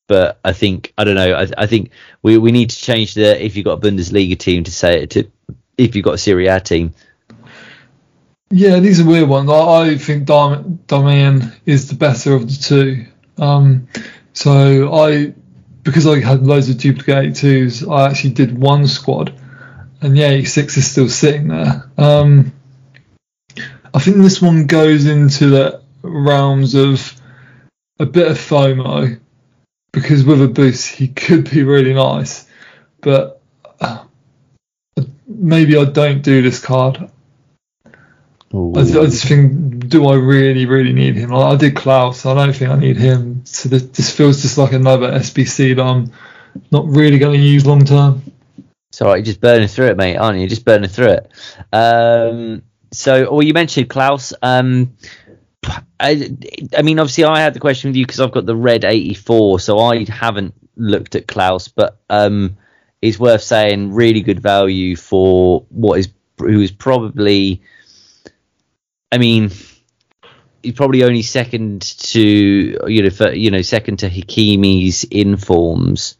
[0.06, 1.34] but I think I don't know.
[1.34, 1.90] I, I think
[2.22, 5.10] we, we need to change the if you've got a Bundesliga team to say it
[5.10, 5.30] to
[5.78, 6.94] if you've got a Serie A team.
[8.50, 9.48] Yeah, these are weird ones.
[9.48, 13.06] I, I think Dam- Damian is the better of the two.
[13.42, 13.88] Um,
[14.34, 15.32] so I,
[15.82, 19.32] because I had loads of duplicate twos, I actually did one squad,
[20.02, 21.90] and the 86 is still sitting there.
[21.96, 22.52] Um,
[23.94, 27.18] I think this one goes into the realms of
[27.98, 29.18] a bit of FOMO,
[29.92, 32.48] because with a boost he could be really nice,
[33.00, 33.40] but
[33.80, 34.04] uh,
[35.26, 37.10] maybe I don't do this card.
[38.54, 41.32] I, I just think, do I really, really need him?
[41.32, 42.26] I, I did Clauss.
[42.26, 43.46] I don't think I need him.
[43.46, 46.12] So this, this feels just like another SBC that I'm
[46.70, 48.22] not really going to use long term.
[48.90, 50.46] It's all right, you're just burning through it, mate, aren't you?
[50.46, 51.32] Just burning through it.
[51.72, 54.34] Um, so, well, you mentioned Clauss.
[54.42, 54.94] Um,
[56.00, 56.36] I,
[56.76, 59.60] I mean, obviously, I had the question with you because I've got the red 84,
[59.60, 62.56] so I haven't looked at Clauss, but um,
[63.00, 66.08] it's worth saying really good value for what is
[66.38, 67.62] who is probably.
[69.10, 69.50] I mean,
[70.62, 72.20] he's probably only second to
[72.86, 76.16] you know for, you know second to Hakimi's informs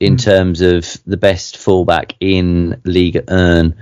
[0.00, 3.74] in terms of the best fullback in Ligue 1.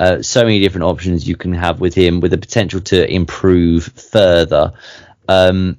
[0.00, 3.84] Uh, so many different options you can have with him, with the potential to improve
[3.84, 4.72] further.
[5.28, 5.78] Um,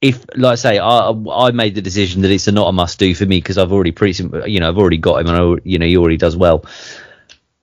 [0.00, 2.98] if, like I say, I, I made the decision that it's a not a must
[2.98, 5.60] do for me because I've already pretty, you know, I've already got him and I,
[5.64, 6.64] you know, he already does well.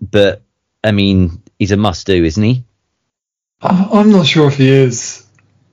[0.01, 0.41] But
[0.83, 2.63] I mean, he's a must do, isn't he?
[3.61, 5.25] I, I'm not sure if he is.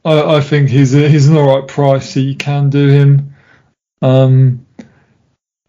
[0.04, 3.34] I, I think he's a, he's an alright price, so you can do him.
[4.02, 4.66] Um,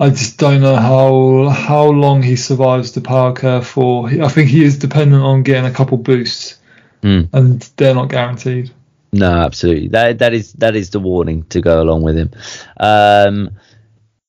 [0.01, 4.09] I just don't know how how long he survives the power curve for.
[4.09, 6.57] I think he is dependent on getting a couple boosts,
[7.03, 7.21] Hmm.
[7.33, 8.71] and they're not guaranteed.
[9.13, 9.89] No, absolutely.
[9.89, 12.31] That that is that is the warning to go along with him.
[12.79, 13.51] Um,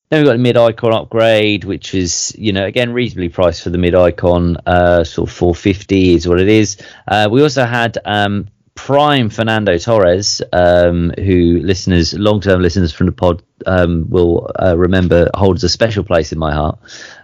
[0.09, 3.71] then we've got the mid icon upgrade, which is you know again reasonably priced for
[3.71, 6.77] the mid icon, uh, sort of 450 is what it is.
[7.07, 13.05] Uh, we also had um, prime Fernando Torres, um, who listeners, long term listeners from
[13.07, 16.79] the pod um, will uh, remember holds a special place in my heart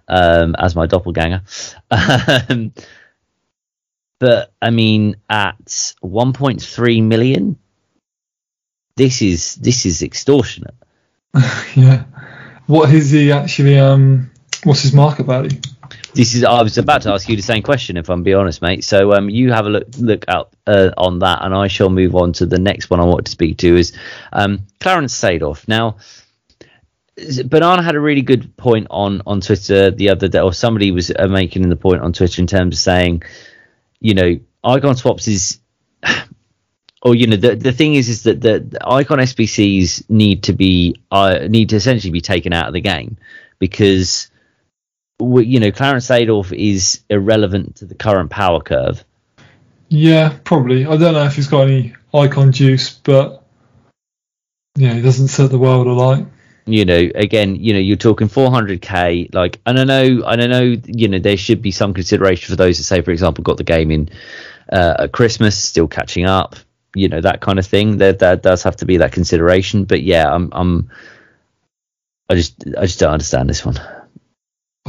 [0.08, 1.42] um, as my doppelganger.
[1.92, 2.74] Um,
[4.20, 7.58] but I mean, at 1.3 million,
[8.98, 10.76] this is this is extortionate.
[11.76, 12.04] yeah.
[12.68, 13.80] What is he actually?
[13.80, 14.32] Um,
[14.66, 15.58] what's his market value?
[16.14, 16.44] This is.
[16.44, 18.84] I was about to ask you the same question, if I'm being honest, mate.
[18.84, 22.16] So um, you have a look look up uh, on that, and I shall move
[22.16, 23.94] on to the next one I want to speak to is
[24.34, 25.68] um, Clarence Seedorf.
[25.68, 25.98] Now,
[27.46, 31.12] Banana had a really good point on on Twitter the other day, or somebody was
[31.12, 33.24] uh, making the point on Twitter in terms of saying,
[34.00, 35.60] you know, icon swaps is.
[37.02, 40.52] Or you know the the thing is is that the, the icon SBCs need to
[40.52, 43.16] be uh, need to essentially be taken out of the game
[43.58, 44.29] because
[45.20, 49.04] you know, Clarence Seedorf is irrelevant to the current power curve.
[49.90, 50.86] Yeah, probably.
[50.86, 53.44] I don't know if he's got any icon juice, but
[54.76, 56.26] Yeah, he doesn't set the world alight.
[56.66, 59.34] You know, again, you know, you're talking 400k.
[59.34, 62.56] Like, and I know, and I know, you know, there should be some consideration for
[62.56, 64.10] those that say, for example, got the game in
[64.72, 66.56] uh, at Christmas, still catching up.
[66.96, 67.98] You know, that kind of thing.
[67.98, 69.86] There, there does have to be that consideration.
[69.86, 70.92] But yeah, I'm, I'm,
[72.30, 73.80] I just, I just don't understand this one.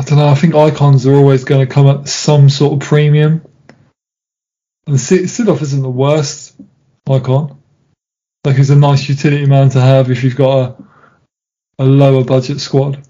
[0.01, 0.29] I don't know.
[0.29, 3.45] I think icons are always going to come at some sort of premium.
[4.87, 6.59] And Seedorf isn't the worst
[7.07, 7.61] icon.
[8.43, 10.85] Like he's a nice utility man to have if you've got a,
[11.81, 13.07] a lower budget squad.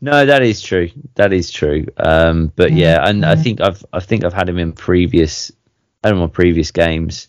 [0.00, 0.88] No, that is true.
[1.16, 1.86] That is true.
[1.96, 5.50] Um, but yeah, and I think I've I think I've had him in previous,
[6.04, 7.26] I don't know, previous games.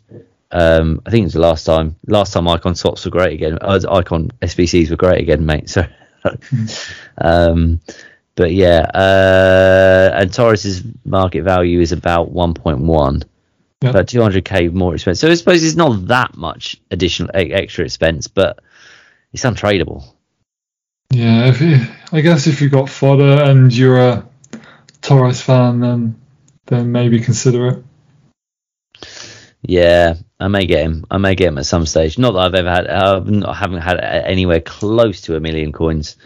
[0.52, 1.96] Um, I think it was the last time.
[2.06, 3.58] Last time icon swaps were great again.
[3.60, 5.72] Uh, icon SBCs were great again, mate.
[5.72, 5.88] So,
[7.18, 7.80] um,
[8.36, 13.24] but yeah, uh, and Torres's market value is about 1.1
[13.82, 13.90] yeah.
[13.90, 15.28] about 200k more expensive.
[15.28, 18.60] So I suppose it's not that much additional extra expense, but
[19.32, 20.06] it's untradeable.
[21.12, 21.80] Yeah, if you,
[22.12, 24.28] I guess if you've got fodder and you're a
[25.02, 26.20] Torres fan, then
[26.66, 27.84] then maybe consider it.
[29.62, 31.06] Yeah, I may get him.
[31.10, 32.18] I may get him at some stage.
[32.18, 32.88] Not that I've ever had.
[32.88, 36.18] I haven't had anywhere close to a million coins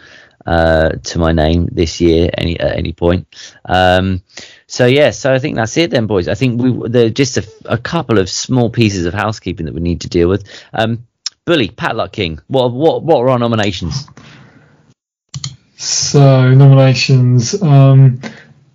[0.46, 3.26] uh, to my name this year any at any point.
[3.64, 4.22] Um,
[4.66, 6.28] so yeah, so I think that's it then, boys.
[6.28, 9.74] I think we there are just a, a, couple of small pieces of housekeeping that
[9.74, 10.48] we need to deal with.
[10.72, 11.06] Um,
[11.44, 12.40] Bully, Padlock King.
[12.48, 14.06] What what what were our nominations?
[15.76, 18.20] So nominations: um,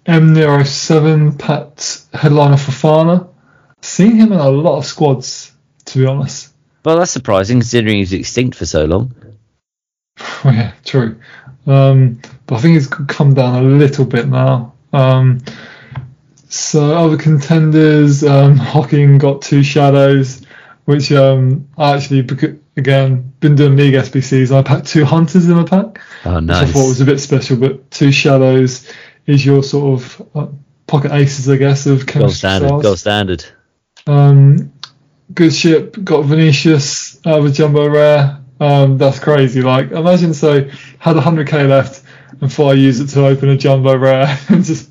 [0.06, 3.30] M07, Pat headliner Fofana.
[3.82, 5.52] Seen him in a lot of squads,
[5.86, 6.52] to be honest.
[6.84, 9.16] Well, that's surprising considering he's extinct for so long.
[10.20, 11.20] Oh, yeah, true.
[11.66, 14.74] Um, but I think it's come down a little bit now.
[14.94, 15.42] Um,
[16.48, 20.42] so other contenders, um, Hocking got two shadows,
[20.86, 22.28] which um, I actually
[22.78, 24.56] again been doing league SBCs.
[24.56, 26.62] I packed two hunters in my pack, oh, nice.
[26.62, 27.58] which I thought was a bit special.
[27.58, 28.90] But two shadows
[29.26, 30.48] is your sort of uh,
[30.88, 32.68] pocket aces, I guess, of gold standard.
[32.68, 32.84] Stars.
[32.84, 33.46] Gold standard.
[34.08, 34.72] Um,
[35.34, 38.45] good ship got Vinicius, out of jumbo rare.
[38.60, 39.62] Um, that's crazy.
[39.62, 40.64] Like imagine so
[41.00, 42.04] had 100k left
[42.42, 44.90] and thought I use it to open a jumbo rare and just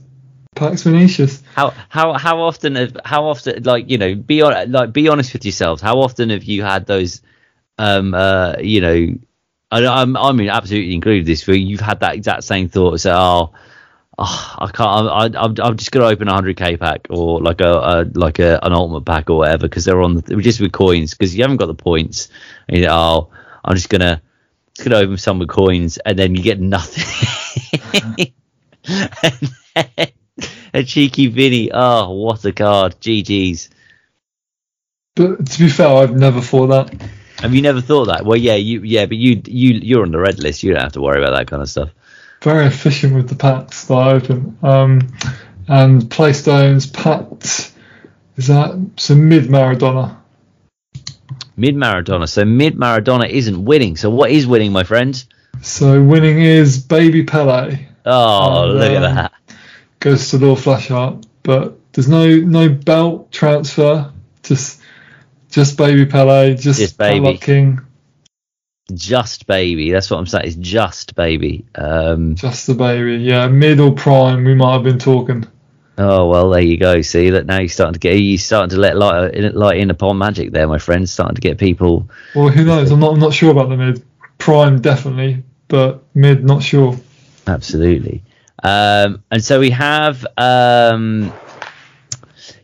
[0.55, 1.43] Pax Vinicius.
[1.55, 5.32] How how how often have how often like you know be on like be honest
[5.32, 5.82] with yourselves.
[5.82, 7.23] How often have you had those
[7.78, 9.15] um uh you know
[9.70, 13.01] I I'm I mean absolutely included this where you've had that exact same thought.
[13.01, 13.55] So oh.
[14.16, 15.36] Oh, I can't.
[15.36, 18.39] I, I'm, I'm just gonna open a hundred k pack or like a, a like
[18.39, 21.43] a, an ultimate pack or whatever because they're on the, just with coins because you
[21.43, 22.28] haven't got the points.
[22.69, 23.31] And you know, oh,
[23.65, 24.20] I'm just gonna
[24.74, 27.05] just gonna open some with coins and then you get nothing.
[28.86, 30.12] and
[30.74, 31.70] a cheeky Vinny.
[31.73, 33.01] Oh, what a card.
[33.01, 33.70] GG's.
[35.16, 37.09] But to be fair, I've never thought that.
[37.39, 38.24] Have you never thought that?
[38.24, 40.62] Well, yeah, you, yeah, but you, you, you're on the red list.
[40.62, 41.91] You don't have to worry about that kind of stuff.
[42.43, 44.59] Very efficient with the packs that I open.
[44.62, 45.16] Um,
[45.69, 47.73] and Playstones packed.
[48.36, 50.16] Is that some mid Maradona?
[51.56, 52.28] Mid Maradona.
[52.28, 53.97] So mid Maradona isn't winning.
[53.97, 55.26] So what is winning, my friends?
[55.62, 57.86] So winning is Baby Pele.
[58.05, 59.32] Oh, and, look um, at that
[60.05, 64.12] goes to Lord Flashheart, but there's no no belt transfer.
[64.43, 64.81] Just
[65.51, 67.81] just baby Pele, just, just baby King.
[68.93, 69.90] Just baby.
[69.90, 70.47] That's what I'm saying.
[70.47, 71.64] It's just baby.
[71.74, 73.16] Um, just the baby.
[73.16, 74.44] Yeah, middle prime.
[74.44, 75.47] We might have been talking.
[75.97, 77.03] Oh well, there you go.
[77.03, 80.19] See that now you're starting to get you're starting to let light, light in upon
[80.19, 81.09] magic there, my friend.
[81.09, 82.09] Starting to get people.
[82.35, 82.91] Well, who knows?
[82.91, 83.12] I'm not.
[83.12, 84.05] I'm not sure about the mid.
[84.39, 86.99] Prime definitely, but mid not sure.
[87.47, 88.23] Absolutely.
[88.62, 91.33] Um, and so we have, um,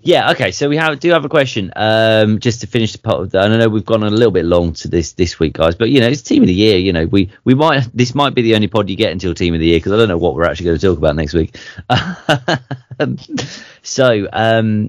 [0.03, 0.51] yeah, okay.
[0.51, 1.73] So we have do have a question.
[1.77, 4.47] Um, just to finish the part of that, I know we've gone a little bit
[4.47, 6.79] long to this this week, guys, but you know it's team of the year.
[6.79, 9.53] You know we we might this might be the only pod you get until team
[9.53, 11.35] of the year because I don't know what we're actually going to talk about next
[11.35, 11.57] week.
[13.83, 14.89] so um,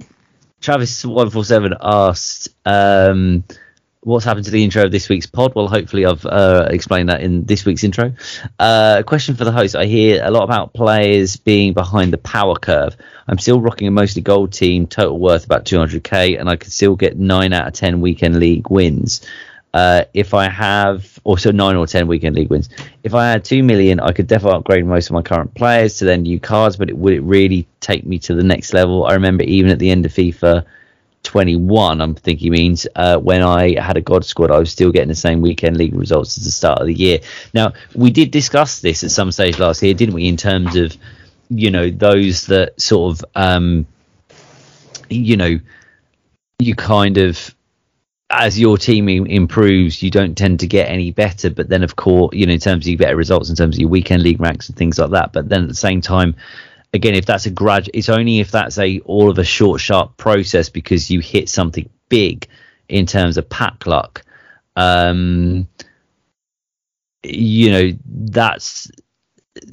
[0.62, 2.50] Travis one four seven asked.
[2.66, 3.44] Um,
[4.04, 5.54] what's happened to the intro of this week's pod?
[5.56, 8.14] Well, hopefully I've uh, explained that in this week's intro.
[8.60, 12.56] Uh, question for the host: I hear a lot about players being behind the power
[12.56, 12.96] curve.
[13.28, 16.96] I'm still rocking a mostly gold team, total worth about 200k, and I could still
[16.96, 19.26] get nine out of ten weekend league wins.
[19.74, 22.70] Uh, if I have also nine or ten weekend league wins,
[23.04, 26.06] if I had two million, I could definitely upgrade most of my current players to
[26.06, 26.76] their new cards.
[26.76, 29.06] But it, would it really take me to the next level?
[29.06, 30.66] I remember even at the end of FIFA
[31.24, 35.10] 21, I'm thinking means, uh, when I had a God squad, I was still getting
[35.10, 37.20] the same weekend league results as the start of the year.
[37.54, 40.96] Now, we did discuss this at some stage last year, didn't we, in terms of,
[41.50, 43.86] you know, those that sort of, um,
[45.10, 45.60] you know,
[46.60, 47.54] you kind of
[48.32, 51.50] as your team improves, you don't tend to get any better.
[51.50, 53.82] But then, of course, you know, in terms of your better results, in terms of
[53.82, 55.34] your weekend league ranks and things like that.
[55.34, 56.36] But then at the same time,
[56.94, 60.18] again, if that's a grad, it's only if that's a all of a short, sharp
[60.18, 62.48] process because you hit something big
[62.90, 64.24] in terms of pack luck.
[64.76, 65.68] Um,
[67.24, 68.92] you know, that's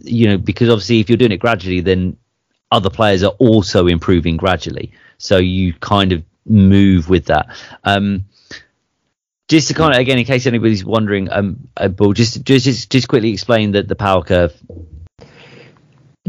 [0.03, 2.16] you know because obviously if you're doing it gradually, then
[2.70, 4.93] other players are also improving gradually.
[5.19, 7.49] So you kind of move with that.
[7.85, 8.24] Um,
[9.49, 13.09] just to kind of again, in case anybody's wondering, um, uh, Paul, just just just
[13.09, 14.55] quickly explain that the power curve.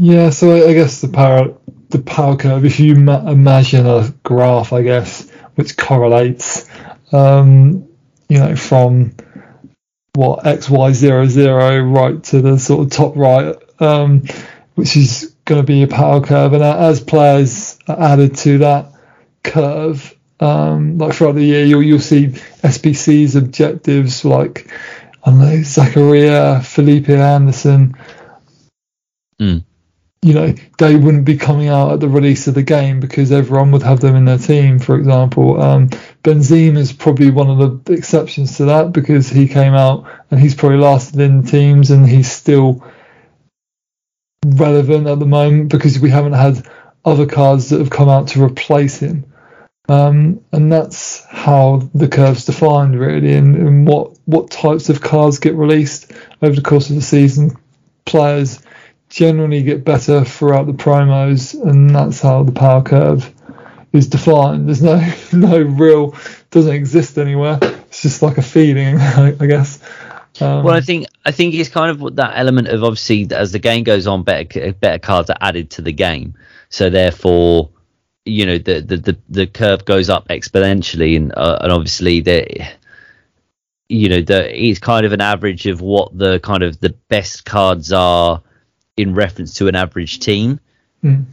[0.02, 1.52] Yeah, so I guess the power
[1.90, 2.64] the power curve.
[2.64, 6.66] If you ma- imagine a graph, I guess, which correlates,
[7.12, 7.86] um,
[8.26, 9.12] you know, from
[10.14, 14.22] what x y zero zero right to the sort of top right, um,
[14.74, 18.92] which is going to be a power curve, and as players are added to that
[19.42, 24.72] curve, um, like throughout the year, you'll you'll see SBC's objectives like
[25.22, 27.94] I don't know Zakaria, Felipe Anderson.
[29.38, 29.64] Mm.
[30.22, 33.70] You know, they wouldn't be coming out at the release of the game because everyone
[33.72, 34.78] would have them in their team.
[34.78, 35.88] For example, um,
[36.22, 40.54] Benzema is probably one of the exceptions to that because he came out and he's
[40.54, 42.84] probably lasted in teams and he's still
[44.44, 46.66] relevant at the moment because we haven't had
[47.04, 49.24] other cards that have come out to replace him.
[49.88, 55.40] Um, and that's how the curve's defined, really, and, and, what what types of cards
[55.40, 57.56] get released over the course of the season.
[58.04, 58.60] Players
[59.10, 63.34] generally get better throughout the promos, and that's how the power curve
[63.92, 64.68] is defined.
[64.68, 66.16] There's no no real
[66.50, 67.58] doesn't exist anywhere.
[67.60, 69.82] It's just like a feeling, I, I guess.
[70.40, 73.58] Um, well, I think I think it's kind of that element of obviously as the
[73.58, 76.34] game goes on, better better cards are added to the game,
[76.70, 77.70] so therefore
[78.24, 82.46] you know the the the, the curve goes up exponentially, and uh, and obviously the
[83.88, 87.44] you know the it's kind of an average of what the kind of the best
[87.44, 88.40] cards are
[88.96, 90.60] in reference to an average team.
[91.02, 91.24] Mm.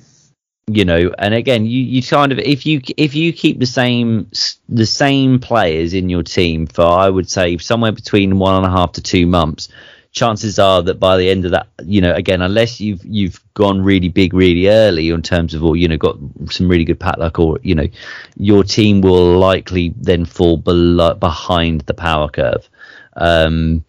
[0.70, 4.30] You know, and again, you, you kind of if you if you keep the same
[4.68, 8.70] the same players in your team for I would say somewhere between one and a
[8.70, 9.70] half to two months,
[10.18, 13.82] chances are that by the end of that, you know, again, unless you've you've gone
[13.82, 16.18] really big really early in terms of, or you know, got
[16.50, 17.88] some really good pat luck, or you know,
[18.36, 22.68] your team will likely then fall below behind the power curve.
[23.16, 23.86] Um,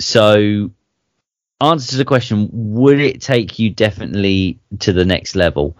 [0.00, 0.70] so,
[1.60, 5.76] answer to the question: Would it take you definitely to the next level?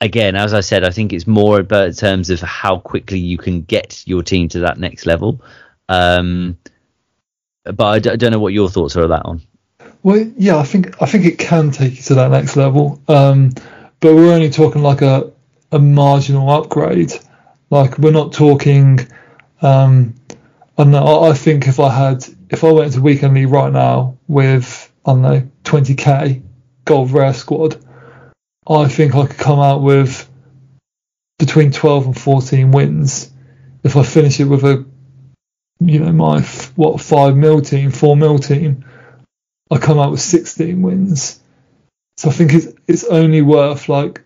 [0.00, 3.62] Again, as I said, I think it's more about terms of how quickly you can
[3.62, 5.40] get your team to that next level.
[5.88, 6.58] Um,
[7.64, 9.42] but I d- I don't know what your thoughts are on that one.
[10.02, 13.50] Well, yeah, I think I think it can take you to that next level, um,
[14.00, 15.32] but we're only talking like a
[15.72, 17.12] a marginal upgrade.
[17.70, 19.00] Like we're not talking.
[19.62, 20.14] Um,
[20.78, 20.84] I.
[20.84, 25.12] I think if I had, if I went into weekend league right now with I
[25.12, 26.42] don't know 20k
[26.84, 27.84] gold rare squad,
[28.68, 30.28] I think I could come out with
[31.38, 33.30] between 12 and 14 wins
[33.84, 34.84] if I finish it with a
[35.80, 36.40] you know, my
[36.74, 38.84] what five mil team, four mil team,
[39.70, 41.40] I come out with 16 wins.
[42.16, 44.22] So I think it's it's only worth like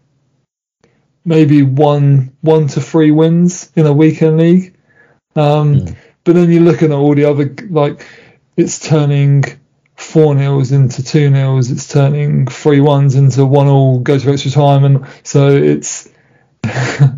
[1.24, 4.76] maybe one one to three wins in a weekend league.
[5.34, 5.96] Um, mm.
[6.24, 8.06] But then you're looking at all the other like
[8.56, 9.44] it's turning
[9.96, 14.50] four nils into two nils, it's turning three ones into one all, go to extra
[14.50, 16.08] time, and so it's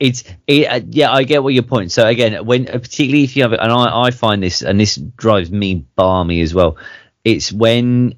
[0.00, 1.92] it's it, uh, yeah i get what your point.
[1.92, 4.78] So again when uh, particularly if you have it and I, I find this and
[4.78, 6.76] this drives me balmy as well
[7.24, 8.14] it's when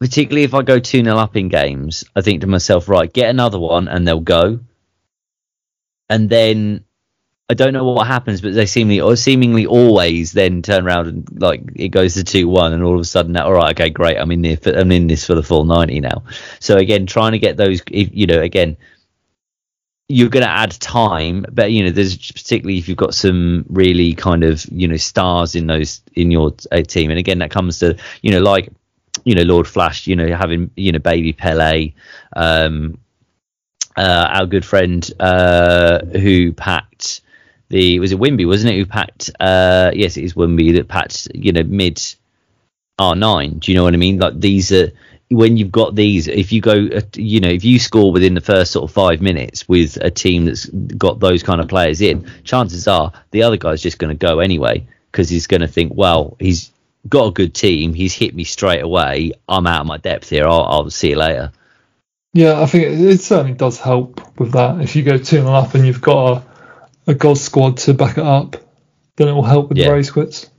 [0.00, 3.30] particularly if i go 2 nil up in games i think to myself right get
[3.30, 4.60] another one and they'll go
[6.08, 6.84] and then
[7.48, 11.40] I don't know what happens, but they seemingly or seemingly always then turn around and
[11.40, 13.90] like it goes to two one, and all of a sudden, now, all right, okay,
[13.90, 16.24] great, I'm in there, I'm in this for the full ninety now.
[16.58, 18.76] So again, trying to get those, you know, again,
[20.08, 24.14] you're going to add time, but you know, there's particularly if you've got some really
[24.14, 27.78] kind of you know stars in those in your uh, team, and again, that comes
[27.78, 28.70] to you know like
[29.24, 31.92] you know Lord Flash, you know having you know Baby Pele,
[32.34, 32.98] um,
[33.96, 37.20] uh, our good friend uh, who packed
[37.68, 38.78] the was it Wimby, wasn't it?
[38.78, 39.30] Who packed?
[39.40, 42.00] Uh, yes, it is Wimby that packed you know mid
[43.00, 43.60] R9.
[43.60, 44.18] Do you know what I mean?
[44.18, 44.90] Like these are
[45.30, 48.40] when you've got these, if you go, uh, you know, if you score within the
[48.40, 52.30] first sort of five minutes with a team that's got those kind of players in,
[52.44, 55.92] chances are the other guy's just going to go anyway because he's going to think,
[55.94, 56.70] well, he's
[57.08, 60.46] got a good team, he's hit me straight away, I'm out of my depth here,
[60.46, 61.52] I'll, I'll see you later.
[62.36, 64.82] Yeah, I think it, it certainly does help with that.
[64.82, 66.44] If you go 2 0 up and you've got
[67.06, 68.56] a, a God squad to back it up,
[69.16, 69.86] then it will help with Yeah.
[69.88, 70.50] the race quits.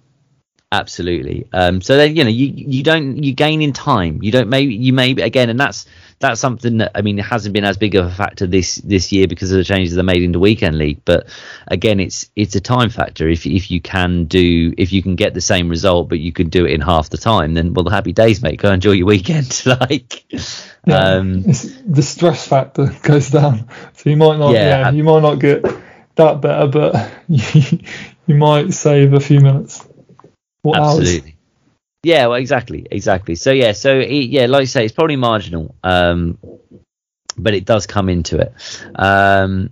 [0.72, 1.48] Absolutely.
[1.54, 4.24] Um, so then you know you you don't you gain in time.
[4.24, 5.86] You don't maybe you maybe again, and that's
[6.20, 9.12] that's something that I mean it hasn't been as big of a factor this this
[9.12, 11.02] year because of the changes they made in the weekend league.
[11.06, 11.28] But
[11.68, 13.30] again, it's it's a time factor.
[13.30, 16.50] If if you can do if you can get the same result, but you can
[16.50, 18.60] do it in half the time, then well, the happy days, mate.
[18.60, 19.64] Go enjoy your weekend.
[19.66, 20.26] like,
[20.86, 24.54] Yeah, um, it's, the stress factor goes down, so you might not.
[24.54, 25.64] Yeah, Yeah, you might not get
[26.16, 27.80] that better, but you,
[28.26, 29.88] you might save a few minutes.
[30.64, 31.22] Or hours.
[32.04, 33.36] Yeah, well, exactly, exactly.
[33.36, 36.38] So yeah, so it, yeah, like you say, it's probably marginal, um,
[37.38, 38.54] but it does come into it.
[38.96, 39.72] Um,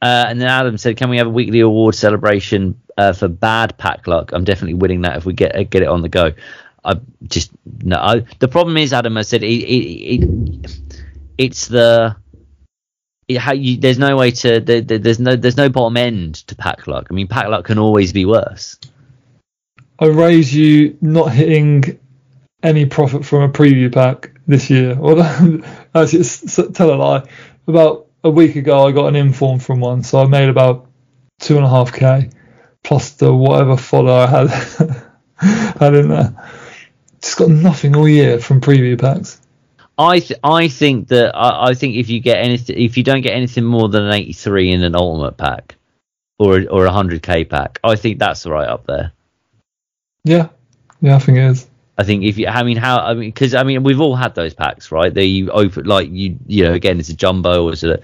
[0.00, 3.78] uh, and then Adam said, "Can we have a weekly award celebration uh, for bad
[3.78, 6.32] pack luck?" I'm definitely winning that if we get get it on the go.
[6.84, 7.50] I just
[7.82, 7.96] no.
[7.98, 10.80] I, the problem is, Adam, I said it, it, it
[11.38, 12.16] it's the
[13.38, 13.78] how you.
[13.78, 14.60] There's no way to.
[14.60, 17.08] There- there's no there's no bottom end to pack luck.
[17.10, 18.78] I mean, pack luck can always be worse.
[20.02, 22.00] I raise you not hitting
[22.60, 24.98] any profit from a preview pack this year.
[25.00, 25.20] Or
[25.94, 27.28] actually, s- tell a lie.
[27.68, 30.88] About a week ago, I got an inform from one, so I made about
[31.38, 32.30] two and a half k
[32.82, 34.50] plus the whatever follow I had
[35.78, 36.34] had in there.
[37.20, 39.40] Just got nothing all year from preview packs.
[39.96, 43.20] I th- I think that I, I think if you get anything if you don't
[43.20, 45.76] get anything more than an 83 in an ultimate pack
[46.40, 49.12] or a- or a 100k pack, I think that's right up there.
[50.24, 50.48] Yeah,
[51.00, 51.66] yeah, I think it is.
[51.98, 54.34] I think if you I mean how I mean because I mean we've all had
[54.34, 55.12] those packs right?
[55.12, 58.00] They you open like you you know again it's a jumbo or so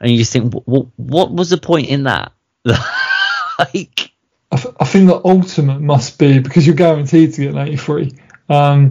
[0.00, 2.32] and you just think what what was the point in that?
[2.64, 4.10] like
[4.50, 8.12] I, th- I think the ultimate must be because you're guaranteed to get an 83.
[8.48, 8.90] Um,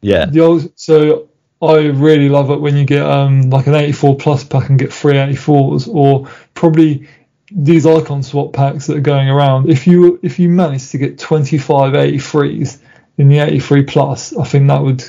[0.00, 1.28] yeah The old, so
[1.62, 4.92] I really love it when you get um like an 84 plus pack and get
[4.92, 7.08] three 84s, or probably
[7.50, 9.68] these icon swap packs that are going around.
[9.70, 12.78] If you if you manage to get 25 83s
[13.18, 15.04] in the 83 plus, I think that would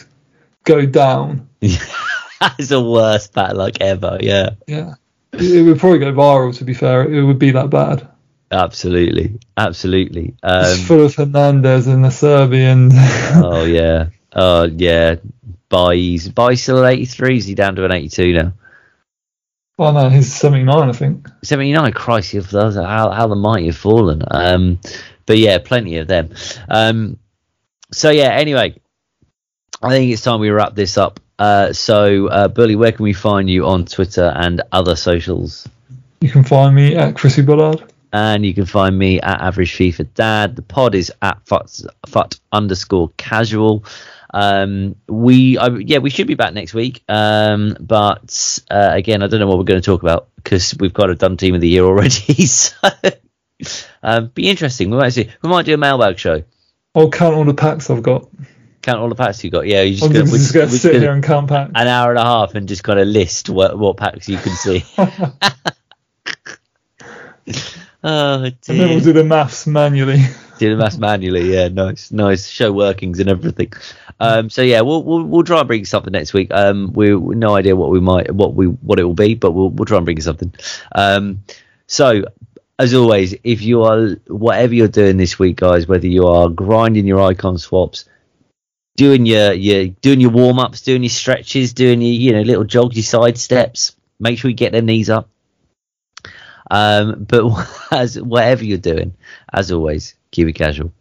[0.63, 1.49] go down.
[2.39, 4.17] that's the worst pack luck ever.
[4.21, 4.93] Yeah, Yeah,
[5.33, 6.55] it, would probably go viral.
[6.57, 8.07] To be fair, it would be that bad.
[8.51, 10.35] absolutely, absolutely.
[10.43, 12.89] It's Um, full of Hernandez and the Serbian.
[12.93, 15.15] oh yeah, oh yeah.
[15.69, 17.37] Buys buy still at 83.
[17.37, 18.53] Is he down to an 82 now?
[19.79, 21.27] Oh no, he's 79, I think.
[21.43, 24.23] 79 Christ those how, how the mighty have fallen.
[24.29, 24.79] Um
[25.25, 26.29] but yeah plenty of them.
[26.69, 27.19] Um
[27.91, 28.75] so yeah anyway
[29.81, 31.19] I think it's time we wrap this up.
[31.39, 35.67] Uh so uh Bully where can we find you on Twitter and other socials?
[36.21, 37.83] You can find me at Chrissy Bullard.
[38.11, 40.55] and you can find me at average FIFA dad.
[40.55, 43.83] The pod is at fut, fut underscore casual
[44.33, 49.27] um we I, yeah we should be back next week um but uh, again i
[49.27, 51.61] don't know what we're going to talk about because we've got a done team of
[51.61, 52.11] the year already
[52.45, 52.75] so
[54.03, 56.43] um be interesting we might see we might do a mailbag show
[56.95, 58.27] I'll count all the packs I've got.
[58.81, 60.69] count all the packs you've got yeah you just I'm gonna, just, we're just going
[60.69, 61.71] to sit gonna- here and count packs.
[61.75, 64.53] an hour and a half and just kind of list what what packs you can
[64.53, 64.83] see
[68.03, 68.51] oh dear.
[68.69, 70.21] And then we'll do the maths manually.
[70.57, 72.47] Do the maths manually, yeah, nice, nice.
[72.47, 73.71] Show workings and everything.
[74.19, 76.49] Um, so yeah, we'll, we'll we'll try and bring something next week.
[76.51, 79.69] Um, we no idea what we might what we what it will be, but we'll
[79.69, 80.53] we'll try and bring something.
[80.93, 81.43] Um,
[81.85, 82.23] so
[82.79, 87.07] as always, if you are whatever you're doing this week, guys, whether you are grinding
[87.07, 88.05] your icon swaps,
[88.95, 92.63] doing your your doing your warm ups, doing your stretches, doing your you know little
[92.63, 95.29] jogs, your side steps, make sure you get them knees up.
[96.69, 99.15] Um, but as whatever you're doing,
[99.51, 100.91] as always, keep it casual.